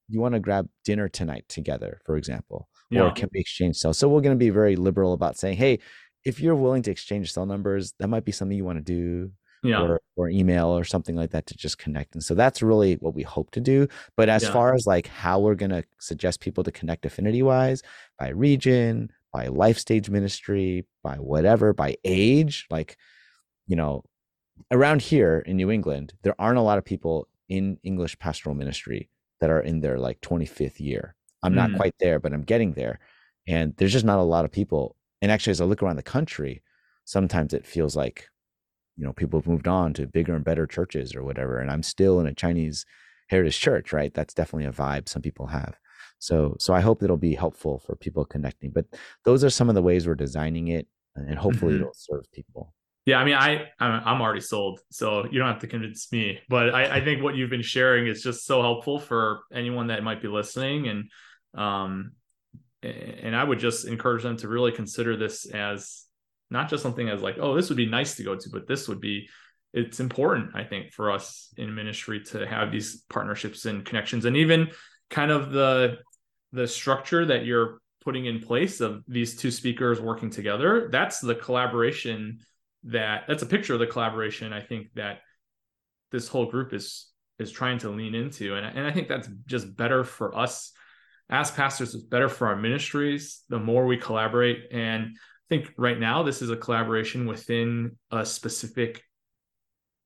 You 0.08 0.20
want 0.20 0.34
to 0.34 0.40
grab 0.40 0.68
dinner 0.84 1.08
tonight 1.08 1.44
together, 1.48 2.00
for 2.04 2.16
example, 2.16 2.68
Yeah. 2.90 3.02
or 3.02 3.12
can 3.12 3.28
we 3.32 3.38
exchange 3.40 3.76
cells? 3.76 3.96
So 3.96 4.08
we're 4.08 4.22
going 4.22 4.34
to 4.36 4.38
be 4.44 4.50
very 4.50 4.74
liberal 4.74 5.12
about 5.12 5.38
saying, 5.38 5.56
hey, 5.56 5.78
if 6.24 6.40
you're 6.40 6.56
willing 6.56 6.82
to 6.82 6.90
exchange 6.90 7.32
cell 7.32 7.46
numbers, 7.46 7.94
that 8.00 8.08
might 8.08 8.24
be 8.24 8.32
something 8.32 8.56
you 8.56 8.64
want 8.64 8.78
to 8.78 8.82
do 8.84 9.30
Yeah. 9.62 9.82
or, 9.82 10.00
or 10.16 10.28
email 10.28 10.66
or 10.66 10.82
something 10.82 11.14
like 11.14 11.30
that 11.30 11.46
to 11.46 11.56
just 11.56 11.78
connect. 11.78 12.14
And 12.14 12.24
so 12.24 12.34
that's 12.34 12.60
really 12.60 12.94
what 12.94 13.14
we 13.14 13.22
hope 13.22 13.52
to 13.52 13.60
do. 13.60 13.86
But 14.16 14.28
as 14.28 14.42
Yeah. 14.42 14.52
far 14.52 14.74
as 14.74 14.84
like 14.86 15.06
how 15.06 15.38
we're 15.38 15.54
going 15.54 15.70
to 15.70 15.84
suggest 16.00 16.40
people 16.40 16.64
to 16.64 16.72
connect 16.72 17.06
affinity 17.06 17.42
wise 17.42 17.82
by 18.18 18.30
region, 18.30 19.12
by 19.32 19.46
life 19.48 19.78
stage 19.78 20.10
ministry, 20.10 20.86
by 21.02 21.16
whatever, 21.16 21.72
by 21.72 21.96
age, 22.04 22.66
like, 22.70 22.96
you 23.66 23.76
know, 23.76 24.04
around 24.70 25.02
here 25.02 25.40
in 25.46 25.56
New 25.56 25.70
England, 25.70 26.14
there 26.22 26.40
aren't 26.40 26.58
a 26.58 26.62
lot 26.62 26.78
of 26.78 26.84
people 26.84 27.28
in 27.48 27.78
English 27.82 28.18
pastoral 28.18 28.54
ministry 28.54 29.10
that 29.40 29.50
are 29.50 29.60
in 29.60 29.80
their 29.80 29.98
like 29.98 30.20
25th 30.20 30.80
year. 30.80 31.16
I'm 31.42 31.54
not 31.54 31.72
Mhm. 31.72 31.74
quite 31.74 31.94
there, 32.00 32.18
but 32.20 32.32
I'm 32.32 32.42
getting 32.42 32.74
there. 32.74 33.00
And 33.46 33.74
there's 33.76 33.92
just 33.92 34.04
not 34.04 34.18
a 34.18 34.22
lot 34.22 34.44
of 34.44 34.52
people. 34.52 34.96
And 35.22 35.32
actually, 35.32 35.52
as 35.52 35.60
I 35.60 35.64
look 35.64 35.82
around 35.82 35.96
the 35.96 36.02
country, 36.02 36.62
sometimes 37.04 37.54
it 37.54 37.66
feels 37.66 37.96
like, 37.96 38.28
you 38.96 39.04
know, 39.04 39.12
people 39.12 39.40
have 39.40 39.46
moved 39.48 39.68
on 39.68 39.94
to 39.94 40.06
bigger 40.06 40.34
and 40.34 40.44
better 40.44 40.66
churches 40.66 41.14
or 41.14 41.22
whatever. 41.24 41.58
And 41.58 41.70
I'm 41.70 41.82
still 41.82 42.20
in 42.20 42.26
a 42.26 42.34
Chinese 42.34 42.84
heritage 43.28 43.58
church, 43.58 43.92
right? 43.92 44.12
That's 44.12 44.34
definitely 44.34 44.66
a 44.66 44.72
vibe 44.72 45.08
some 45.08 45.22
people 45.22 45.46
have. 45.48 45.78
So, 46.20 46.54
so 46.58 46.74
I 46.74 46.80
hope 46.80 47.02
it'll 47.02 47.16
be 47.16 47.34
helpful 47.34 47.78
for 47.78 47.96
people 47.96 48.24
connecting. 48.24 48.70
But 48.70 48.86
those 49.24 49.42
are 49.42 49.50
some 49.50 49.68
of 49.68 49.74
the 49.74 49.82
ways 49.82 50.06
we're 50.06 50.14
designing 50.14 50.68
it, 50.68 50.86
and 51.16 51.38
hopefully 51.38 51.74
Mhm. 51.74 51.80
it'll 51.80 51.94
serve 51.94 52.30
people. 52.30 52.74
Yeah, 53.06 53.18
I 53.18 53.24
mean, 53.24 53.34
I 53.34 53.68
I'm, 53.80 54.02
I'm 54.04 54.20
already 54.20 54.42
sold, 54.42 54.80
so 54.90 55.24
you 55.30 55.38
don't 55.38 55.48
have 55.48 55.62
to 55.62 55.66
convince 55.66 56.12
me. 56.12 56.38
But 56.48 56.74
I, 56.74 56.98
I 56.98 57.00
think 57.04 57.22
what 57.22 57.34
you've 57.34 57.50
been 57.50 57.62
sharing 57.62 58.06
is 58.06 58.22
just 58.22 58.44
so 58.44 58.60
helpful 58.60 58.98
for 59.00 59.40
anyone 59.52 59.88
that 59.88 60.04
might 60.04 60.20
be 60.20 60.28
listening, 60.28 60.88
and 60.88 61.10
um, 61.54 62.12
and 62.82 63.34
I 63.34 63.42
would 63.42 63.58
just 63.58 63.86
encourage 63.86 64.22
them 64.22 64.36
to 64.38 64.48
really 64.48 64.72
consider 64.72 65.16
this 65.16 65.46
as 65.46 66.04
not 66.50 66.68
just 66.68 66.82
something 66.82 67.08
as 67.08 67.22
like, 67.22 67.36
oh, 67.38 67.54
this 67.54 67.68
would 67.70 67.76
be 67.76 67.86
nice 67.86 68.16
to 68.16 68.24
go 68.24 68.36
to, 68.36 68.50
but 68.50 68.66
this 68.66 68.88
would 68.88 69.00
be 69.00 69.28
it's 69.72 70.00
important, 70.00 70.50
I 70.54 70.64
think, 70.64 70.92
for 70.92 71.10
us 71.12 71.52
in 71.56 71.74
ministry 71.74 72.20
to 72.24 72.46
have 72.46 72.72
these 72.72 73.04
partnerships 73.08 73.64
and 73.64 73.84
connections, 73.84 74.26
and 74.26 74.36
even 74.36 74.68
kind 75.08 75.30
of 75.30 75.50
the 75.50 75.98
the 76.52 76.66
structure 76.66 77.26
that 77.26 77.44
you're 77.44 77.80
putting 78.02 78.26
in 78.26 78.40
place 78.40 78.80
of 78.80 79.02
these 79.06 79.36
two 79.36 79.50
speakers 79.50 80.00
working 80.00 80.30
together. 80.30 80.88
That's 80.90 81.20
the 81.20 81.34
collaboration 81.34 82.38
that 82.84 83.24
that's 83.28 83.42
a 83.42 83.46
picture 83.46 83.74
of 83.74 83.80
the 83.80 83.86
collaboration 83.86 84.52
I 84.52 84.62
think 84.62 84.88
that 84.94 85.18
this 86.12 86.28
whole 86.28 86.46
group 86.46 86.72
is 86.72 87.08
is 87.38 87.50
trying 87.50 87.78
to 87.78 87.90
lean 87.90 88.14
into 88.14 88.54
and, 88.54 88.66
and 88.66 88.86
I 88.86 88.90
think 88.90 89.08
that's 89.08 89.28
just 89.46 89.76
better 89.76 90.02
for 90.02 90.36
us 90.36 90.72
as 91.28 91.50
pastors 91.50 91.94
it's 91.94 92.04
better 92.04 92.28
for 92.28 92.48
our 92.48 92.56
ministries 92.56 93.42
the 93.50 93.58
more 93.58 93.86
we 93.86 93.98
collaborate 93.98 94.72
and 94.72 95.04
I 95.04 95.46
think 95.50 95.72
right 95.76 95.98
now 95.98 96.22
this 96.22 96.40
is 96.40 96.50
a 96.50 96.56
collaboration 96.56 97.26
within 97.26 97.98
a 98.10 98.24
specific 98.24 99.02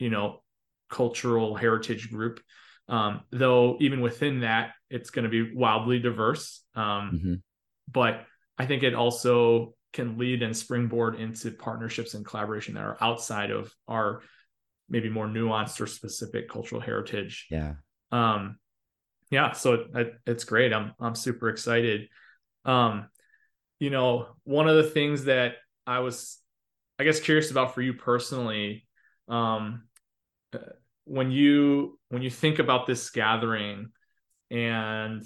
you 0.01 0.11
know 0.11 0.43
cultural 0.91 1.55
heritage 1.55 2.11
group 2.11 2.41
um, 2.89 3.23
though 3.31 3.77
even 3.81 4.01
within 4.01 4.41
that 4.41 4.73
it's 4.91 5.11
going 5.11 5.25
to 5.25 5.31
be 5.31 5.55
wildly 5.55 5.99
diverse 5.99 6.63
um, 6.75 7.21
Mhm. 7.25 7.43
but 7.91 8.27
I 8.59 8.67
think 8.67 8.83
it 8.83 8.95
also 8.95 9.75
can 9.93 10.19
lead 10.19 10.43
and 10.43 10.57
springboard 10.57 11.15
into 11.15 11.51
partnerships 11.51 12.15
and 12.15 12.25
collaboration 12.25 12.75
that 12.75 12.85
are 12.85 12.99
outside 13.01 13.51
of 13.51 13.73
our 13.89 14.23
maybe 14.89 15.09
more 15.09 15.27
nuanced 15.27 15.81
or 15.81 15.87
specific 15.87 16.49
cultural 16.49 16.81
heritage. 16.81 17.47
Yeah. 17.51 17.75
Um, 18.13 18.59
yeah, 19.31 19.53
so 19.53 19.87
it, 19.95 20.15
it's 20.27 20.45
great. 20.45 20.73
I'm 20.73 20.95
I'm 21.01 21.15
super 21.15 21.49
excited. 21.49 22.09
Um, 22.65 23.09
you 23.81 23.91
know, 23.91 24.29
one 24.45 24.69
of 24.69 24.77
the 24.77 24.91
things 24.91 25.25
that 25.25 25.55
I 25.87 26.01
was, 26.01 26.39
I 26.99 27.05
guess, 27.05 27.21
curious 27.21 27.51
about 27.51 27.75
for 27.75 27.83
you 27.83 27.95
personally, 27.95 28.87
um, 29.29 29.85
uh, 30.53 30.59
when 31.05 31.31
you 31.31 31.99
when 32.09 32.23
you 32.23 32.31
think 32.31 32.59
about 32.59 32.87
this 32.87 33.11
gathering, 33.11 33.91
and 34.51 35.25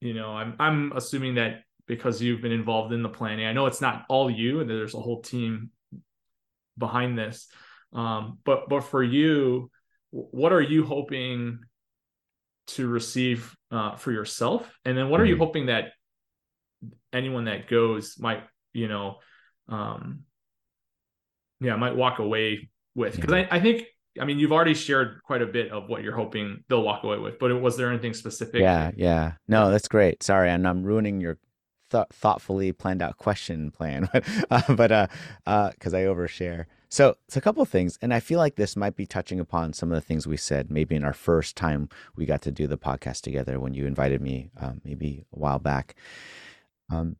you 0.00 0.14
know, 0.14 0.30
I'm 0.30 0.56
I'm 0.58 0.92
assuming 0.92 1.36
that 1.36 1.62
because 1.86 2.20
you've 2.20 2.40
been 2.40 2.52
involved 2.52 2.92
in 2.92 3.02
the 3.02 3.08
planning, 3.08 3.46
I 3.46 3.52
know 3.52 3.66
it's 3.66 3.80
not 3.80 4.04
all 4.08 4.30
you, 4.30 4.60
and 4.60 4.68
there's 4.68 4.94
a 4.94 5.00
whole 5.00 5.22
team 5.22 5.70
behind 6.78 7.18
this. 7.18 7.48
Um, 7.92 8.38
but 8.44 8.68
but 8.68 8.82
for 8.82 9.02
you, 9.02 9.70
what 10.10 10.52
are 10.52 10.62
you 10.62 10.84
hoping 10.84 11.60
to 12.66 12.88
receive 12.88 13.54
uh, 13.70 13.96
for 13.96 14.10
yourself, 14.12 14.68
and 14.84 14.96
then 14.96 15.08
what 15.10 15.20
are 15.20 15.26
you 15.26 15.36
Mhm. 15.36 15.38
hoping 15.40 15.66
that 15.66 15.92
anyone 17.12 17.44
that 17.44 17.68
goes 17.68 18.18
might 18.18 18.42
you 18.72 18.88
know, 18.88 19.20
um, 19.68 20.24
yeah, 21.60 21.76
might 21.76 21.94
walk 21.94 22.18
away 22.18 22.68
with 22.94 23.14
because 23.14 23.32
I, 23.32 23.48
I 23.50 23.60
think 23.60 23.84
I 24.20 24.24
mean 24.24 24.38
you've 24.38 24.52
already 24.52 24.74
shared 24.74 25.20
quite 25.24 25.42
a 25.42 25.46
bit 25.46 25.70
of 25.70 25.88
what 25.88 26.02
you're 26.02 26.14
hoping 26.14 26.64
they'll 26.68 26.82
walk 26.82 27.02
away 27.04 27.18
with, 27.18 27.38
but 27.38 27.60
was 27.60 27.76
there 27.76 27.90
anything 27.90 28.14
specific? 28.14 28.60
Yeah, 28.60 28.92
yeah. 28.96 29.32
No, 29.48 29.70
that's 29.70 29.88
great. 29.88 30.22
Sorry, 30.22 30.50
and 30.50 30.66
I'm 30.68 30.84
ruining 30.84 31.20
your 31.20 31.38
th- 31.90 32.06
thoughtfully 32.12 32.72
planned 32.72 33.02
out 33.02 33.16
question 33.16 33.70
plan, 33.70 34.08
but 34.12 34.24
uh, 34.50 34.74
but 34.74 34.92
uh, 34.92 35.06
uh, 35.46 35.70
because 35.70 35.94
I 35.94 36.02
overshare. 36.02 36.66
So 36.88 37.16
it's 37.26 37.36
a 37.36 37.40
couple 37.40 37.62
of 37.62 37.68
things, 37.68 37.98
and 38.02 38.14
I 38.14 38.20
feel 38.20 38.38
like 38.38 38.54
this 38.54 38.76
might 38.76 38.94
be 38.94 39.06
touching 39.06 39.40
upon 39.40 39.72
some 39.72 39.90
of 39.90 39.96
the 39.96 40.00
things 40.00 40.26
we 40.26 40.36
said 40.36 40.70
maybe 40.70 40.94
in 40.94 41.02
our 41.04 41.12
first 41.12 41.56
time 41.56 41.88
we 42.14 42.24
got 42.24 42.42
to 42.42 42.52
do 42.52 42.68
the 42.68 42.78
podcast 42.78 43.22
together 43.22 43.58
when 43.58 43.74
you 43.74 43.86
invited 43.86 44.20
me, 44.20 44.50
um, 44.60 44.80
maybe 44.84 45.24
a 45.34 45.38
while 45.38 45.58
back. 45.58 45.96
Um, 46.90 47.16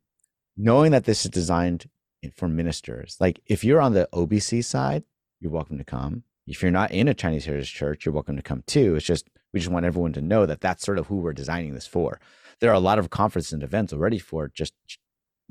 knowing 0.55 0.91
that 0.91 1.03
this 1.03 1.25
is 1.25 1.31
designed 1.31 1.89
for 2.35 2.47
ministers, 2.47 3.17
like 3.19 3.41
if 3.47 3.63
you're 3.65 3.81
on 3.81 3.93
the 3.93 4.07
OBC 4.13 4.63
side, 4.63 5.03
you're 5.41 5.51
welcome 5.51 5.77
to 5.77 5.83
come. 5.83 6.23
If 6.47 6.61
you're 6.61 6.71
not 6.71 6.91
in 6.91 7.07
a 7.07 7.13
Chinese 7.13 7.45
Heritage 7.45 7.73
Church, 7.73 8.05
you're 8.05 8.13
welcome 8.13 8.35
to 8.35 8.41
come 8.41 8.63
too. 8.67 8.95
It's 8.95 9.05
just 9.05 9.29
we 9.53 9.59
just 9.59 9.71
want 9.71 9.85
everyone 9.85 10.13
to 10.13 10.21
know 10.21 10.45
that 10.45 10.61
that's 10.61 10.85
sort 10.85 10.99
of 10.99 11.07
who 11.07 11.17
we're 11.17 11.33
designing 11.33 11.73
this 11.73 11.87
for. 11.87 12.19
There 12.59 12.69
are 12.69 12.75
a 12.75 12.79
lot 12.79 12.99
of 12.99 13.09
conferences 13.09 13.53
and 13.53 13.63
events 13.63 13.93
already 13.93 14.19
for 14.19 14.49
just 14.49 14.73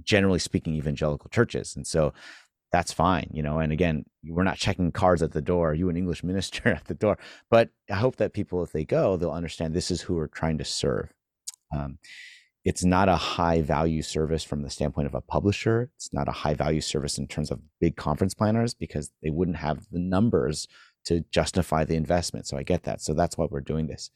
generally 0.03 0.39
speaking 0.39 0.75
evangelical 0.75 1.31
churches, 1.31 1.75
and 1.75 1.87
so 1.87 2.13
that's 2.71 2.93
fine, 2.93 3.29
you 3.33 3.43
know. 3.43 3.59
And 3.59 3.73
again, 3.73 4.05
we're 4.25 4.45
not 4.45 4.57
checking 4.57 4.93
cards 4.93 5.23
at 5.23 5.33
the 5.33 5.43
door. 5.43 5.75
You 5.75 5.89
an 5.89 5.97
English 5.97 6.23
minister 6.33 6.69
at 6.69 6.85
the 6.85 6.95
door, 6.95 7.19
but 7.51 7.71
I 7.91 7.95
hope 7.95 8.17
that 8.17 8.33
people, 8.33 8.63
if 8.63 8.73
they 8.73 8.85
go, 8.85 9.17
they'll 9.17 9.31
understand 9.31 9.75
this 9.75 9.91
is 9.91 10.03
who 10.03 10.15
we're 10.15 10.29
trying 10.29 10.59
to 10.59 10.65
serve. 10.65 11.13
Um, 11.75 11.99
it's 12.65 12.85
not 12.85 13.09
a 13.09 13.17
high 13.17 13.61
value 13.61 14.03
service 14.03 14.43
from 14.43 14.63
the 14.63 14.71
standpoint 14.71 15.07
of 15.07 15.15
a 15.15 15.21
publisher. 15.21 15.91
It's 15.97 16.13
not 16.13 16.29
a 16.29 16.33
high 16.33 16.55
value 16.55 16.81
service 16.81 17.19
in 17.19 17.27
terms 17.27 17.51
of 17.51 17.61
big 17.81 17.97
conference 17.97 18.35
planners 18.35 18.73
because 18.73 19.13
they 19.23 19.31
wouldn't 19.31 19.59
have 19.59 19.87
the 19.91 19.99
numbers 19.99 20.67
to 21.05 21.25
justify 21.31 21.85
the 21.85 21.97
investment. 21.97 22.47
So 22.47 22.57
I 22.57 22.63
get 22.63 22.85
that. 22.85 23.03
So 23.03 23.13
that's 23.13 23.37
why 23.37 23.47
we're 23.51 23.61
doing 23.61 23.87
this. 23.87 24.11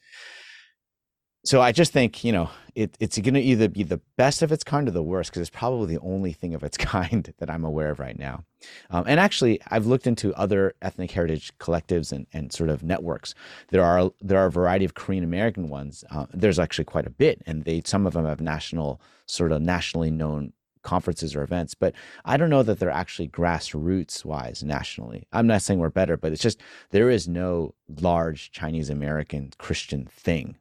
So 1.45 1.61
I 1.61 1.71
just 1.71 1.93
think, 1.93 2.23
you 2.25 2.33
know, 2.33 2.49
it, 2.75 2.97
it's 2.99 3.17
going 3.17 3.33
to 3.33 3.39
either 3.39 3.69
be 3.69 3.83
the 3.83 4.01
best 4.17 4.41
of 4.41 4.51
its 4.51 4.63
kind 4.63 4.87
or 4.87 4.91
the 4.91 5.01
worst 5.01 5.31
because 5.31 5.41
it's 5.41 5.49
probably 5.49 5.95
the 5.95 6.01
only 6.01 6.33
thing 6.33 6.53
of 6.53 6.63
its 6.63 6.77
kind 6.77 7.33
that 7.37 7.49
I'm 7.49 7.63
aware 7.63 7.89
of 7.91 7.99
right 7.99 8.17
now. 8.17 8.43
Um, 8.89 9.05
and 9.07 9.19
actually, 9.19 9.61
I've 9.67 9.85
looked 9.85 10.05
into 10.05 10.33
other 10.35 10.73
ethnic 10.81 11.11
heritage 11.11 11.51
collectives 11.57 12.11
and, 12.11 12.27
and 12.33 12.51
sort 12.51 12.69
of 12.69 12.83
networks. 12.83 13.35
There 13.69 13.83
are 13.83 14.11
there 14.19 14.37
are 14.37 14.47
a 14.47 14.51
variety 14.51 14.83
of 14.83 14.95
Korean 14.95 15.23
American 15.23 15.69
ones. 15.69 16.03
Uh, 16.11 16.25
there's 16.33 16.59
actually 16.59 16.85
quite 16.85 17.07
a 17.07 17.11
bit, 17.11 17.41
and 17.45 17.63
they 17.63 17.81
some 17.85 18.05
of 18.05 18.13
them 18.13 18.25
have 18.25 18.41
national 18.41 19.01
sort 19.25 19.53
of 19.53 19.61
nationally 19.61 20.11
known 20.11 20.51
conferences 20.81 21.35
or 21.35 21.43
events, 21.43 21.73
but 21.73 21.93
I 22.25 22.37
don't 22.37 22.49
know 22.49 22.63
that 22.63 22.79
they're 22.79 22.89
actually 22.89 23.27
grassroots 23.27 24.23
wise 24.23 24.63
nationally. 24.63 25.27
I'm 25.31 25.47
not 25.47 25.61
saying 25.61 25.79
we're 25.79 25.89
better, 25.89 26.17
but 26.17 26.31
it's 26.31 26.41
just 26.41 26.61
there 26.91 27.09
is 27.09 27.27
no 27.27 27.75
large 28.01 28.51
Chinese 28.51 28.89
American 28.89 29.51
Christian 29.57 30.05
thing. 30.05 30.55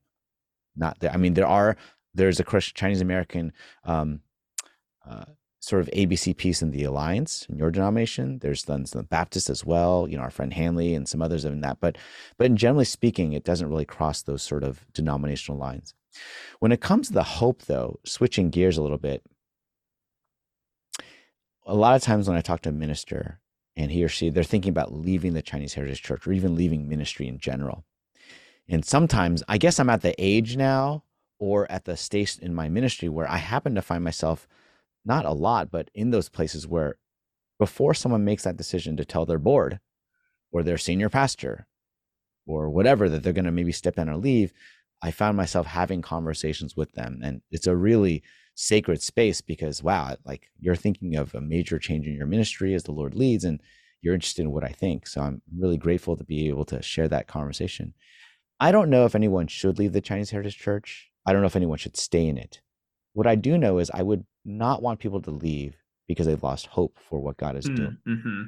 Not 0.78 1.00
there. 1.00 1.10
I 1.12 1.16
mean, 1.16 1.34
there 1.34 1.46
are 1.46 1.76
there's 2.14 2.40
a 2.40 2.60
Chinese 2.60 3.00
American 3.00 3.52
um, 3.84 4.20
uh, 5.06 5.24
sort 5.60 5.82
of 5.82 5.88
ABC 5.88 6.36
piece 6.36 6.62
in 6.62 6.70
the 6.70 6.84
Alliance 6.84 7.46
in 7.50 7.58
your 7.58 7.70
denomination. 7.70 8.38
There's 8.38 8.64
then 8.64 8.86
some 8.86 9.04
Baptists 9.04 9.50
as 9.50 9.64
well. 9.64 10.06
You 10.08 10.16
know, 10.16 10.22
our 10.22 10.30
friend 10.30 10.52
Hanley 10.52 10.94
and 10.94 11.08
some 11.08 11.20
others 11.20 11.44
in 11.44 11.60
that. 11.60 11.78
But 11.80 11.98
but 12.36 12.46
in 12.46 12.56
generally 12.56 12.84
speaking, 12.84 13.32
it 13.32 13.44
doesn't 13.44 13.68
really 13.68 13.84
cross 13.84 14.22
those 14.22 14.42
sort 14.42 14.64
of 14.64 14.86
denominational 14.92 15.58
lines. 15.58 15.94
When 16.60 16.72
it 16.72 16.80
comes 16.80 17.08
to 17.08 17.14
the 17.14 17.22
hope, 17.22 17.62
though, 17.62 18.00
switching 18.04 18.50
gears 18.50 18.78
a 18.78 18.82
little 18.82 18.98
bit, 18.98 19.22
a 21.66 21.74
lot 21.74 21.96
of 21.96 22.02
times 22.02 22.28
when 22.28 22.36
I 22.36 22.40
talk 22.40 22.62
to 22.62 22.70
a 22.70 22.72
minister 22.72 23.40
and 23.76 23.90
he 23.90 24.02
or 24.02 24.08
she, 24.08 24.30
they're 24.30 24.42
thinking 24.42 24.70
about 24.70 24.92
leaving 24.92 25.34
the 25.34 25.42
Chinese 25.42 25.74
Heritage 25.74 26.02
Church 26.02 26.26
or 26.26 26.32
even 26.32 26.56
leaving 26.56 26.88
ministry 26.88 27.28
in 27.28 27.38
general. 27.38 27.84
And 28.68 28.84
sometimes 28.84 29.42
I 29.48 29.58
guess 29.58 29.80
I'm 29.80 29.90
at 29.90 30.02
the 30.02 30.14
age 30.18 30.56
now 30.56 31.04
or 31.38 31.70
at 31.70 31.84
the 31.84 31.96
stage 31.96 32.38
in 32.38 32.54
my 32.54 32.68
ministry 32.68 33.08
where 33.08 33.30
I 33.30 33.38
happen 33.38 33.74
to 33.74 33.82
find 33.82 34.04
myself 34.04 34.46
not 35.04 35.24
a 35.24 35.32
lot, 35.32 35.70
but 35.70 35.90
in 35.94 36.10
those 36.10 36.28
places 36.28 36.66
where 36.66 36.96
before 37.58 37.94
someone 37.94 38.24
makes 38.24 38.44
that 38.44 38.56
decision 38.56 38.96
to 38.96 39.04
tell 39.04 39.24
their 39.24 39.38
board 39.38 39.80
or 40.52 40.62
their 40.62 40.78
senior 40.78 41.08
pastor 41.08 41.66
or 42.46 42.68
whatever 42.70 43.08
that 43.08 43.22
they're 43.22 43.32
going 43.32 43.44
to 43.44 43.52
maybe 43.52 43.72
step 43.72 43.96
down 43.96 44.08
or 44.08 44.16
leave, 44.16 44.52
I 45.00 45.10
found 45.10 45.36
myself 45.36 45.66
having 45.66 46.02
conversations 46.02 46.76
with 46.76 46.92
them. 46.92 47.20
And 47.22 47.42
it's 47.50 47.66
a 47.66 47.76
really 47.76 48.22
sacred 48.60 49.00
space 49.00 49.40
because 49.40 49.84
wow 49.84 50.16
like 50.24 50.50
you're 50.58 50.74
thinking 50.74 51.14
of 51.14 51.32
a 51.32 51.40
major 51.40 51.78
change 51.78 52.08
in 52.08 52.14
your 52.14 52.26
ministry 52.26 52.74
as 52.74 52.82
the 52.82 52.90
lord 52.90 53.14
leads 53.14 53.44
and 53.44 53.62
you're 54.02 54.14
interested 54.14 54.42
in 54.42 54.50
what 54.50 54.64
i 54.64 54.68
think 54.68 55.06
so 55.06 55.20
i'm 55.20 55.40
really 55.56 55.76
grateful 55.76 56.16
to 56.16 56.24
be 56.24 56.48
able 56.48 56.64
to 56.64 56.82
share 56.82 57.06
that 57.06 57.28
conversation 57.28 57.94
i 58.60 58.70
don't 58.72 58.90
know 58.90 59.04
if 59.04 59.14
anyone 59.14 59.46
should 59.46 59.78
leave 59.78 59.92
the 59.92 60.00
chinese 60.00 60.30
heritage 60.30 60.58
church 60.58 61.10
i 61.26 61.32
don't 61.32 61.40
know 61.42 61.46
if 61.46 61.56
anyone 61.56 61.78
should 61.78 61.96
stay 61.96 62.26
in 62.26 62.38
it 62.38 62.60
what 63.12 63.26
i 63.26 63.34
do 63.34 63.56
know 63.58 63.78
is 63.78 63.90
i 63.94 64.02
would 64.02 64.24
not 64.44 64.82
want 64.82 65.00
people 65.00 65.20
to 65.20 65.30
leave 65.30 65.76
because 66.06 66.26
they've 66.26 66.42
lost 66.42 66.66
hope 66.66 66.98
for 66.98 67.20
what 67.20 67.36
god 67.36 67.56
is 67.56 67.66
doing 67.66 67.96
Mm-hmm. 68.06 68.42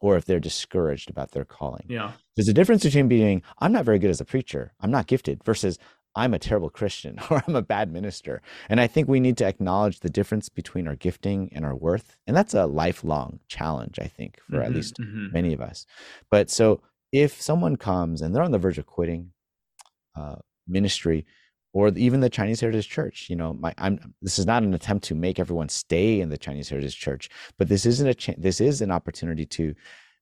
or 0.00 0.16
if 0.16 0.24
they're 0.24 0.40
discouraged 0.40 1.10
about 1.10 1.32
their 1.32 1.44
calling 1.44 1.86
Yeah. 1.88 2.12
there's 2.36 2.48
a 2.48 2.54
difference 2.54 2.82
between 2.84 3.08
being 3.08 3.42
i'm 3.58 3.72
not 3.72 3.84
very 3.84 3.98
good 3.98 4.10
as 4.10 4.20
a 4.20 4.24
preacher 4.24 4.72
i'm 4.80 4.90
not 4.90 5.06
gifted 5.06 5.42
versus 5.44 5.78
I'm 6.18 6.32
a 6.32 6.38
terrible 6.38 6.70
Christian 6.70 7.18
or 7.30 7.42
I'm 7.46 7.54
a 7.56 7.60
bad 7.60 7.92
minister. 7.92 8.40
And 8.70 8.80
I 8.80 8.86
think 8.86 9.06
we 9.06 9.20
need 9.20 9.36
to 9.36 9.44
acknowledge 9.44 10.00
the 10.00 10.08
difference 10.08 10.48
between 10.48 10.88
our 10.88 10.96
gifting 10.96 11.50
and 11.52 11.62
our 11.62 11.74
worth. 11.76 12.16
And 12.26 12.34
that's 12.34 12.54
a 12.54 12.64
lifelong 12.64 13.40
challenge, 13.48 13.98
I 13.98 14.06
think, 14.06 14.40
for 14.48 14.62
at 14.62 14.70
Mhm, 14.70 14.74
least 14.74 14.98
mhm. 14.98 15.30
many 15.30 15.52
of 15.52 15.60
us. 15.60 15.84
But 16.30 16.48
so 16.48 16.80
if 17.12 17.38
someone 17.42 17.76
comes 17.76 18.22
and 18.22 18.34
they're 18.34 18.42
on 18.42 18.50
the 18.50 18.58
verge 18.58 18.78
of 18.78 18.86
quitting 18.86 19.32
uh, 20.16 20.36
ministry, 20.66 21.26
or 21.72 21.88
even 21.88 22.20
the 22.20 22.30
Chinese 22.30 22.60
Heritage 22.60 22.88
Church, 22.88 23.26
you 23.28 23.36
know, 23.36 23.52
my 23.54 23.74
I'm 23.78 24.14
this 24.22 24.38
is 24.38 24.46
not 24.46 24.62
an 24.62 24.74
attempt 24.74 25.04
to 25.06 25.14
make 25.14 25.38
everyone 25.38 25.68
stay 25.68 26.20
in 26.20 26.28
the 26.28 26.38
Chinese 26.38 26.68
Heritage 26.68 26.98
Church, 26.98 27.28
but 27.58 27.68
this 27.68 27.86
isn't 27.86 28.08
a 28.08 28.14
cha- 28.14 28.34
this 28.38 28.60
is 28.60 28.80
an 28.80 28.90
opportunity 28.90 29.46
to 29.46 29.74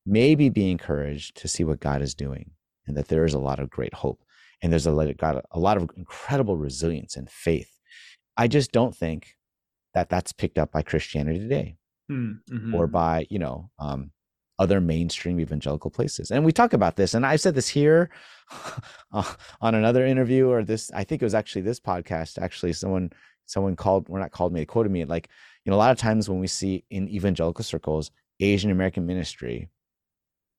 maybe 0.05 0.49
be 0.49 0.69
encouraged 0.69 1.37
to 1.37 1.47
see 1.47 1.63
what 1.63 1.79
God 1.79 2.01
is 2.01 2.13
doing, 2.13 2.51
and 2.87 2.95
that 2.97 3.07
there 3.07 3.25
is 3.25 3.33
a 3.33 3.39
lot 3.39 3.59
of 3.59 3.69
great 3.69 3.93
hope, 3.93 4.23
and 4.61 4.71
there's 4.71 4.85
a 4.87 4.91
lot 4.91 5.15
got 5.17 5.43
a 5.51 5.59
lot 5.59 5.77
of 5.77 5.89
incredible 5.95 6.57
resilience 6.57 7.15
and 7.15 7.29
faith. 7.29 7.71
I 8.37 8.47
just 8.47 8.71
don't 8.71 8.95
think 8.95 9.35
that 9.93 10.09
that's 10.09 10.33
picked 10.33 10.57
up 10.57 10.71
by 10.71 10.81
Christianity 10.81 11.39
today 11.39 11.77
Mm, 12.11 12.39
mhm. 12.51 12.73
or 12.75 12.85
by 12.85 13.25
you 13.29 13.39
know 13.39 13.71
um, 13.79 14.11
other 14.57 14.79
mainstream 14.79 15.39
evangelical 15.39 15.91
places 15.91 16.31
and 16.31 16.43
we 16.45 16.51
talk 16.51 16.73
about 16.73 16.95
this 16.95 17.13
and 17.13 17.25
i 17.25 17.35
said 17.35 17.53
this 17.55 17.67
here 17.67 18.09
uh, 19.13 19.23
on 19.61 19.75
another 19.75 20.05
interview 20.05 20.47
or 20.47 20.63
this 20.63 20.91
i 20.93 21.03
think 21.03 21.21
it 21.21 21.25
was 21.25 21.33
actually 21.35 21.61
this 21.61 21.79
podcast 21.79 22.41
actually 22.41 22.71
someone 22.73 23.11
someone 23.45 23.75
called 23.75 24.07
we're 24.07 24.19
not 24.19 24.31
called 24.31 24.53
me 24.53 24.61
they 24.61 24.65
quoted 24.65 24.91
me 24.91 25.03
like 25.05 25.29
you 25.65 25.69
know 25.69 25.75
a 25.75 25.79
lot 25.79 25.91
of 25.91 25.97
times 25.97 26.29
when 26.29 26.39
we 26.39 26.47
see 26.47 26.83
in 26.89 27.09
evangelical 27.09 27.63
circles 27.63 28.11
asian 28.39 28.71
american 28.71 29.05
ministry 29.05 29.67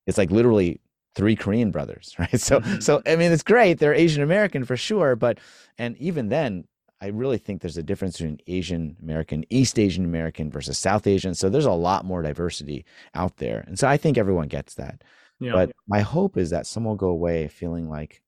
it's 0.05 0.17
like 0.17 0.31
literally 0.31 0.79
three 1.15 1.35
korean 1.35 1.71
brothers 1.71 2.13
right 2.19 2.39
so 2.39 2.59
Mhm. 2.59 2.83
so 2.83 3.01
i 3.07 3.15
mean 3.15 3.31
it's 3.31 3.43
great 3.43 3.79
they're 3.79 3.93
asian 3.93 4.21
american 4.21 4.63
for 4.63 4.77
sure 4.77 5.15
but 5.15 5.39
and 5.77 5.97
even 5.97 6.29
then 6.29 6.65
I 6.99 7.07
really 7.07 7.37
think 7.37 7.61
there's 7.61 7.77
a 7.77 7.83
difference 7.83 8.17
between 8.17 8.39
Asian 8.47 8.97
American, 9.01 9.43
East 9.49 9.77
Asian 9.77 10.03
American 10.05 10.49
versus 10.49 10.77
South 10.79 11.05
Asian. 11.05 11.35
So 11.35 11.47
there's 11.49 11.65
a 11.65 11.71
lot 11.71 12.05
more 12.05 12.21
diversity 12.23 12.85
out 13.13 13.37
there. 13.37 13.63
And 13.67 13.77
so 13.77 13.87
I 13.87 13.97
think 13.97 14.17
everyone 14.17 14.47
gets 14.47 14.73
that. 14.75 15.03
yeah. 15.39 15.51
But 15.53 15.71
my 15.87 16.01
hope 16.01 16.37
is 16.37 16.49
that 16.49 16.65
someone 16.65 16.93
will 16.93 16.97
go 16.97 17.09
away 17.09 17.47
feeling 17.49 17.87
like 17.89 18.23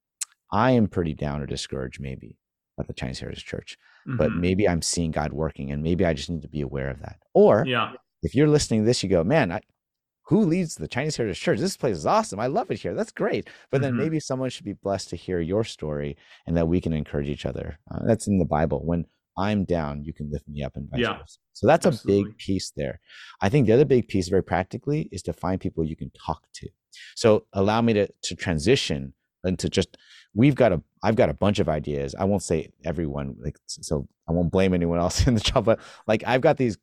I 0.52 0.72
am 0.72 0.88
pretty 0.88 1.14
down 1.16 1.42
or 1.42 1.48
discouraged, 1.48 2.00
maybe, 2.00 2.38
at 2.80 2.86
the 2.88 2.94
Chinese 2.94 3.20
Heritage 3.20 3.46
Church. 3.46 3.78
But 4.06 4.30
Mhm. 4.30 4.40
maybe 4.40 4.70
I'm 4.70 4.82
seeing 4.84 5.12
God 5.12 5.34
working 5.34 5.72
and 5.72 5.82
maybe 5.84 6.06
I 6.06 6.14
just 6.14 6.30
need 6.30 6.44
to 6.44 6.48
be 6.48 6.62
aware 6.62 6.90
of 6.90 7.00
that. 7.02 7.18
Or 7.34 7.66
yeah. 7.68 7.94
if 8.22 8.36
you're 8.36 8.48
listening 8.48 8.82
to 8.82 8.86
this, 8.86 9.02
you 9.04 9.10
go, 9.10 9.24
man, 9.24 9.52
I, 9.52 9.62
who 10.30 10.46
leads 10.46 10.76
the 10.76 10.88
Chinese 10.88 11.18
Heritage 11.18 11.40
Church? 11.42 11.60
This 11.60 11.76
place 11.78 11.98
is 11.98 12.06
awesome. 12.06 12.40
I 12.40 12.48
love 12.48 12.70
it 12.72 12.80
here. 12.80 12.94
That's 12.94 13.12
great. 13.12 13.50
But 13.72 13.82
then 13.82 13.94
Mhm. 13.94 13.98
maybe 13.98 14.20
someone 14.20 14.50
should 14.52 14.66
be 14.66 14.74
blessed 14.74 15.10
to 15.10 15.16
hear 15.16 15.40
your 15.40 15.64
story 15.64 16.18
and 16.46 16.56
that 16.56 16.68
we 16.68 16.80
can 16.82 16.94
encourage 16.94 17.30
each 17.30 17.46
other. 17.46 17.80
Uh, 17.90 18.06
that's 18.06 18.28
in 18.28 18.38
the 18.38 18.46
Bible. 18.46 18.86
When 18.86 19.06
I'm 19.38 19.64
down, 19.66 20.04
you 20.04 20.14
can 20.14 20.30
lift 20.32 20.48
me 20.48 20.62
up 20.64 20.76
and 20.76 20.90
vice 20.90 21.00
Yeah. 21.02 21.18
versa. 21.18 21.40
So 21.54 21.66
that's 21.68 21.86
a 21.86 21.94
big 22.06 22.38
piece 22.38 22.72
there. 22.76 23.00
I 23.42 23.50
think 23.50 23.66
the 23.68 23.74
other 23.74 23.86
big 23.86 24.08
piece, 24.08 24.28
very 24.30 24.44
practically, 24.44 25.10
is 25.12 25.22
to 25.24 25.34
find 25.34 25.60
people 25.60 25.84
you 25.84 25.96
can 25.96 26.12
talk 26.26 26.44
to. 26.60 26.70
So 27.16 27.46
allow 27.54 27.82
me 27.82 27.94
to 27.94 28.08
to 28.28 28.36
transition 28.36 29.14
into 29.46 29.70
just 29.70 29.98
we've 30.34 30.56
got 30.56 30.72
a 30.74 30.82
I've 31.02 31.16
got 31.16 31.30
a 31.30 31.34
bunch 31.34 31.60
of 31.60 31.70
ideas. 31.70 32.14
I 32.16 32.26
won't 32.26 32.44
say 32.44 32.72
everyone 32.84 33.36
like 33.42 33.58
so 33.68 34.08
I 34.28 34.32
won't 34.34 34.52
blame 34.52 34.74
anyone 34.74 35.00
else 35.00 35.18
in 35.28 35.34
the 35.36 35.40
job, 35.42 35.66
but 35.66 35.80
like 36.08 36.24
I've 36.28 36.42
got 36.42 36.58
these 36.58 36.78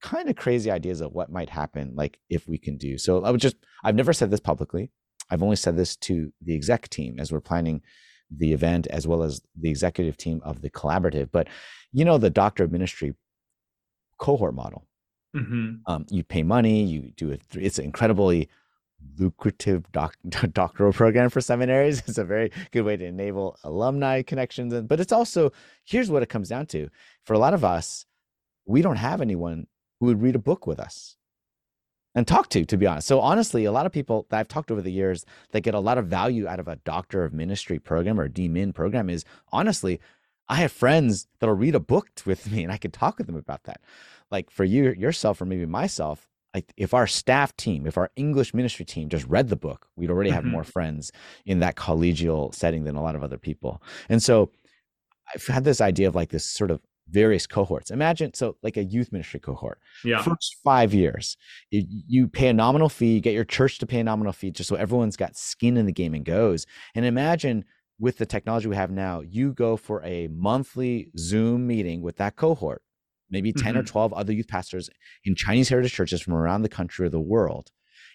kind 0.00 0.28
of 0.28 0.36
crazy 0.36 0.70
ideas 0.70 1.00
of 1.00 1.12
what 1.12 1.30
might 1.30 1.50
happen 1.50 1.92
like 1.94 2.18
if 2.28 2.48
we 2.48 2.56
can 2.58 2.76
do 2.76 2.96
so 2.96 3.22
i 3.24 3.30
would 3.30 3.40
just 3.40 3.56
i've 3.84 3.94
never 3.94 4.12
said 4.12 4.30
this 4.30 4.40
publicly 4.40 4.90
I've 5.30 5.42
only 5.42 5.56
said 5.56 5.76
this 5.76 5.96
to 5.96 6.32
the 6.42 6.54
exec 6.54 6.88
team 6.88 7.18
as 7.18 7.32
we're 7.32 7.40
planning 7.40 7.82
the 8.30 8.52
event, 8.52 8.86
as 8.88 9.06
well 9.06 9.22
as 9.22 9.40
the 9.58 9.70
executive 9.70 10.16
team 10.16 10.40
of 10.44 10.60
the 10.60 10.70
collaborative. 10.70 11.30
But 11.32 11.48
you 11.92 12.04
know, 12.04 12.18
the 12.18 12.30
doctor 12.30 12.64
of 12.64 12.72
ministry 12.72 13.14
cohort 14.18 14.54
model. 14.54 14.86
Mm-hmm. 15.34 15.76
Um, 15.86 16.06
you 16.10 16.24
pay 16.24 16.42
money, 16.42 16.82
you 16.82 17.12
do 17.16 17.30
it. 17.30 17.42
It's 17.54 17.78
an 17.78 17.84
incredibly 17.84 18.48
lucrative 19.18 19.90
doc, 19.92 20.16
doctoral 20.52 20.92
program 20.92 21.30
for 21.30 21.40
seminaries. 21.40 22.02
It's 22.06 22.18
a 22.18 22.24
very 22.24 22.50
good 22.72 22.82
way 22.82 22.96
to 22.96 23.04
enable 23.04 23.56
alumni 23.62 24.22
connections. 24.22 24.72
And, 24.72 24.88
but 24.88 25.00
it's 25.00 25.12
also, 25.12 25.52
here's 25.84 26.10
what 26.10 26.22
it 26.22 26.28
comes 26.28 26.48
down 26.48 26.66
to. 26.66 26.90
For 27.24 27.34
a 27.34 27.38
lot 27.38 27.54
of 27.54 27.64
us, 27.64 28.06
we 28.66 28.82
don't 28.82 28.96
have 28.96 29.20
anyone 29.20 29.66
who 30.00 30.06
would 30.06 30.22
read 30.22 30.34
a 30.34 30.40
book 30.40 30.66
with 30.66 30.80
us 30.80 31.16
and 32.14 32.26
talk 32.26 32.48
to, 32.48 32.64
to 32.64 32.76
be 32.76 32.86
honest. 32.86 33.06
So 33.06 33.20
honestly, 33.20 33.64
a 33.64 33.72
lot 33.72 33.86
of 33.86 33.92
people 33.92 34.26
that 34.30 34.40
I've 34.40 34.48
talked 34.48 34.70
over 34.70 34.82
the 34.82 34.90
years 34.90 35.24
that 35.52 35.60
get 35.60 35.74
a 35.74 35.80
lot 35.80 35.98
of 35.98 36.06
value 36.06 36.48
out 36.48 36.58
of 36.58 36.66
a 36.66 36.76
doctor 36.76 37.24
of 37.24 37.32
ministry 37.32 37.78
program 37.78 38.18
or 38.18 38.28
DMin 38.28 38.74
program 38.74 39.08
is 39.08 39.24
honestly, 39.52 40.00
I 40.48 40.56
have 40.56 40.72
friends 40.72 41.28
that'll 41.38 41.54
read 41.54 41.76
a 41.76 41.80
book 41.80 42.08
with 42.26 42.50
me 42.50 42.64
and 42.64 42.72
I 42.72 42.78
could 42.78 42.92
talk 42.92 43.18
with 43.18 43.28
them 43.28 43.36
about 43.36 43.64
that. 43.64 43.80
Like 44.30 44.50
for 44.50 44.64
you 44.64 44.92
yourself 44.92 45.40
or 45.40 45.44
maybe 45.44 45.66
myself, 45.66 46.26
I, 46.52 46.64
if 46.76 46.94
our 46.94 47.06
staff 47.06 47.56
team, 47.56 47.86
if 47.86 47.96
our 47.96 48.10
English 48.16 48.54
ministry 48.54 48.84
team 48.84 49.08
just 49.08 49.26
read 49.26 49.48
the 49.48 49.56
book, 49.56 49.86
we'd 49.94 50.10
already 50.10 50.30
have 50.30 50.42
mm-hmm. 50.42 50.52
more 50.52 50.64
friends 50.64 51.12
in 51.46 51.60
that 51.60 51.76
collegial 51.76 52.52
setting 52.52 52.82
than 52.82 52.96
a 52.96 53.02
lot 53.02 53.14
of 53.14 53.22
other 53.22 53.38
people. 53.38 53.80
And 54.08 54.20
so 54.20 54.50
I've 55.32 55.46
had 55.46 55.62
this 55.62 55.80
idea 55.80 56.08
of 56.08 56.16
like 56.16 56.30
this 56.30 56.44
sort 56.44 56.72
of 56.72 56.80
various 57.10 57.46
cohorts. 57.46 57.90
Imagine 57.90 58.32
so 58.34 58.56
like 58.62 58.76
a 58.76 58.84
youth 58.84 59.12
ministry 59.12 59.40
cohort. 59.40 59.80
Yeah. 60.04 60.22
First 60.22 60.56
five 60.64 60.94
years, 60.94 61.36
you 61.70 62.28
pay 62.28 62.48
a 62.48 62.52
nominal 62.52 62.88
fee, 62.88 63.14
you 63.14 63.20
get 63.20 63.34
your 63.34 63.44
church 63.44 63.78
to 63.78 63.86
pay 63.86 64.00
a 64.00 64.04
nominal 64.04 64.32
fee, 64.32 64.50
just 64.50 64.68
so 64.68 64.76
everyone's 64.76 65.16
got 65.16 65.36
skin 65.36 65.76
in 65.76 65.86
the 65.86 65.92
game 65.92 66.14
and 66.14 66.24
goes. 66.24 66.66
And 66.94 67.04
imagine 67.04 67.64
with 67.98 68.18
the 68.18 68.26
technology 68.26 68.66
we 68.66 68.76
have 68.76 68.90
now, 68.90 69.20
you 69.20 69.52
go 69.52 69.76
for 69.76 70.02
a 70.04 70.28
monthly 70.28 71.10
Zoom 71.18 71.66
meeting 71.66 72.00
with 72.00 72.16
that 72.16 72.36
cohort, 72.36 72.82
maybe 73.28 73.52
10 73.52 73.72
mm-hmm. 73.72 73.80
or 73.80 73.82
12 73.82 74.12
other 74.14 74.32
youth 74.32 74.48
pastors 74.48 74.88
in 75.24 75.34
Chinese 75.34 75.68
heritage 75.68 75.92
churches 75.92 76.22
from 76.22 76.34
around 76.34 76.62
the 76.62 76.68
country 76.68 77.06
or 77.06 77.10
the 77.10 77.20
world. 77.20 77.70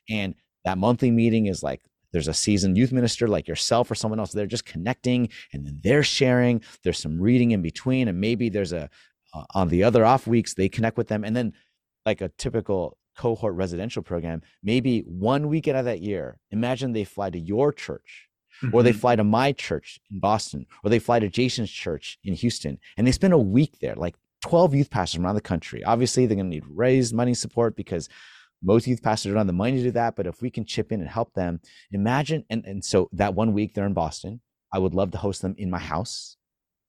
And 0.09 0.35
that 0.63 0.77
monthly 0.77 1.11
meeting 1.11 1.45
is 1.45 1.61
like 1.61 1.81
there's 2.15 2.29
a 2.29 2.33
seasoned 2.33 2.77
youth 2.77 2.93
minister 2.93 3.27
like 3.27 3.45
yourself 3.45 3.91
or 3.91 3.95
someone 3.95 4.21
else 4.21 4.31
they're 4.31 4.45
just 4.45 4.63
connecting 4.63 5.27
and 5.51 5.67
then 5.67 5.77
they're 5.83 6.01
sharing 6.01 6.61
there's 6.81 6.97
some 6.97 7.19
reading 7.19 7.51
in 7.51 7.61
between 7.61 8.07
and 8.07 8.21
maybe 8.21 8.47
there's 8.47 8.71
a 8.71 8.89
uh, 9.33 9.43
on 9.53 9.67
the 9.67 9.83
other 9.83 10.05
off 10.05 10.25
weeks 10.25 10.53
they 10.53 10.69
connect 10.69 10.95
with 10.95 11.09
them 11.09 11.25
and 11.25 11.35
then 11.35 11.51
like 12.05 12.21
a 12.21 12.29
typical 12.37 12.97
cohort 13.17 13.53
residential 13.55 14.01
program 14.01 14.41
maybe 14.63 15.01
one 15.01 15.49
week 15.49 15.67
out 15.67 15.75
of 15.75 15.83
that 15.83 15.99
year 15.99 16.39
imagine 16.51 16.93
they 16.93 17.03
fly 17.03 17.29
to 17.29 17.37
your 17.37 17.73
church 17.73 18.29
mm-hmm. 18.63 18.73
or 18.73 18.81
they 18.81 18.91
mm-hmm. 18.91 18.99
fly 18.99 19.17
to 19.17 19.23
my 19.25 19.51
church 19.51 19.99
in 20.09 20.17
boston 20.21 20.65
or 20.85 20.89
they 20.89 20.99
fly 20.99 21.19
to 21.19 21.27
jason's 21.27 21.69
church 21.69 22.17
in 22.23 22.33
houston 22.33 22.79
and 22.95 23.05
they 23.05 23.11
spend 23.11 23.33
a 23.33 23.37
week 23.37 23.77
there 23.81 23.95
like 23.95 24.15
12 24.41 24.73
youth 24.73 24.89
pastors 24.89 25.19
around 25.19 25.35
the 25.35 25.41
country 25.41 25.83
obviously 25.83 26.25
they're 26.25 26.37
going 26.37 26.49
to 26.49 26.55
need 26.55 26.63
raised 26.69 27.13
money 27.13 27.33
support 27.33 27.75
because 27.75 28.07
most 28.65 28.87
youth 28.87 29.03
pastors 29.03 29.31
don't 29.31 29.37
have 29.37 29.47
the 29.47 29.53
money 29.53 29.77
to 29.77 29.83
do 29.83 29.91
that, 29.91 30.15
but 30.15 30.27
if 30.27 30.41
we 30.41 30.49
can 30.49 30.65
chip 30.65 30.91
in 30.91 30.99
and 30.99 31.09
help 31.09 31.33
them, 31.33 31.61
imagine. 31.91 32.43
And, 32.49 32.65
and 32.65 32.83
so 32.83 33.09
that 33.13 33.35
one 33.35 33.53
week 33.53 33.73
they're 33.73 33.85
in 33.85 33.93
Boston, 33.93 34.41
I 34.73 34.79
would 34.79 34.93
love 34.93 35.11
to 35.11 35.17
host 35.17 35.41
them 35.41 35.55
in 35.57 35.69
my 35.69 35.79
house. 35.79 36.37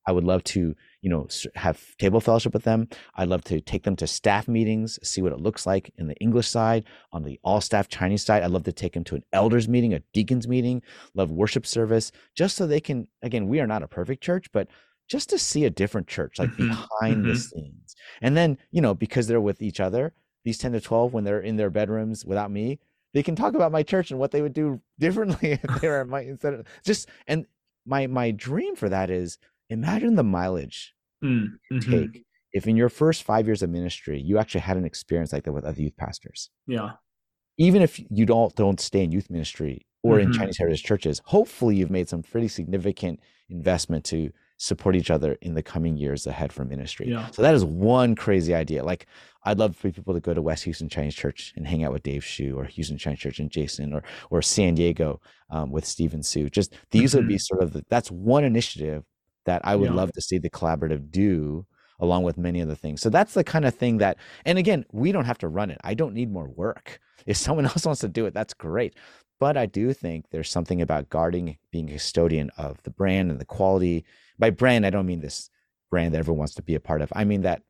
I 0.09 0.13
would 0.13 0.25
love 0.25 0.45
to, 0.45 0.75
you 1.03 1.11
know, 1.11 1.27
have 1.57 1.97
table 1.97 2.21
fellowship 2.21 2.55
with 2.55 2.63
them. 2.63 2.89
I'd 3.17 3.29
love 3.29 3.43
to 3.45 3.61
take 3.61 3.83
them 3.83 3.97
to 3.97 4.07
staff 4.07 4.47
meetings, 4.47 5.01
see 5.03 5.21
what 5.21 5.33
it 5.33 5.41
looks 5.41 5.67
like 5.67 5.93
in 5.99 6.07
the 6.07 6.15
English 6.17 6.49
side, 6.49 6.85
on 7.13 7.25
the 7.25 7.41
all 7.43 7.61
staff 7.61 7.89
Chinese 7.89 8.25
side. 8.25 8.45
I'd 8.45 8.53
love 8.53 8.63
to 8.65 8.73
take 8.73 8.93
them 8.95 9.03
to 9.05 9.17
an 9.17 9.25
elders 9.33 9.69
meeting, 9.69 9.95
a 9.95 10.03
deacons 10.13 10.47
meeting, 10.47 10.83
love 11.15 11.33
worship 11.33 11.67
service, 11.67 12.13
just 12.37 12.57
so 12.57 12.67
they 12.67 12.81
can, 12.81 13.09
again, 13.23 13.49
we 13.49 13.59
are 13.59 13.67
not 13.67 13.83
a 13.83 13.89
perfect 13.89 14.23
church, 14.23 14.47
but 14.53 14.69
just 15.09 15.29
to 15.31 15.39
see 15.39 15.65
a 15.65 15.71
different 15.71 16.07
church, 16.07 16.39
like 16.39 16.51
mm-hmm. 16.51 16.69
behind 16.69 17.17
mm-hmm. 17.17 17.29
the 17.29 17.37
scenes. 17.37 17.97
And 18.23 18.37
then, 18.37 18.59
you 18.71 18.81
know, 18.81 18.95
because 18.95 19.27
they're 19.27 19.41
with 19.41 19.61
each 19.61 19.81
other, 19.81 20.15
these 20.47 20.59
10 20.59 20.73
to 20.73 20.81
12 20.81 21.13
when 21.13 21.25
they're 21.25 21.41
in 21.41 21.57
their 21.57 21.71
bedrooms 21.71 22.25
without 22.25 22.53
me 22.53 22.79
they 23.13 23.23
can 23.23 23.35
talk 23.35 23.55
about 23.55 23.73
my 23.73 23.83
church 23.83 24.13
and 24.13 24.21
what 24.21 24.31
they 24.31 24.41
would 24.41 24.53
do 24.53 24.81
differently 24.99 25.59
if 25.63 25.81
they 25.81 25.89
were 25.89 26.01
at 26.01 26.09
my 26.09 26.21
instead 26.21 26.55
of 26.55 26.67
just 26.85 27.09
and 27.27 27.45
my 27.85 28.07
my 28.07 28.31
dream 28.31 28.77
for 28.77 28.89
that 28.89 29.11
is 29.11 29.39
imagine 29.69 30.15
the 30.15 30.23
mileage 30.23 30.95
mm, 31.23 31.49
mm-hmm. 31.71 31.91
take 31.91 32.25
if 32.53 32.69
in 32.69 32.77
your 32.77 32.89
first 32.89 33.25
five 33.25 33.47
years 33.47 33.61
of 33.61 33.71
ministry 33.71 34.21
you 34.21 34.39
actually 34.39 34.61
had 34.61 34.77
an 34.77 34.85
experience 34.85 35.33
like 35.33 35.43
that 35.43 35.53
with 35.53 35.65
other 35.65 35.83
youth 35.83 35.97
pastors 35.97 36.49
yeah 36.69 36.93
even 37.59 37.83
if 37.83 38.01
you 38.09 38.25
don't 38.25 38.55
don't 38.55 38.81
stay 38.81 39.03
in 39.03 39.11
youth 39.11 39.29
ministry 39.29 39.85
or 40.05 40.19
mm-hmm. 40.19 40.29
in 40.29 40.33
chinese 40.33 40.59
heritage 40.59 40.85
churches 40.85 41.21
hopefully 41.25 41.75
you've 41.75 41.91
made 41.91 42.09
some 42.09 42.23
pretty 42.23 42.49
significant 42.49 43.19
investment 43.51 44.05
to 44.05 44.31
support 44.59 44.97
each 44.97 45.11
other 45.11 45.37
in 45.43 45.55
the 45.55 45.63
coming 45.63 45.97
years 45.97 46.27
ahead 46.27 46.53
for 46.53 46.65
ministry. 46.65 47.09
Yeah. 47.09 47.31
So 47.31 47.43
that 47.43 47.55
is 47.55 47.65
one 47.65 48.15
crazy 48.15 48.55
idea. 48.55 48.83
Like 48.83 49.07
I'd 49.45 49.59
love 49.59 49.77
for 49.77 49.91
people 49.91 50.15
to 50.15 50.21
go 50.21 50.35
to 50.35 50.43
West 50.43 50.65
Houston 50.65 50.89
Chinese 50.89 51.15
Church 51.15 51.53
and 51.57 51.67
hang 51.67 51.85
out 51.85 51.93
with 51.93 52.03
Dave 52.03 52.25
Shu 52.25 52.59
or 52.59 52.65
Houston 52.65 52.99
Chinese 52.99 53.21
Church 53.21 53.39
and 53.39 53.51
Jason 53.51 53.93
or 53.93 54.03
or 54.31 54.43
San 54.43 54.75
Diego 54.75 55.21
um, 55.51 55.71
with 55.71 55.85
Stephen 55.85 56.23
Sue. 56.23 56.49
Just 56.49 56.75
these 56.91 57.11
mm-hmm. 57.11 57.19
would 57.19 57.29
be 57.29 57.35
mm-hmm. 57.35 57.41
sort 57.41 57.63
of 57.63 57.73
the, 57.73 57.85
that's 57.89 58.11
one 58.11 58.45
initiative 58.45 59.05
that 59.45 59.61
I 59.65 59.77
would 59.77 59.91
yeah. 59.91 59.97
love 59.97 60.13
to 60.13 60.21
see 60.21 60.39
the 60.39 60.51
collaborative 60.51 61.11
do 61.11 61.67
along 62.01 62.25
with 62.25 62.37
many 62.37 62.61
other 62.61 62.75
things. 62.75 63.01
So 63.01 63.09
that's 63.09 63.35
the 63.35 63.45
kind 63.45 63.65
of 63.65 63.75
thing 63.75 63.99
that 63.99 64.19
and 64.45 64.59
again, 64.59 64.85
we 64.93 65.13
don't 65.13 65.25
have 65.25 65.39
to 65.39 65.49
run 65.49 65.71
it. 65.71 65.79
I 65.85 65.95
don't 65.95 66.15
need 66.15 66.31
more 66.31 66.49
work. 66.49 67.01
If 67.27 67.37
someone 67.37 67.65
else 67.67 67.85
wants 67.85 68.01
to 68.01 68.09
do 68.09 68.27
it, 68.27 68.35
that's 68.35 68.55
great. 68.55 68.95
But 69.39 69.57
I 69.57 69.67
do 69.67 69.93
think 69.93 70.27
there's 70.31 70.51
something 70.51 70.81
about 70.81 71.11
guarding, 71.11 71.59
being 71.71 71.91
a 71.91 71.95
custodian 71.95 72.51
of 72.57 72.83
the 72.85 72.91
brand 72.91 73.31
and 73.31 73.41
the 73.41 73.45
quality. 73.45 74.05
By 74.39 74.51
brand, 74.51 74.87
I 74.87 74.91
don't 74.91 75.07
mean 75.07 75.21
this 75.21 75.51
brand 75.91 76.15
that 76.15 76.19
everyone 76.19 76.39
wants 76.39 76.55
to 76.55 76.63
be 76.63 76.75
a 76.75 76.81
part 76.81 77.03
of. 77.03 77.13
I 77.15 77.25
mean 77.25 77.43
that, 77.43 77.63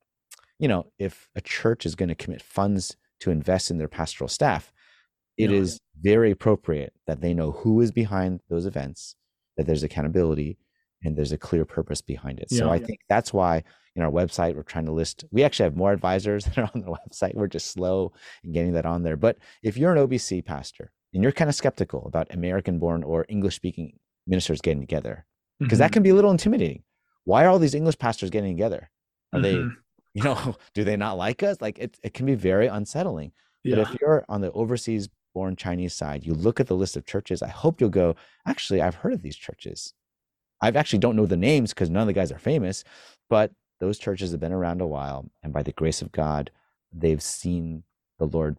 you 0.59 0.69
know, 0.69 0.87
if 0.99 1.29
a 1.35 1.41
church 1.41 1.85
is 1.85 1.95
going 1.95 2.09
to 2.09 2.15
commit 2.15 2.43
funds 2.43 2.97
to 3.21 3.31
invest 3.31 3.71
in 3.71 3.79
their 3.79 3.89
pastoral 3.89 4.29
staff, 4.29 4.73
it 5.37 5.51
yeah. 5.51 5.59
is 5.59 5.81
very 6.01 6.31
appropriate 6.31 6.93
that 7.07 7.21
they 7.21 7.35
know 7.35 7.51
who 7.51 7.81
is 7.81 7.91
behind 7.91 8.41
those 8.49 8.67
events, 8.67 9.17
that 9.57 9.67
there's 9.67 9.83
accountability, 9.83 10.59
and 11.05 11.17
there's 11.17 11.33
a 11.33 11.39
clear 11.39 11.65
purpose 11.65 12.01
behind 12.01 12.39
it. 12.39 12.49
Yeah, 12.51 12.61
so 12.61 12.69
I 12.71 12.77
yeah. 12.77 12.87
think 12.87 13.01
that's 13.09 13.33
why 13.33 13.65
in 13.95 14.03
our 14.03 14.11
website 14.11 14.55
we're 14.55 14.63
trying 14.63 14.87
to 14.87 14.93
list. 14.93 15.25
We 15.31 15.43
actually 15.43 15.65
have 15.65 15.77
more 15.77 15.93
advisors 15.93 16.45
that 16.47 16.59
are 16.59 16.71
on 16.75 16.81
the 16.81 16.95
website. 16.95 17.35
We're 17.35 17.49
just 17.49 17.71
slow 17.71 18.13
in 18.45 18.53
getting 18.53 18.73
that 18.75 18.87
on 18.87 19.03
there. 19.03 19.17
But 19.17 19.39
if 19.63 19.77
you're 19.77 19.95
an 19.95 20.07
OBC 20.07 20.45
pastor 20.45 20.93
and 21.17 21.23
you're 21.23 21.33
kind 21.33 21.49
of 21.49 21.55
skeptical 21.55 22.05
about 22.05 22.33
American 22.35 22.79
born 22.79 23.03
or 23.03 23.25
English 23.31 23.57
speaking 23.57 23.99
ministers 24.27 24.61
getting 24.61 24.83
together, 24.83 25.25
because 25.59 25.79
mm-hmm. 25.79 25.79
that 25.79 25.93
can 25.93 26.03
be 26.03 26.11
a 26.11 26.15
little 26.15 26.31
intimidating. 26.31 26.83
Why 27.25 27.43
are 27.45 27.49
all 27.49 27.59
these 27.59 27.75
English 27.75 27.99
pastors 27.99 28.29
getting 28.29 28.55
together? 28.55 28.91
Are 29.33 29.41
mm-hmm. 29.41 29.69
they, 29.69 29.75
you 30.13 30.23
know, 30.23 30.57
do 30.75 30.85
they 30.85 30.95
not 30.95 31.17
like 31.17 31.43
us? 31.43 31.59
Like 31.63 31.79
it, 31.79 31.99
it 32.03 32.13
can 32.13 32.27
be 32.27 32.35
very 32.35 32.67
unsettling. 32.67 33.33
Yeah. 33.65 33.77
But 33.77 33.81
if 33.89 33.97
you're 33.99 34.27
on 34.29 34.43
the 34.43 34.53
overseas 34.53 35.09
born 35.33 35.57
Chinese 35.57 35.95
side, 35.95 36.27
you 36.27 36.35
look 36.35 36.61
at 36.61 36.67
the 36.67 36.77
list 36.77 36.99
of 36.99 37.07
churches, 37.07 37.41
I 37.41 37.49
hope 37.49 37.81
you'll 37.81 37.89
go, 37.89 38.15
actually, 38.47 38.83
I've 38.83 38.97
heard 38.97 39.15
of 39.15 39.23
these 39.23 39.37
churches. 39.37 39.95
I 40.61 40.69
actually 40.69 40.99
don't 40.99 41.17
know 41.17 41.25
the 41.25 41.37
names 41.39 41.73
because 41.73 41.89
none 41.89 42.03
of 42.03 42.09
the 42.09 42.13
guys 42.13 42.31
are 42.31 42.39
famous, 42.39 42.85
but 43.31 43.53
those 43.81 43.99
churches 43.99 44.33
have 44.33 44.41
been 44.41 44.53
around 44.53 44.83
a 44.83 44.87
while. 44.87 45.31
And 45.43 45.51
by 45.51 45.63
the 45.63 45.73
grace 45.73 46.03
of 46.03 46.13
God, 46.13 46.51
they've 46.93 47.23
seen 47.23 47.85
the 48.19 48.27
Lord 48.27 48.59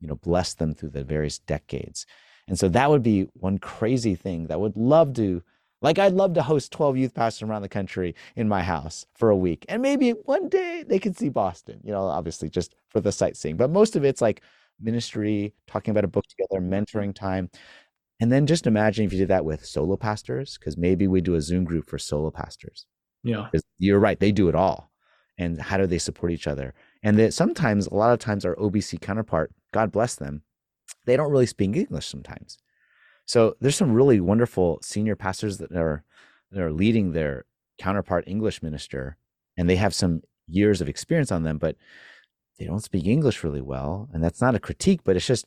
you 0.00 0.08
know 0.08 0.16
bless 0.16 0.54
them 0.54 0.74
through 0.74 0.90
the 0.90 1.04
various 1.04 1.38
decades. 1.38 2.06
And 2.48 2.58
so 2.58 2.68
that 2.68 2.90
would 2.90 3.02
be 3.02 3.28
one 3.34 3.58
crazy 3.58 4.14
thing 4.14 4.46
that 4.46 4.60
would 4.60 4.76
love 4.76 5.14
to 5.14 5.42
like 5.82 5.98
i'd 5.98 6.14
love 6.14 6.32
to 6.32 6.42
host 6.42 6.72
12 6.72 6.96
youth 6.96 7.14
pastors 7.14 7.46
around 7.46 7.60
the 7.60 7.68
country 7.68 8.14
in 8.34 8.48
my 8.48 8.62
house 8.62 9.04
for 9.14 9.28
a 9.28 9.36
week 9.36 9.66
and 9.68 9.82
maybe 9.82 10.10
one 10.10 10.48
day 10.48 10.82
they 10.86 10.98
could 10.98 11.18
see 11.18 11.28
boston 11.28 11.78
you 11.84 11.92
know 11.92 12.04
obviously 12.04 12.48
just 12.48 12.74
for 12.96 13.02
the 13.02 13.12
sightseeing. 13.12 13.58
But 13.58 13.70
most 13.70 13.94
of 13.94 14.04
it's 14.04 14.22
like 14.22 14.40
ministry 14.80 15.52
talking 15.66 15.90
about 15.92 16.04
a 16.04 16.08
book 16.08 16.24
together 16.26 16.62
mentoring 16.62 17.14
time. 17.14 17.50
And 18.20 18.32
then 18.32 18.46
just 18.46 18.66
imagine 18.66 19.04
if 19.04 19.12
you 19.12 19.18
did 19.18 19.28
that 19.28 19.44
with 19.44 19.66
solo 19.66 19.98
pastors 19.98 20.56
because 20.56 20.78
maybe 20.78 21.06
we 21.06 21.20
do 21.20 21.34
a 21.34 21.42
zoom 21.42 21.64
group 21.64 21.86
for 21.86 21.98
solo 21.98 22.30
pastors. 22.30 22.86
Yeah. 23.22 23.48
You're 23.78 23.98
right 23.98 24.18
they 24.18 24.32
do 24.32 24.48
it 24.48 24.54
all. 24.54 24.90
And 25.36 25.60
how 25.60 25.76
do 25.76 25.86
they 25.86 25.98
support 25.98 26.32
each 26.32 26.46
other? 26.46 26.72
And 27.02 27.18
that 27.18 27.34
sometimes 27.34 27.86
a 27.86 27.94
lot 27.94 28.14
of 28.14 28.18
times 28.18 28.46
our 28.46 28.56
obc 28.56 28.98
counterpart 29.02 29.52
God 29.72 29.92
bless 29.92 30.14
them, 30.14 30.42
they 31.04 31.16
don't 31.16 31.30
really 31.30 31.46
speak 31.46 31.76
English 31.76 32.06
sometimes. 32.06 32.58
So 33.24 33.56
there's 33.60 33.76
some 33.76 33.92
really 33.92 34.20
wonderful 34.20 34.78
senior 34.82 35.16
pastors 35.16 35.58
that 35.58 35.72
are 35.72 36.04
that 36.52 36.62
are 36.62 36.72
leading 36.72 37.12
their 37.12 37.44
counterpart 37.78 38.24
English 38.26 38.62
minister, 38.62 39.16
and 39.56 39.68
they 39.68 39.76
have 39.76 39.94
some 39.94 40.22
years 40.46 40.80
of 40.80 40.88
experience 40.88 41.32
on 41.32 41.42
them, 41.42 41.58
but 41.58 41.76
they 42.58 42.64
don't 42.64 42.84
speak 42.84 43.06
English 43.06 43.42
really 43.42 43.60
well. 43.60 44.08
And 44.12 44.22
that's 44.22 44.40
not 44.40 44.54
a 44.54 44.60
critique, 44.60 45.00
but 45.04 45.16
it's 45.16 45.26
just 45.26 45.46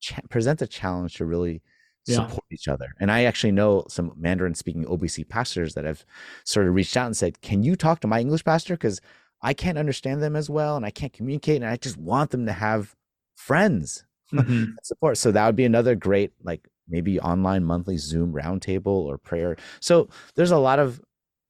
ch- 0.00 0.14
presents 0.30 0.62
a 0.62 0.66
challenge 0.66 1.14
to 1.14 1.26
really 1.26 1.60
support 2.06 2.44
yeah. 2.50 2.54
each 2.54 2.68
other. 2.68 2.94
And 3.00 3.10
I 3.10 3.24
actually 3.24 3.52
know 3.52 3.84
some 3.88 4.12
Mandarin 4.16 4.54
speaking 4.54 4.84
OBC 4.84 5.28
pastors 5.28 5.74
that 5.74 5.84
have 5.84 6.04
sort 6.44 6.66
of 6.66 6.74
reached 6.74 6.96
out 6.96 7.06
and 7.06 7.16
said, 7.16 7.40
Can 7.42 7.62
you 7.62 7.76
talk 7.76 8.00
to 8.00 8.06
my 8.06 8.20
English 8.20 8.44
pastor? 8.44 8.74
Because 8.74 9.00
I 9.42 9.54
can't 9.54 9.78
understand 9.78 10.22
them 10.22 10.36
as 10.36 10.48
well 10.48 10.76
and 10.76 10.86
I 10.86 10.90
can't 10.90 11.12
communicate. 11.12 11.56
And 11.62 11.70
I 11.70 11.76
just 11.76 11.96
want 11.96 12.30
them 12.30 12.46
to 12.46 12.52
have 12.52 12.94
friends 13.38 14.04
mm-hmm. 14.32 14.72
support. 14.82 15.16
So 15.16 15.30
that 15.32 15.46
would 15.46 15.56
be 15.56 15.64
another 15.64 15.94
great 15.94 16.32
like 16.42 16.68
maybe 16.88 17.20
online 17.20 17.64
monthly 17.64 17.96
Zoom 17.96 18.32
roundtable 18.32 18.86
or 18.86 19.16
prayer. 19.16 19.56
So 19.80 20.08
there's 20.34 20.50
a 20.50 20.58
lot 20.58 20.78
of 20.78 21.00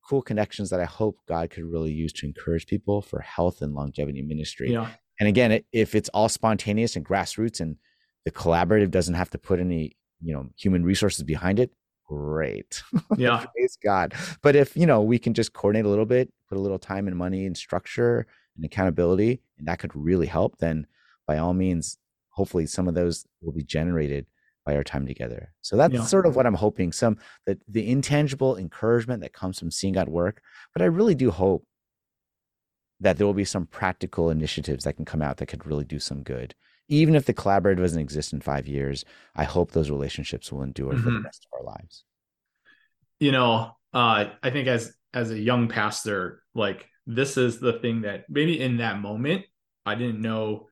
cool 0.07 0.23
connections 0.23 0.71
that 0.71 0.81
I 0.81 0.85
hope 0.85 1.19
God 1.27 1.51
could 1.51 1.65
really 1.65 1.93
use 1.93 2.13
to 2.15 2.27
encourage 2.27 2.67
people 2.67 3.03
for 3.03 3.21
health 3.21 3.63
and 3.63 3.75
longevity 3.75 4.23
ministry. 4.23 4.73
Yeah. 4.73 4.89
And 5.21 5.29
again, 5.29 5.63
if 5.73 5.95
it's 5.95 6.09
all 6.11 6.29
spontaneous 6.29 6.95
and 6.97 7.05
grassroots 7.05 7.61
and 7.61 7.77
the 8.25 8.31
collaborative 8.31 8.91
doesn't 8.91 9.15
have 9.15 9.31
to 9.31 9.39
put 9.39 9.59
any, 9.59 9.97
you 10.21 10.35
know, 10.35 10.47
human 10.57 10.85
resources 10.85 11.25
behind 11.25 11.59
it, 11.59 11.73
great. 12.07 12.83
Yeah. 13.17 13.45
Praise 13.55 13.79
God. 13.83 14.15
But 14.43 14.55
if, 14.55 14.77
you 14.77 14.87
know, 14.87 15.03
we 15.03 15.19
can 15.19 15.35
just 15.35 15.53
coordinate 15.53 15.87
a 15.87 15.89
little 15.89 16.07
bit, 16.07 16.33
put 16.49 16.59
a 16.59 16.61
little 16.61 16.79
time 16.79 17.09
and 17.09 17.17
money 17.17 17.47
and 17.47 17.57
structure 17.57 18.27
and 18.57 18.65
accountability, 18.65 19.43
and 19.59 19.67
that 19.67 19.79
could 19.79 19.95
really 19.95 20.27
help, 20.27 20.59
then 20.59 20.87
by 21.29 21.39
all 21.39 21.55
means, 21.55 21.99
hopefully 22.31 22.67
some 22.67 22.89
of 22.89 22.95
those 22.95 23.25
will 23.41 23.53
be 23.53 23.63
generated 23.63 24.27
by 24.67 24.75
our 24.75 24.83
time 24.83 25.07
together. 25.07 25.53
So 25.61 25.77
that's 25.77 25.95
Yeah. 25.95 26.03
sort 26.05 26.27
of 26.27 26.35
what 26.35 26.47
I'm 26.47 26.55
hoping. 26.55 26.91
Some 26.91 27.19
the 27.47 27.59
the 27.69 27.89
intangible 27.89 28.57
encouragement 28.57 29.21
that 29.23 29.33
comes 29.33 29.59
from 29.61 29.71
seeing 29.71 29.95
God 29.95 30.09
work. 30.09 30.43
But 30.73 30.83
I 30.83 30.87
really 30.87 31.15
do 31.15 31.31
hope 31.31 31.65
that 33.01 33.17
there 33.17 33.27
will 33.27 33.35
be 33.35 33.45
some 33.45 33.67
practical 33.67 34.29
initiatives 34.31 34.83
that 34.85 34.95
can 34.97 35.05
come 35.05 35.23
out 35.23 35.37
that 35.37 35.47
could 35.47 35.65
really 35.67 35.85
do 35.85 36.01
some 36.01 36.23
good. 36.25 36.55
Even 36.89 37.15
if 37.15 37.27
the 37.27 37.35
collaborative 37.35 37.77
doesn't 37.79 38.01
exist 38.01 38.33
in 38.33 38.41
five 38.41 38.67
years, 38.67 39.05
I 39.37 39.45
hope 39.45 39.71
those 39.71 39.91
relationships 39.91 40.51
will 40.51 40.63
endure 40.63 40.97
for 40.97 41.05
the 41.05 41.11
Mhm. 41.11 41.25
rest 41.25 41.47
of 41.53 41.61
our 41.61 41.65
lives. 41.75 42.05
you 43.21 43.33
know 43.33 43.73
uh 43.93 44.27
i 44.45 44.51
think 44.51 44.69
as 44.69 44.95
as 45.13 45.31
a 45.33 45.39
young 45.39 45.67
pastor 45.69 46.43
like 46.55 46.87
this 47.07 47.37
is 47.37 47.59
the 47.59 47.73
thing 47.81 48.03
that 48.03 48.25
maybe 48.29 48.61
in 48.61 48.77
that 48.77 49.01
moment 49.01 49.45
i 49.85 49.95
didn't 49.97 50.21
know 50.23 50.69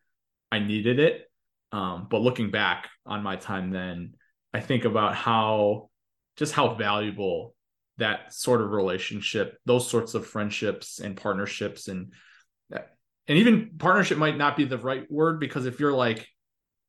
i 0.52 0.58
needed 0.58 0.98
it 0.98 1.30
um 1.72 2.06
but 2.10 2.20
looking 2.22 2.50
back 2.50 2.88
on 3.04 3.22
my 3.22 3.36
time 3.36 3.70
then 3.70 4.14
i 4.54 4.60
think 4.60 4.84
about 4.84 5.14
how 5.14 5.88
just 6.36 6.52
how 6.52 6.74
valuable 6.74 7.54
that 7.98 8.32
sort 8.32 8.60
of 8.60 8.70
relationship 8.70 9.58
those 9.64 9.88
sorts 9.88 10.14
of 10.14 10.26
friendships 10.26 11.00
and 11.00 11.16
partnerships 11.16 11.88
and 11.88 12.12
and 13.28 13.38
even 13.38 13.72
partnership 13.78 14.18
might 14.18 14.36
not 14.36 14.56
be 14.56 14.64
the 14.64 14.78
right 14.78 15.10
word 15.10 15.40
because 15.40 15.66
if 15.66 15.80
you're 15.80 15.92
like 15.92 16.28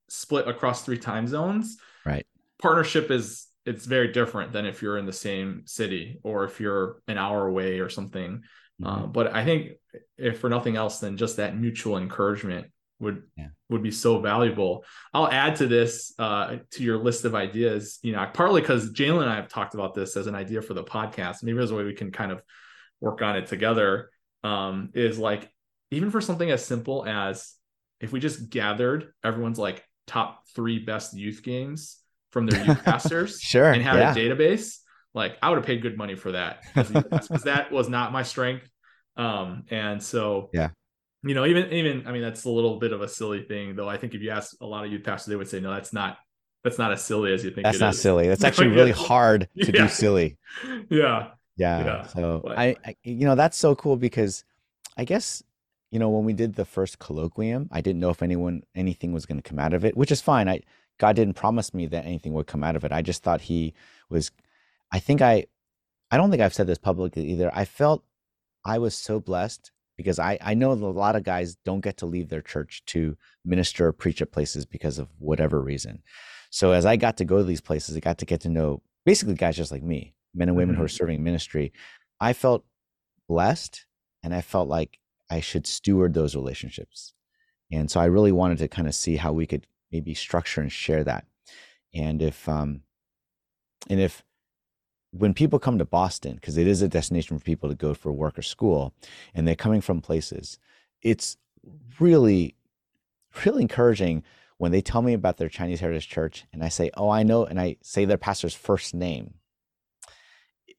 split 0.08 0.48
across 0.48 0.84
three 0.84 1.00
time 1.00 1.28
zones 1.28 1.78
Right. 2.06 2.28
partnership 2.62 3.10
is 3.10 3.48
it's 3.66 3.86
very 3.86 4.10
different 4.14 4.54
than 4.54 4.66
if 4.66 4.82
you're 4.84 4.98
in 5.00 5.06
the 5.08 5.12
same 5.12 5.64
city 5.66 6.20
or 6.24 6.44
if 6.46 6.60
you're 6.62 7.02
an 7.08 7.18
hour 7.18 7.48
away 7.48 7.80
or 7.80 7.90
something 7.90 8.44
uh, 8.84 9.00
Mhm. 9.04 9.14
but 9.14 9.34
i 9.34 9.44
think 9.44 9.72
if 10.18 10.40
for 10.40 10.50
nothing 10.50 10.76
else 10.76 11.00
than 11.00 11.18
just 11.18 11.38
that 11.38 11.58
mutual 11.58 11.98
encouragement 11.98 12.68
would 13.00 13.24
Yeah. 13.38 13.48
would 13.70 13.84
be 13.84 13.92
so 13.92 14.20
valuable 14.20 14.84
i'll 15.14 15.30
add 15.30 15.58
to 15.58 15.68
this 15.68 16.14
uh, 16.20 16.58
to 16.72 16.84
your 16.84 16.98
list 16.98 17.26
of 17.26 17.36
ideas 17.36 18.00
you 18.02 18.12
know 18.14 18.28
partly 18.34 18.62
because 18.62 18.92
jalen 18.92 19.22
and 19.22 19.30
i 19.30 19.36
have 19.36 19.50
talked 19.50 19.74
about 19.76 19.94
this 19.94 20.18
as 20.18 20.28
an 20.28 20.36
idea 20.36 20.62
for 20.62 20.74
the 20.74 20.84
podcast 20.84 21.44
maybe 21.44 21.58
there's 21.58 21.72
a 21.72 21.76
way 21.76 21.84
we 21.84 21.94
can 21.94 22.12
kind 22.12 22.32
of 22.32 22.42
work 23.02 23.22
on 23.22 23.36
it 23.36 23.48
together 23.48 24.10
um, 24.44 24.90
is 24.94 25.18
like 25.20 25.50
even 25.92 26.10
for 26.12 26.22
something 26.22 26.50
as 26.50 26.66
simple 26.66 27.06
as 27.06 27.54
if 28.00 28.12
we 28.12 28.20
just 28.20 28.50
gathered 28.50 29.12
everyone's 29.24 29.60
like 29.60 29.84
top 30.08 30.44
three 30.56 30.80
best 30.80 31.14
youth 31.16 31.42
games 31.44 31.98
from 32.32 32.46
their 32.46 32.64
youth 32.66 32.84
pastors 32.86 33.40
Sure. 33.40 33.72
and 33.72 33.82
had 33.82 33.96
yeah. 33.98 34.12
a 34.12 34.16
database, 34.16 34.78
like 35.14 35.38
I 35.42 35.50
would 35.50 35.58
have 35.58 35.66
paid 35.66 35.82
good 35.82 35.98
money 35.98 36.16
for 36.16 36.32
that 36.34 36.62
because 36.76 37.44
that 37.44 37.72
was 37.72 37.90
not 37.90 38.12
my 38.12 38.24
strength. 38.24 38.70
Um, 39.16 39.64
and 39.70 40.02
so 40.02 40.50
Yeah. 40.54 40.70
You 41.24 41.34
know, 41.36 41.46
even 41.46 41.72
even 41.74 42.08
I 42.08 42.12
mean 42.12 42.22
that's 42.22 42.44
a 42.46 42.50
little 42.50 42.80
bit 42.80 42.94
of 42.94 43.02
a 43.02 43.08
silly 43.08 43.44
thing, 43.44 43.76
though. 43.76 43.90
I 43.90 43.98
think 43.98 44.14
if 44.14 44.22
you 44.22 44.30
ask 44.30 44.56
a 44.62 44.66
lot 44.66 44.86
of 44.86 44.92
youth 44.92 45.04
pastors, 45.04 45.28
they 45.28 45.36
would 45.36 45.48
say, 45.50 45.60
no, 45.60 45.72
that's 45.74 45.94
not 45.94 46.18
that's 46.64 46.78
not 46.78 46.92
as 46.92 47.04
silly 47.04 47.34
as 47.34 47.44
you 47.44 47.52
think. 47.52 47.66
That's 47.66 47.80
not 47.80 47.94
is." 47.94 48.02
silly. 48.02 48.28
That's 48.28 48.44
actually 48.44 48.68
really 48.80 48.92
hard 48.92 49.48
to 49.62 49.66
Yeah. 49.74 49.84
do 49.84 49.88
silly. 49.90 50.38
Yeah, 50.90 51.30
Yeah. 51.56 51.86
Yeah, 51.86 52.08
So 52.08 52.42
but- 52.44 52.58
I, 52.58 52.76
I, 52.86 52.96
you 53.04 53.26
know, 53.26 53.36
that's 53.36 53.58
so 53.58 53.76
cool 53.76 53.96
because 53.98 54.44
I 54.98 55.06
guess, 55.06 55.44
you 55.92 56.00
know, 56.00 56.10
when 56.10 56.26
we 56.26 56.34
did 56.34 56.56
the 56.56 56.66
first 56.66 57.00
colloquium, 57.00 57.68
I 57.72 57.82
didn't 57.82 58.00
know 58.00 58.10
if 58.10 58.22
anyone, 58.24 58.64
anything 58.76 59.14
was 59.14 59.26
going 59.26 59.38
to 59.42 59.48
come 59.48 59.60
out 59.60 59.74
of 59.74 59.86
it, 59.86 59.96
which 59.96 60.12
is 60.12 60.20
fine. 60.22 60.50
I, 60.50 60.62
God 60.98 61.16
didn't 61.16 61.36
promise 61.36 61.74
me 61.74 61.86
that 61.88 62.06
anything 62.06 62.34
would 62.34 62.48
come 62.48 62.64
out 62.64 62.76
of 62.76 62.84
it. 62.84 62.92
I 62.92 63.02
just 63.04 63.22
thought 63.24 63.42
he 63.42 63.74
was, 64.10 64.32
I 64.92 65.00
think 65.00 65.22
I, 65.22 65.46
I 66.10 66.18
don't 66.18 66.32
think 66.32 66.42
I've 66.42 66.54
said 66.56 66.68
this 66.68 66.80
publicly 66.80 67.26
either. 67.32 67.52
I 67.54 67.64
felt 67.66 68.04
I 68.66 68.80
was 68.80 68.96
so 68.96 69.20
blessed 69.20 69.72
because 69.98 70.20
I, 70.20 70.38
I 70.42 70.54
know 70.54 70.72
a 70.72 70.74
lot 70.74 71.16
of 71.16 71.24
guys 71.24 71.58
don't 71.66 71.82
get 71.82 71.98
to 71.98 72.06
leave 72.06 72.30
their 72.30 72.42
church 72.42 72.84
to 72.88 73.18
minister 73.44 73.88
or 73.88 73.92
preach 73.92 74.22
at 74.22 74.32
places 74.32 74.66
because 74.66 75.00
of 75.00 75.10
whatever 75.18 75.62
reason. 75.62 76.04
So 76.52 76.72
as 76.72 76.86
I 76.86 76.96
got 76.96 77.18
to 77.18 77.26
go 77.26 77.40
to 77.40 77.44
these 77.44 77.62
places, 77.62 77.98
I 77.98 78.00
got 78.00 78.20
to 78.20 78.26
get 78.26 78.42
to 78.42 78.50
know 78.50 78.82
basically 79.06 79.34
guys 79.34 79.58
just 79.58 79.72
like 79.72 79.84
me, 79.84 80.14
men 80.34 80.48
and 80.48 80.58
women 80.58 80.76
who 80.76 80.84
are 80.84 80.88
serving 80.88 81.24
ministry. 81.24 81.74
I 82.22 82.34
felt 82.34 82.64
blessed 83.28 83.86
and 84.24 84.34
I 84.34 84.42
felt 84.42 84.70
like 84.70 85.00
I 85.30 85.40
should 85.40 85.68
steward 85.68 86.14
those 86.14 86.36
relationships. 86.36 87.14
And 87.72 87.92
so 87.92 88.00
I 88.00 88.06
really 88.06 88.32
wanted 88.32 88.60
to 88.60 88.68
kind 88.68 88.88
of 88.88 88.96
see 88.96 89.18
how 89.18 89.34
we 89.34 89.46
could 89.46 89.68
maybe 89.92 90.14
structure 90.14 90.62
and 90.62 90.72
share 90.72 91.04
that. 91.04 91.26
And 91.94 92.22
if 92.22 92.48
um 92.48 92.82
and 93.90 94.00
if 94.00 94.24
when 95.20 95.34
people 95.34 95.60
come 95.60 95.78
to 95.78 95.86
Boston, 95.86 96.36
because 96.36 96.58
it 96.58 96.68
is 96.68 96.82
a 96.82 96.88
destination 96.88 97.38
for 97.38 97.44
people 97.44 97.70
to 97.70 97.76
go 97.76 97.94
for 97.94 98.12
work 98.12 98.38
or 98.38 98.42
school, 98.42 98.94
and 99.34 99.48
they're 99.48 99.56
coming 99.56 99.82
from 99.82 100.02
places, 100.02 100.60
it's 101.02 101.38
really, 102.00 102.56
really 103.46 103.62
encouraging 103.62 104.24
when 104.58 104.72
they 104.72 104.82
tell 104.82 105.02
me 105.02 105.14
about 105.14 105.38
their 105.38 105.50
Chinese 105.50 105.80
Heritage 105.80 106.08
Church 106.10 106.46
and 106.52 106.64
I 106.64 106.70
say, 106.70 106.90
Oh, 106.98 107.10
I 107.10 107.24
know, 107.24 107.46
and 107.46 107.60
I 107.60 107.78
say 107.82 108.06
their 108.06 108.18
pastor's 108.18 108.56
first 108.56 108.94
name. 108.94 109.36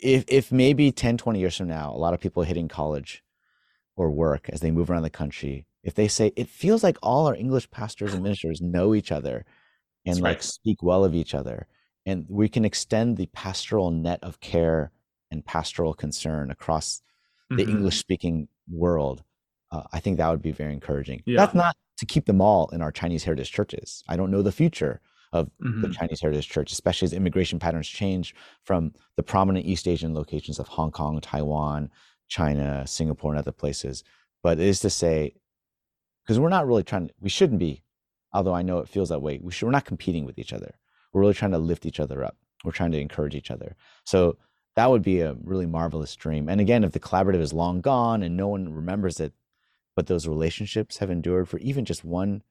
If 0.00 0.24
if 0.28 0.52
maybe 0.52 0.92
10, 0.92 1.16
20 1.16 1.40
years 1.40 1.56
from 1.56 1.68
now, 1.68 1.92
a 1.92 1.98
lot 1.98 2.14
of 2.14 2.20
people 2.20 2.42
hitting 2.42 2.68
college 2.68 3.24
or 3.96 4.10
work 4.10 4.48
as 4.50 4.60
they 4.60 4.70
move 4.70 4.90
around 4.90 5.02
the 5.02 5.10
country, 5.10 5.66
if 5.82 5.94
they 5.94 6.08
say 6.08 6.32
it 6.36 6.48
feels 6.48 6.82
like 6.82 6.98
all 7.02 7.26
our 7.26 7.34
English 7.34 7.70
pastors 7.70 8.14
and 8.14 8.22
ministers 8.22 8.60
know 8.60 8.94
each 8.94 9.10
other 9.12 9.44
and 10.06 10.14
That's 10.14 10.22
like 10.22 10.42
right. 10.42 10.42
speak 10.42 10.82
well 10.82 11.04
of 11.04 11.14
each 11.14 11.34
other, 11.34 11.66
and 12.08 12.24
we 12.28 12.48
can 12.48 12.64
extend 12.64 13.16
the 13.16 13.26
pastoral 13.26 13.90
net 13.90 14.18
of 14.22 14.40
care 14.40 14.90
and 15.30 15.44
pastoral 15.44 15.92
concern 15.92 16.50
across 16.50 17.02
the 17.50 17.64
Mhm. 17.64 17.68
English 17.68 17.98
speaking 17.98 18.48
world, 18.70 19.22
uh, 19.70 19.82
I 19.92 20.00
think 20.00 20.16
that 20.16 20.30
would 20.30 20.42
be 20.42 20.52
very 20.52 20.72
encouraging. 20.72 21.22
Yeah. 21.26 21.40
That's 21.40 21.54
not 21.54 21.76
to 21.98 22.06
keep 22.06 22.24
them 22.24 22.40
all 22.40 22.68
in 22.70 22.80
our 22.80 22.92
Chinese 22.92 23.24
heritage 23.24 23.52
churches. 23.52 24.02
I 24.08 24.16
don't 24.16 24.30
know 24.30 24.42
the 24.42 24.52
future 24.52 25.00
of 25.32 25.50
the 25.58 25.88
Mhm. 25.88 25.92
Chinese 25.92 26.20
heritage 26.22 26.48
church, 26.48 26.72
especially 26.72 27.04
as 27.06 27.12
immigration 27.12 27.58
patterns 27.58 27.88
change 27.88 28.34
from 28.62 28.94
the 29.16 29.22
prominent 29.22 29.66
East 29.66 29.86
Asian 29.86 30.14
locations 30.14 30.58
of 30.58 30.68
Hong 30.68 30.90
Kong, 30.90 31.20
Taiwan, 31.20 31.90
China, 32.28 32.86
Singapore, 32.86 33.32
and 33.32 33.38
other 33.38 33.52
places. 33.52 34.02
But 34.42 34.58
it 34.58 34.66
is 34.66 34.80
to 34.80 34.88
say, 34.90 35.34
because 36.22 36.38
we're 36.40 36.48
not 36.48 36.66
really 36.66 36.84
trying, 36.84 37.10
we 37.20 37.28
shouldn't 37.28 37.58
be, 37.58 37.82
although 38.32 38.54
I 38.54 38.62
know 38.62 38.78
it 38.78 38.88
feels 38.88 39.10
that 39.10 39.20
way. 39.20 39.38
We 39.38 39.52
should, 39.52 39.66
we're 39.66 39.72
not 39.72 39.84
competing 39.84 40.24
with 40.24 40.38
each 40.38 40.52
other. 40.54 40.78
We're 41.12 41.22
really 41.22 41.34
trying 41.34 41.52
to 41.52 41.58
lift 41.58 41.86
each 41.86 42.00
other 42.00 42.24
up. 42.24 42.36
We're 42.64 42.72
trying 42.72 42.92
to 42.92 43.00
encourage 43.00 43.34
each 43.34 43.50
other. 43.50 43.76
So 44.04 44.38
that 44.76 44.90
would 44.90 45.02
be 45.02 45.20
a 45.20 45.36
really 45.42 45.66
marvelous 45.66 46.14
dream. 46.16 46.48
And 46.48 46.60
again, 46.60 46.84
if 46.84 46.92
the 46.92 47.00
collaborative 47.00 47.40
is 47.40 47.52
long 47.52 47.80
gone 47.80 48.22
and 48.22 48.36
no 48.36 48.48
one 48.48 48.72
remembers 48.72 49.20
it, 49.20 49.32
but 49.96 50.06
those 50.06 50.28
relationships 50.28 50.98
have 50.98 51.10
endured 51.10 51.48
for 51.48 51.58
even 51.58 51.84
just 51.84 52.04
one, 52.04 52.42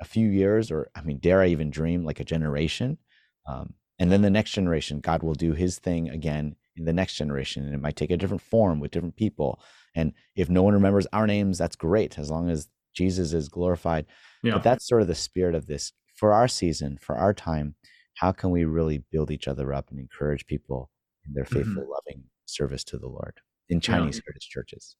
a 0.00 0.04
few 0.04 0.28
years, 0.28 0.70
or 0.70 0.90
I 0.94 1.02
mean, 1.02 1.18
dare 1.18 1.42
I 1.42 1.48
even 1.48 1.70
dream 1.70 2.04
like 2.04 2.20
a 2.20 2.24
generation? 2.24 2.98
Um, 3.46 3.74
and 3.98 4.10
then 4.10 4.22
the 4.22 4.30
next 4.30 4.52
generation, 4.52 5.00
God 5.00 5.22
will 5.22 5.34
do 5.34 5.52
his 5.52 5.78
thing 5.78 6.08
again 6.08 6.56
in 6.76 6.84
the 6.84 6.92
next 6.92 7.16
generation. 7.16 7.64
And 7.64 7.74
it 7.74 7.80
might 7.80 7.96
take 7.96 8.10
a 8.10 8.16
different 8.16 8.42
form 8.42 8.80
with 8.80 8.90
different 8.90 9.16
people. 9.16 9.60
And 9.94 10.14
if 10.36 10.48
no 10.48 10.62
one 10.62 10.74
remembers 10.74 11.06
our 11.12 11.26
names, 11.26 11.58
that's 11.58 11.76
great, 11.76 12.18
as 12.18 12.30
long 12.30 12.48
as 12.48 12.68
Jesus 12.94 13.32
is 13.32 13.48
glorified. 13.48 14.06
Yeah. 14.42 14.54
But 14.54 14.62
that's 14.62 14.88
sort 14.88 15.02
of 15.02 15.08
the 15.08 15.14
spirit 15.14 15.54
of 15.54 15.66
this 15.66 15.92
for 16.14 16.32
our 16.32 16.48
season, 16.48 16.98
for 17.00 17.16
our 17.16 17.34
time. 17.34 17.74
How 18.14 18.32
can 18.32 18.50
we 18.50 18.64
really 18.64 19.04
build 19.10 19.30
each 19.30 19.48
other 19.48 19.72
up 19.72 19.90
and 19.90 19.98
encourage 19.98 20.46
people 20.46 20.90
in 21.26 21.32
their 21.34 21.44
faithful, 21.44 21.88
loving 21.88 22.24
service 22.46 22.84
to 22.84 22.98
the 22.98 23.08
Lord 23.08 23.40
in 23.68 23.80
Chinese 23.80 24.20
heritage 24.24 24.48
churches? 24.48 24.96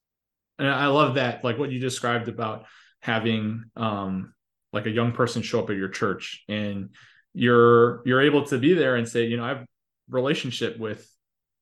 and 0.59 0.69
I 0.69 0.89
love 0.89 1.15
that, 1.15 1.43
like 1.43 1.59
what 1.59 1.71
you 1.71 1.79
described 1.79 2.29
about 2.29 2.67
having 3.01 3.65
um 3.77 4.35
like 4.73 4.87
a 4.87 4.91
young 4.91 5.13
person 5.13 5.41
show 5.43 5.61
up 5.61 5.71
at 5.71 5.77
your 5.77 5.89
church 5.89 6.45
and 6.49 6.91
you're 7.33 8.03
you're 8.05 8.21
able 8.21 8.45
to 8.47 8.59
be 8.59 8.75
there 8.75 8.97
and 8.97 9.09
say, 9.09 9.25
you 9.25 9.37
know, 9.37 9.45
I 9.45 9.49
have 9.49 9.67
relationship 10.09 10.79
with 10.79 11.09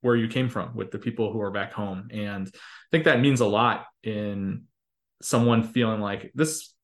where 0.00 0.16
you 0.16 0.28
came 0.28 0.48
from, 0.48 0.74
with 0.74 0.90
the 0.90 0.98
people 0.98 1.32
who 1.32 1.40
are 1.40 1.50
back 1.50 1.72
home. 1.72 2.08
And 2.12 2.48
I 2.48 2.88
think 2.90 3.04
that 3.04 3.20
means 3.20 3.40
a 3.40 3.46
lot 3.46 3.86
in 4.02 4.64
someone 5.22 5.62
feeling 5.62 6.00
like 6.00 6.32
this 6.34 6.74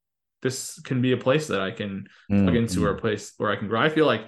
this 0.42 0.78
can 0.82 1.00
be 1.00 1.12
a 1.12 1.16
place 1.16 1.46
that 1.48 1.60
I 1.60 1.70
can 1.70 2.06
plug 2.28 2.54
Mm, 2.54 2.56
into 2.58 2.84
or 2.84 2.90
a 2.90 3.00
place 3.00 3.32
where 3.38 3.50
I 3.50 3.56
can 3.56 3.68
grow. 3.68 3.80
I 3.80 3.88
feel 3.88 4.06
like 4.06 4.26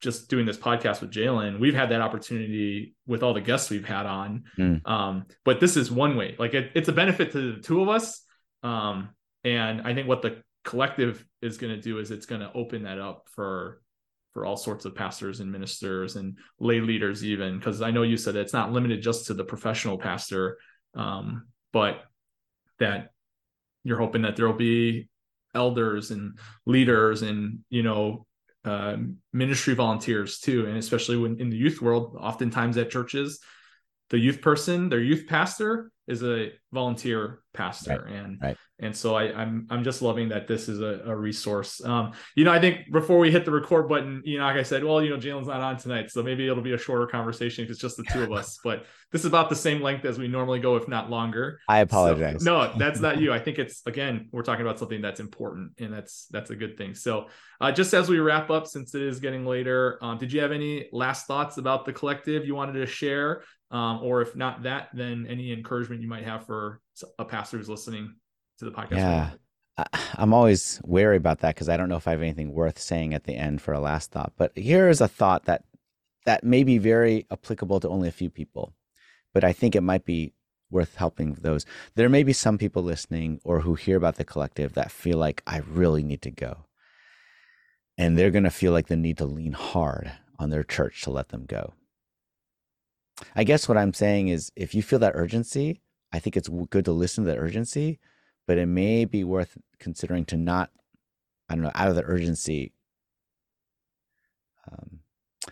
just 0.00 0.28
doing 0.28 0.46
this 0.46 0.56
podcast 0.56 1.00
with 1.00 1.12
Jalen, 1.12 1.60
we've 1.60 1.74
had 1.74 1.90
that 1.90 2.00
opportunity 2.00 2.94
with 3.06 3.22
all 3.22 3.34
the 3.34 3.40
guests 3.40 3.70
we've 3.70 3.86
had 3.86 4.06
on. 4.06 4.44
Mm. 4.58 4.86
Um, 4.88 5.26
but 5.44 5.60
this 5.60 5.76
is 5.76 5.90
one 5.90 6.16
way. 6.16 6.36
Like 6.38 6.54
it, 6.54 6.70
it's 6.74 6.88
a 6.88 6.92
benefit 6.92 7.32
to 7.32 7.56
the 7.56 7.62
two 7.62 7.82
of 7.82 7.88
us. 7.88 8.22
Um, 8.62 9.10
and 9.44 9.82
I 9.82 9.94
think 9.94 10.08
what 10.08 10.22
the 10.22 10.42
collective 10.64 11.24
is 11.42 11.58
going 11.58 11.74
to 11.74 11.80
do 11.80 11.98
is 11.98 12.10
it's 12.10 12.26
going 12.26 12.40
to 12.40 12.52
open 12.54 12.84
that 12.84 12.98
up 12.98 13.26
for 13.30 13.80
for 14.32 14.44
all 14.46 14.56
sorts 14.56 14.84
of 14.84 14.94
pastors 14.94 15.40
and 15.40 15.50
ministers 15.50 16.16
and 16.16 16.36
lay 16.60 16.80
leaders 16.80 17.24
even 17.24 17.58
because 17.58 17.82
i 17.82 17.90
know 17.90 18.02
you 18.02 18.16
said 18.16 18.36
it's 18.36 18.52
not 18.52 18.70
limited 18.70 19.02
just 19.02 19.26
to 19.26 19.34
the 19.34 19.42
professional 19.42 19.98
pastor 19.98 20.58
um, 20.94 21.46
but 21.72 22.02
that 22.78 23.10
you're 23.82 23.98
hoping 23.98 24.22
that 24.22 24.36
there'll 24.36 24.52
be 24.52 25.08
elders 25.54 26.10
and 26.10 26.38
leaders 26.66 27.22
and 27.22 27.60
you 27.70 27.82
know 27.82 28.26
uh, 28.64 28.96
ministry 29.32 29.74
volunteers 29.74 30.38
too 30.38 30.66
and 30.66 30.76
especially 30.76 31.16
when 31.16 31.40
in 31.40 31.50
the 31.50 31.56
youth 31.56 31.80
world 31.80 32.16
oftentimes 32.18 32.76
at 32.76 32.90
churches 32.90 33.40
the 34.10 34.18
youth 34.18 34.40
person 34.40 34.88
their 34.88 35.00
youth 35.00 35.26
pastor 35.26 35.90
is 36.10 36.24
a 36.24 36.50
volunteer 36.72 37.40
pastor 37.52 38.04
right, 38.04 38.14
and 38.14 38.38
right. 38.42 38.56
and 38.80 38.96
so 38.96 39.14
I, 39.14 39.32
I'm 39.32 39.68
I'm 39.70 39.84
just 39.84 40.02
loving 40.02 40.30
that 40.30 40.48
this 40.48 40.68
is 40.68 40.80
a, 40.80 41.02
a 41.06 41.14
resource. 41.14 41.82
Um, 41.84 42.12
you 42.34 42.44
know, 42.44 42.52
I 42.52 42.60
think 42.60 42.90
before 42.90 43.18
we 43.18 43.30
hit 43.30 43.44
the 43.44 43.52
record 43.52 43.88
button, 43.88 44.20
you 44.24 44.38
know, 44.38 44.44
like 44.44 44.56
I 44.56 44.64
said, 44.64 44.82
well, 44.82 45.02
you 45.02 45.10
know, 45.10 45.18
Jalen's 45.18 45.46
not 45.46 45.60
on 45.60 45.76
tonight, 45.76 46.10
so 46.10 46.22
maybe 46.22 46.48
it'll 46.48 46.62
be 46.62 46.72
a 46.72 46.78
shorter 46.78 47.06
conversation 47.06 47.64
if 47.64 47.70
it's 47.70 47.78
just 47.78 47.96
the 47.96 48.02
two 48.04 48.22
of 48.22 48.32
us. 48.32 48.58
But 48.64 48.86
this 49.10 49.22
is 49.22 49.26
about 49.26 49.48
the 49.48 49.56
same 49.56 49.80
length 49.80 50.04
as 50.04 50.18
we 50.18 50.28
normally 50.28 50.60
go, 50.60 50.76
if 50.76 50.86
not 50.86 51.10
longer. 51.10 51.60
I 51.68 51.78
apologize. 51.78 52.44
So, 52.44 52.50
no, 52.50 52.78
that's 52.78 53.00
not 53.00 53.18
you. 53.18 53.32
I 53.38 53.38
think 53.38 53.58
it's 53.58 53.82
again, 53.86 54.28
we're 54.32 54.42
talking 54.42 54.64
about 54.66 54.78
something 54.78 55.00
that's 55.00 55.20
important, 55.20 55.72
and 55.78 55.92
that's 55.92 56.26
that's 56.30 56.50
a 56.50 56.56
good 56.56 56.76
thing. 56.76 56.94
So, 56.94 57.28
uh, 57.60 57.70
just 57.70 57.94
as 57.94 58.08
we 58.08 58.18
wrap 58.18 58.50
up, 58.50 58.66
since 58.66 58.94
it 58.94 59.02
is 59.02 59.20
getting 59.20 59.44
later, 59.46 59.98
um, 60.02 60.18
did 60.18 60.32
you 60.32 60.40
have 60.40 60.52
any 60.52 60.88
last 60.92 61.26
thoughts 61.26 61.56
about 61.58 61.84
the 61.84 61.92
collective 61.92 62.44
you 62.46 62.56
wanted 62.56 62.72
to 62.74 62.86
share? 62.86 63.44
Um, 63.70 64.00
or 64.02 64.20
if 64.22 64.34
not 64.34 64.64
that, 64.64 64.88
then 64.92 65.26
any 65.28 65.52
encouragement 65.52 66.02
you 66.02 66.08
might 66.08 66.24
have 66.24 66.44
for 66.44 66.80
a 67.18 67.24
pastor 67.24 67.56
who's 67.56 67.68
listening 67.68 68.14
to 68.58 68.64
the 68.64 68.72
podcast. 68.72 68.96
Yeah. 68.96 69.30
I'm 70.16 70.34
always 70.34 70.80
wary 70.84 71.16
about 71.16 71.40
that 71.40 71.54
because 71.54 71.68
I 71.68 71.76
don't 71.76 71.88
know 71.88 71.96
if 71.96 72.08
I 72.08 72.10
have 72.10 72.22
anything 72.22 72.52
worth 72.52 72.78
saying 72.78 73.14
at 73.14 73.24
the 73.24 73.34
end 73.34 73.62
for 73.62 73.72
a 73.72 73.80
last 73.80 74.10
thought. 74.10 74.32
But 74.36 74.56
here 74.56 74.88
is 74.88 75.00
a 75.00 75.08
thought 75.08 75.44
that 75.46 75.64
that 76.26 76.44
may 76.44 76.64
be 76.64 76.78
very 76.78 77.26
applicable 77.30 77.80
to 77.80 77.88
only 77.88 78.08
a 78.08 78.12
few 78.12 78.28
people, 78.28 78.74
but 79.32 79.44
I 79.44 79.52
think 79.52 79.74
it 79.74 79.82
might 79.82 80.04
be 80.04 80.34
worth 80.70 80.96
helping 80.96 81.34
those. 81.34 81.64
There 81.94 82.08
may 82.08 82.22
be 82.22 82.32
some 82.32 82.58
people 82.58 82.82
listening 82.82 83.40
or 83.44 83.60
who 83.60 83.74
hear 83.74 83.96
about 83.96 84.16
the 84.16 84.24
collective 84.24 84.74
that 84.74 84.90
feel 84.90 85.18
like 85.18 85.42
I 85.46 85.58
really 85.58 86.02
need 86.02 86.22
to 86.22 86.30
go. 86.30 86.66
And 87.96 88.16
they're 88.16 88.30
going 88.30 88.44
to 88.44 88.50
feel 88.50 88.72
like 88.72 88.86
the 88.86 88.96
need 88.96 89.18
to 89.18 89.26
lean 89.26 89.52
hard 89.52 90.12
on 90.38 90.50
their 90.50 90.62
church 90.62 91.02
to 91.02 91.10
let 91.10 91.30
them 91.30 91.44
go. 91.46 91.74
I 93.34 93.44
guess 93.44 93.68
what 93.68 93.78
I'm 93.78 93.92
saying 93.92 94.28
is 94.28 94.50
if 94.56 94.74
you 94.74 94.82
feel 94.82 94.98
that 95.00 95.12
urgency, 95.14 95.80
I 96.12 96.18
think 96.18 96.36
it's 96.36 96.48
good 96.48 96.84
to 96.86 96.92
listen 96.92 97.24
to 97.24 97.30
that 97.30 97.38
urgency, 97.38 97.98
but 98.46 98.58
it 98.58 98.66
may 98.66 99.04
be 99.04 99.24
worth 99.24 99.56
considering 99.78 100.24
to 100.26 100.36
not, 100.36 100.70
I 101.48 101.54
don't 101.54 101.64
know, 101.64 101.72
out 101.74 101.88
of 101.88 101.96
the 101.96 102.04
urgency, 102.04 102.72
um, 104.70 105.00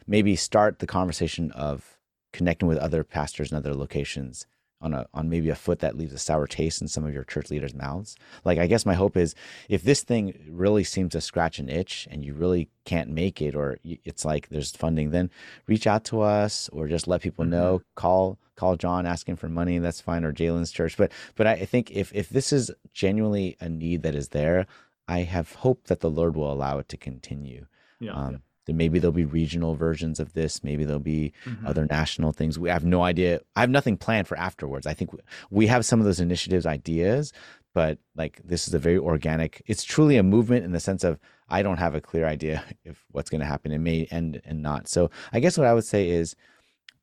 maybe 0.07 0.37
start 0.37 0.79
the 0.79 0.87
conversation 0.87 1.51
of 1.53 1.99
connecting 2.33 2.69
with 2.69 2.79
other 2.79 3.05
pastors 3.05 3.51
in 3.51 3.57
other 3.57 3.75
locations 3.75 4.47
on 4.81 4.95
a 4.95 5.07
on 5.13 5.29
maybe 5.29 5.49
a 5.51 5.55
foot 5.55 5.81
that 5.81 5.97
leaves 5.97 6.13
a 6.13 6.19
sour 6.19 6.47
taste 6.47 6.81
in 6.81 6.89
some 6.89 7.05
of 7.05 7.13
your 7.13 7.25
church 7.25 7.51
leaders' 7.51 7.75
mouths. 7.75 8.17
Like 8.45 8.59
I 8.59 8.67
guess 8.67 8.87
my 8.87 8.95
hope 8.95 9.17
is 9.17 9.35
if 9.69 9.83
this 9.83 10.03
thing 10.03 10.39
really 10.49 10.85
seems 10.85 11.13
to 11.13 11.21
scratch 11.21 11.59
an 11.59 11.69
itch 11.69 12.07
and 12.11 12.25
you 12.25 12.35
really 12.35 12.69
can't 12.85 13.11
make 13.11 13.43
it 13.43 13.55
or 13.55 13.79
it's 13.85 14.25
like 14.25 14.49
there's 14.49 14.75
funding, 14.75 15.11
then 15.11 15.31
reach 15.67 15.87
out 15.87 16.05
to 16.05 16.21
us 16.21 16.69
or 16.73 16.89
just 16.89 17.09
let 17.09 17.23
people 17.23 17.45
know. 17.45 17.79
Mm-hmm. 17.79 17.95
Call 17.97 18.39
call 18.57 18.77
Jon 18.77 19.07
asking 19.07 19.37
for 19.37 19.49
money. 19.49 19.79
That's 19.79 20.01
fine 20.01 20.25
or 20.25 20.33
Jalen's 20.33 20.71
church. 20.71 20.97
But 20.97 21.13
but 21.35 21.47
I 21.47 21.65
think 21.65 21.91
if 21.91 22.13
if 22.15 22.29
this 22.29 22.53
is 22.53 22.71
genuinely 22.93 23.57
a 23.61 23.69
need 23.69 24.03
that 24.03 24.15
is 24.15 24.29
there, 24.29 24.67
I 25.09 25.21
have 25.21 25.55
hope 25.55 25.87
that 25.87 26.01
the 26.01 26.11
Lord 26.11 26.37
will 26.37 26.53
allow 26.53 26.79
it 26.79 26.89
to 26.91 26.97
continue. 26.97 27.67
Yeah. 28.01 28.13
Um, 28.13 28.33
yeah 28.33 28.39
then 28.69 28.77
maybe 28.77 28.99
there'll 28.99 29.13
be 29.13 29.25
regional 29.25 29.75
versions 29.75 30.21
of 30.21 30.35
this 30.35 30.63
maybe 30.63 30.85
there'll 30.85 31.01
be 31.01 31.33
mm-hmm. 31.45 31.67
other 31.67 31.87
national 31.87 32.33
things. 32.33 32.59
We 32.59 32.69
have 32.69 32.85
no 32.85 33.03
idea. 33.03 33.41
I 33.57 33.61
have 33.61 33.71
nothing 33.71 33.97
planned 33.97 34.29
for 34.29 34.39
afterwards. 34.39 34.87
I 34.87 34.95
think 34.95 35.11
we 35.51 35.67
have 35.67 35.85
some 35.85 35.99
of 35.99 36.07
those 36.07 36.21
initiatives 36.21 36.67
ideas 36.67 37.33
but 37.75 37.99
like 38.15 38.41
this 38.45 38.67
is 38.69 38.75
a 38.75 38.79
very 38.79 38.99
organic 38.99 39.63
it's 39.67 39.85
truly 39.85 40.17
a 40.17 40.23
movement 40.23 40.65
in 40.65 40.73
the 40.73 40.81
sense 40.81 41.05
of 41.05 41.19
i 41.49 41.63
don't 41.63 41.77
have 41.77 41.95
a 41.95 42.01
clear 42.01 42.27
idea 42.27 42.65
if 42.85 43.05
what's 43.11 43.31
going 43.31 43.41
to 43.41 43.47
happen. 43.47 43.73
It 43.73 43.79
may 43.79 44.07
end 44.11 44.41
and 44.45 44.63
not. 44.63 44.89
So 44.89 45.11
i 45.33 45.41
guess 45.41 45.57
what 45.59 45.67
i 45.67 45.75
would 45.75 45.85
say 45.85 46.11
is 46.11 46.37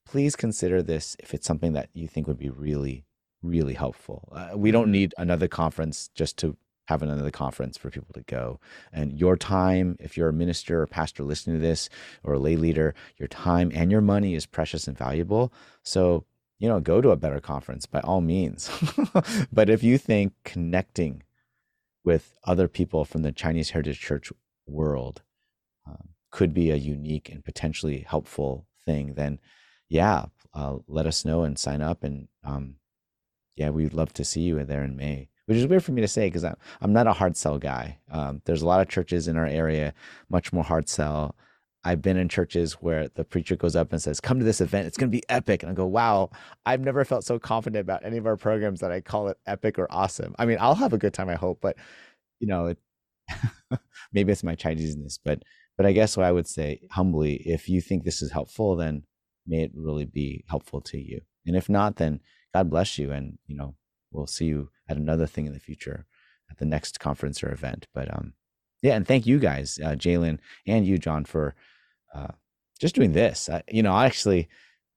please 0.06 0.36
consider 0.36 0.84
this 0.84 1.16
if 1.20 1.34
it's 1.34 1.48
something 1.48 1.74
that 1.74 1.90
you 1.94 2.08
think 2.08 2.28
would 2.28 2.38
be 2.38 2.50
really 2.50 3.06
really 3.42 3.76
helpful. 3.76 4.28
Uh, 4.32 4.58
we 4.58 4.72
don't 4.72 4.86
mm-hmm. 4.86 4.92
need 4.92 5.16
another 5.18 5.48
conference 5.48 6.10
just 6.16 6.38
to 6.38 6.58
have 6.86 7.02
another 7.02 7.32
conference 7.32 7.78
for 7.78 7.90
people 7.90 8.14
to 8.14 8.22
go. 8.22 8.60
And 8.94 9.20
your 9.20 9.36
time, 9.36 9.98
if 10.00 10.16
you're 10.16 10.30
a 10.30 10.34
minister 10.34 10.82
or 10.82 10.88
pastor 10.88 11.24
listening 11.24 11.58
to 11.58 11.62
this 11.62 11.90
or 12.24 12.34
a 12.34 12.40
lay 12.40 12.56
leader, 12.56 12.94
your 13.18 13.28
time 13.28 13.72
and 13.74 13.92
your 13.92 14.02
money 14.02 14.36
is 14.36 14.46
precious 14.46 14.88
and 14.88 14.98
valuable. 14.98 15.52
So, 15.84 16.26
you 16.60 16.70
know, 16.70 16.80
go 16.80 17.02
to 17.02 17.10
a 17.10 17.18
better 17.18 17.40
conference 17.40 17.86
by 17.86 18.02
all 18.02 18.22
means. 18.22 18.70
but 19.52 19.70
if 19.70 19.84
you 19.84 19.98
think 19.98 20.34
connecting 20.44 21.24
with 22.04 22.36
other 22.44 22.68
people 22.68 23.04
from 23.04 23.24
the 23.24 23.32
Chinese 23.32 23.72
Heritage 23.72 24.00
Church 24.00 24.32
world 24.68 25.24
um, 25.88 26.10
could 26.30 26.54
be 26.54 26.70
a 26.70 26.76
unique 26.76 27.30
and 27.30 27.44
potentially 27.44 28.06
helpful 28.08 28.68
thing, 28.86 29.16
then 29.16 29.40
yeah, 29.90 30.26
uh, 30.54 30.78
let 30.88 31.08
us 31.08 31.26
know 31.26 31.44
and 31.44 31.58
sign 31.58 31.82
up. 31.82 32.04
And 32.04 32.28
um, 32.44 32.76
yeah, 33.56 33.72
we'd 33.72 33.94
love 33.94 34.14
to 34.14 34.24
see 34.24 34.42
you 34.42 34.64
there 34.64 34.84
in 34.84 34.96
May 34.96 35.30
which 35.46 35.58
is 35.58 35.68
weird 35.68 35.84
for 35.84 35.92
me 35.92 36.02
to 36.02 36.08
say 36.08 36.28
because 36.28 36.44
I'm, 36.44 36.56
I'm 36.82 36.94
not 36.94 37.08
a 37.08 37.14
hard 37.14 37.38
sell 37.38 37.58
guy. 37.58 38.00
Um, 38.10 38.42
there's 38.46 38.62
a 38.62 38.68
lot 38.68 38.82
of 38.82 38.90
churches 38.90 39.28
in 39.28 39.38
our 39.38 39.46
area, 39.46 39.94
much 40.30 40.52
more 40.52 40.64
hard 40.64 40.90
sell. 40.90 41.36
I've 41.84 42.02
been 42.02 42.18
in 42.18 42.30
churches 42.30 42.74
where 42.74 43.10
the 43.10 43.24
preacher 43.24 43.56
goes 43.56 43.76
up 43.76 43.92
and 43.92 44.02
says, 44.02 44.20
Come 44.20 44.40
to 44.40 44.46
this 44.46 44.60
event. 44.60 44.88
It's 44.88 44.98
going 44.98 45.12
to 45.12 45.16
be 45.16 45.24
epic. 45.30 45.62
And 45.62 45.72
I 45.72 45.76
go, 45.76 45.86
Wow, 45.86 46.32
I've 46.66 46.82
never 46.82 47.06
felt 47.06 47.24
so 47.24 47.38
confident 47.38 47.82
about 47.82 48.04
any 48.04 48.18
of 48.18 48.26
our 48.26 48.38
programs 48.38 48.80
that 48.80 48.92
I 48.92 49.02
call 49.02 49.28
it 49.28 49.38
epic 49.46 49.78
or 49.78 49.88
awesome. 49.92 50.34
I 50.40 50.46
mean, 50.46 50.58
I'll 50.60 50.76
have 50.76 50.94
a 50.94 50.98
good 50.98 51.14
time, 51.14 51.30
I 51.30 51.36
hope, 51.36 51.60
but 51.62 51.78
you 52.40 52.48
know, 52.48 52.68
it, 52.68 52.80
maybe 54.14 54.32
it's 54.32 54.44
my 54.44 54.56
Chineseness. 54.56 55.20
But, 55.24 55.44
but 55.78 55.86
I 55.86 55.92
guess 55.92 56.18
what 56.18 56.26
I 56.26 56.32
would 56.32 56.48
say 56.48 56.82
humbly, 56.90 57.36
if 57.46 57.70
you 57.70 57.82
think 57.82 58.04
this 58.04 58.24
is 58.24 58.32
helpful, 58.32 58.76
then 58.76 59.04
may 59.46 59.62
it 59.62 59.72
really 59.76 60.06
be 60.06 60.44
helpful 60.50 60.82
to 60.82 60.98
you. 60.98 61.22
And 61.46 61.56
if 61.56 61.70
not, 61.70 61.98
then 61.98 62.20
God 62.54 62.72
bless 62.72 62.98
you. 62.98 63.12
And, 63.12 63.38
you 63.46 63.56
know, 63.56 63.76
we'll 64.12 64.26
see 64.26 64.46
you 64.46 64.70
at 64.88 64.98
another 64.98 65.26
thing 65.26 65.46
in 65.46 65.54
the 65.54 65.60
future 65.60 66.06
at 66.50 66.58
the 66.58 66.66
next 66.66 67.00
conference 67.00 67.44
or 67.44 67.52
event. 67.52 67.88
But 67.94 68.14
um, 68.14 68.34
yeah, 68.82 68.96
and 68.96 69.08
thank 69.08 69.26
you 69.26 69.40
guys, 69.40 69.80
uh, 69.84 69.92
Jalen 69.92 70.40
and 70.68 70.86
you, 70.86 70.98
Jon, 70.98 71.26
for 71.26 71.56
uh, 72.14 72.34
just 72.80 72.96
doing 72.96 73.14
this. 73.14 73.50
I, 73.50 73.64
you 73.70 73.84
know, 73.84 73.98
actually, 73.98 74.48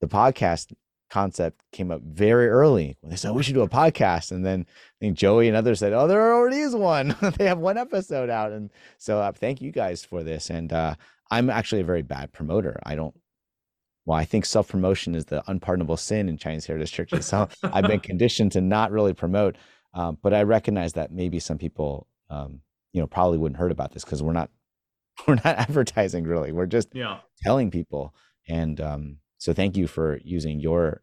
the 0.01 0.09
podcast 0.09 0.73
concept 1.11 1.63
came 1.73 1.91
up 1.91 2.03
very 2.03 2.49
early 2.49 2.99
when 3.01 3.09
they 3.11 3.17
said 3.17 3.31
oh, 3.31 3.35
we 3.35 3.43
should 3.43 3.55
do 3.55 3.63
a 3.63 3.69
podcast, 3.69 4.31
and 4.31 4.45
then 4.45 4.67
I 4.69 4.97
think 5.01 5.17
Joey 5.17 5.49
and 5.49 5.57
others 5.57 5.79
said, 5.79 5.93
"Oh, 5.93 6.07
there 6.07 6.35
already 6.35 6.59
is 6.59 6.75
one. 6.75 7.17
they 7.39 7.47
have 7.47 7.59
one 7.59 7.79
episode 7.79 8.31
out." 8.31 8.53
And 8.53 8.71
so, 8.99 9.21
uh, 9.21 9.33
thank 9.33 9.61
you 9.61 9.73
guys 9.73 10.05
for 10.05 10.23
this. 10.23 10.51
And 10.51 10.73
uh, 10.73 10.95
I'm 11.31 11.51
actually 11.51 11.81
a 11.81 11.85
very 11.85 12.03
bad 12.03 12.33
promoter. 12.33 12.79
I 12.85 12.95
don't 12.95 13.15
well, 14.09 14.19
I 14.19 14.25
think 14.25 14.47
self 14.47 14.69
promotion 14.69 15.15
is 15.15 15.27
the 15.27 15.43
unpardonable 15.51 15.99
sin 15.99 16.31
in 16.31 16.39
Chinese 16.39 16.65
heritage 16.65 16.93
churches. 16.93 17.27
So 17.27 17.47
I've 17.63 17.87
been 17.87 18.01
conditioned 18.01 18.53
to 18.53 18.63
not 18.63 18.91
really 18.91 19.13
promote. 19.13 19.57
Um, 19.95 20.19
but 20.23 20.35
I 20.35 20.43
recognize 20.43 20.93
that 20.95 21.13
maybe 21.13 21.39
some 21.41 21.59
people, 21.59 22.07
um, 22.31 22.61
you 22.93 23.01
know, 23.01 23.07
probably 23.07 23.39
wouldn't 23.39 23.59
heard 23.59 23.73
about 23.73 23.93
this 23.93 24.05
because 24.05 24.23
we're 24.23 24.33
not 24.33 24.51
we're 25.27 25.35
not 25.37 25.47
advertising 25.47 26.25
really. 26.25 26.53
We're 26.53 26.67
just 26.67 26.89
yeah. 26.95 27.19
telling 27.43 27.71
people. 27.71 28.15
And 28.49 28.81
um, 28.81 29.17
so 29.39 29.53
thank 29.53 29.77
you 29.77 29.87
for 29.87 30.21
using 30.25 30.61
your 30.61 31.03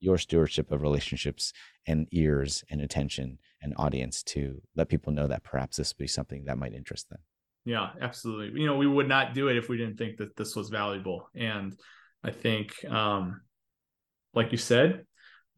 your 0.00 0.18
stewardship 0.18 0.70
of 0.70 0.82
relationships 0.82 1.52
and 1.86 2.06
ears 2.10 2.62
and 2.70 2.80
attention 2.80 3.38
and 3.62 3.72
audience 3.78 4.22
to 4.22 4.60
let 4.76 4.88
people 4.88 5.12
know 5.12 5.26
that 5.26 5.42
perhaps 5.42 5.78
this 5.78 5.94
would 5.94 6.02
be 6.02 6.06
something 6.06 6.44
that 6.44 6.58
might 6.58 6.74
interest 6.74 7.08
them. 7.08 7.20
Yeah, 7.64 7.88
absolutely. 8.00 8.60
You 8.60 8.66
know, 8.66 8.76
we 8.76 8.86
would 8.86 9.08
not 9.08 9.32
do 9.32 9.48
it 9.48 9.56
if 9.56 9.70
we 9.70 9.78
didn't 9.78 9.96
think 9.96 10.18
that 10.18 10.36
this 10.36 10.54
was 10.54 10.68
valuable. 10.68 11.28
And 11.34 11.74
I 12.22 12.30
think, 12.30 12.72
um, 12.84 13.40
like 14.34 14.52
you 14.52 14.58
said, 14.58 15.06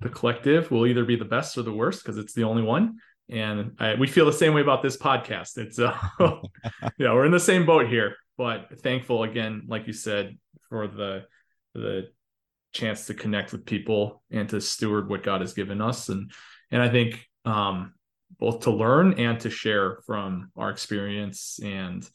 the 0.01 0.09
collective 0.09 0.71
will 0.71 0.87
either 0.87 1.05
be 1.05 1.17
the 1.17 1.25
best 1.25 1.57
or 1.57 1.63
the 1.63 1.73
worst 1.73 2.03
because 2.03 2.19
it's 2.19 2.35
the 2.35 2.45
only 2.45 2.63
one. 2.63 2.99
And 3.29 3.73
I, 3.79 3.95
we 3.95 4.07
feel 4.07 4.27
the 4.27 4.33
same 4.33 4.55
way 4.55 4.61
about 4.61 4.83
this 4.83 4.97
podcast. 4.97 5.59
It's, 5.59 5.79
uh, 5.79 5.97
yeah, 6.99 7.13
we're 7.13 7.25
in 7.25 7.33
the 7.33 7.41
same 7.41 7.67
boat 7.67 7.89
here. 7.89 8.17
But 8.39 8.81
thankful 8.83 9.23
again, 9.23 9.63
like 9.67 9.87
you 9.87 9.93
said, 9.93 10.37
for 10.69 10.87
the 10.87 11.25
the 11.75 12.09
chance 12.73 13.07
to 13.07 13.15
connect 13.15 13.53
with 13.53 13.65
people 13.65 14.23
and 14.31 14.49
to 14.51 14.61
steward 14.61 15.09
what 15.09 15.23
God 15.23 15.41
has 15.41 15.55
given 15.55 15.81
us. 15.81 16.11
And 16.11 16.31
and 16.71 16.83
I 16.83 16.91
think 16.91 17.27
um, 17.47 17.95
both 18.39 18.61
to 18.61 18.71
learn 18.71 19.15
and 19.15 19.41
to 19.41 19.51
share 19.51 20.01
from 20.07 20.51
our 20.57 20.71
experience 20.71 21.59
and 21.63 22.07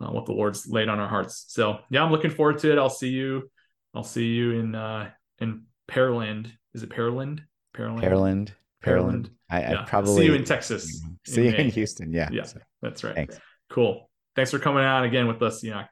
uh, 0.00 0.10
what 0.10 0.26
the 0.26 0.32
Lord's 0.32 0.68
laid 0.68 0.88
on 0.88 1.00
our 1.00 1.08
hearts. 1.08 1.46
So 1.48 1.80
yeah, 1.90 2.04
I'm 2.04 2.12
looking 2.12 2.30
forward 2.30 2.58
to 2.58 2.72
it. 2.72 2.78
I'll 2.78 2.88
see 2.88 3.08
you 3.08 3.50
I'll 3.96 4.04
see 4.04 4.26
you 4.26 4.52
in 4.52 4.74
uh 4.74 5.10
in 5.38 5.62
Pearland. 5.88 6.52
Is 6.76 6.82
it 6.82 6.90
Pearland? 6.90 7.40
Pearland. 7.74 8.02
Pearland. 8.02 8.50
Pearland. 8.84 9.30
I, 9.48 9.60
yeah. 9.60 9.80
I 9.80 9.84
probably 9.84 10.14
see 10.14 10.24
you 10.26 10.34
in 10.34 10.44
Texas. 10.44 11.02
See 11.26 11.46
you 11.46 11.54
in 11.54 11.70
Houston. 11.70 12.12
Yeah. 12.12 12.28
Yeah. 12.30 12.42
So. 12.42 12.60
That's 12.82 13.02
right. 13.02 13.14
Thanks. 13.14 13.40
Cool. 13.70 14.10
Thanks 14.36 14.50
for 14.50 14.58
coming 14.58 14.84
out 14.84 15.02
again 15.02 15.26
with 15.26 15.40
us, 15.40 15.64
Enoch. 15.64 15.88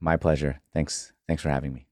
My 0.00 0.16
pleasure. 0.16 0.60
Thanks. 0.74 1.12
Thanks 1.28 1.44
for 1.44 1.48
having 1.48 1.72
me. 1.72 1.86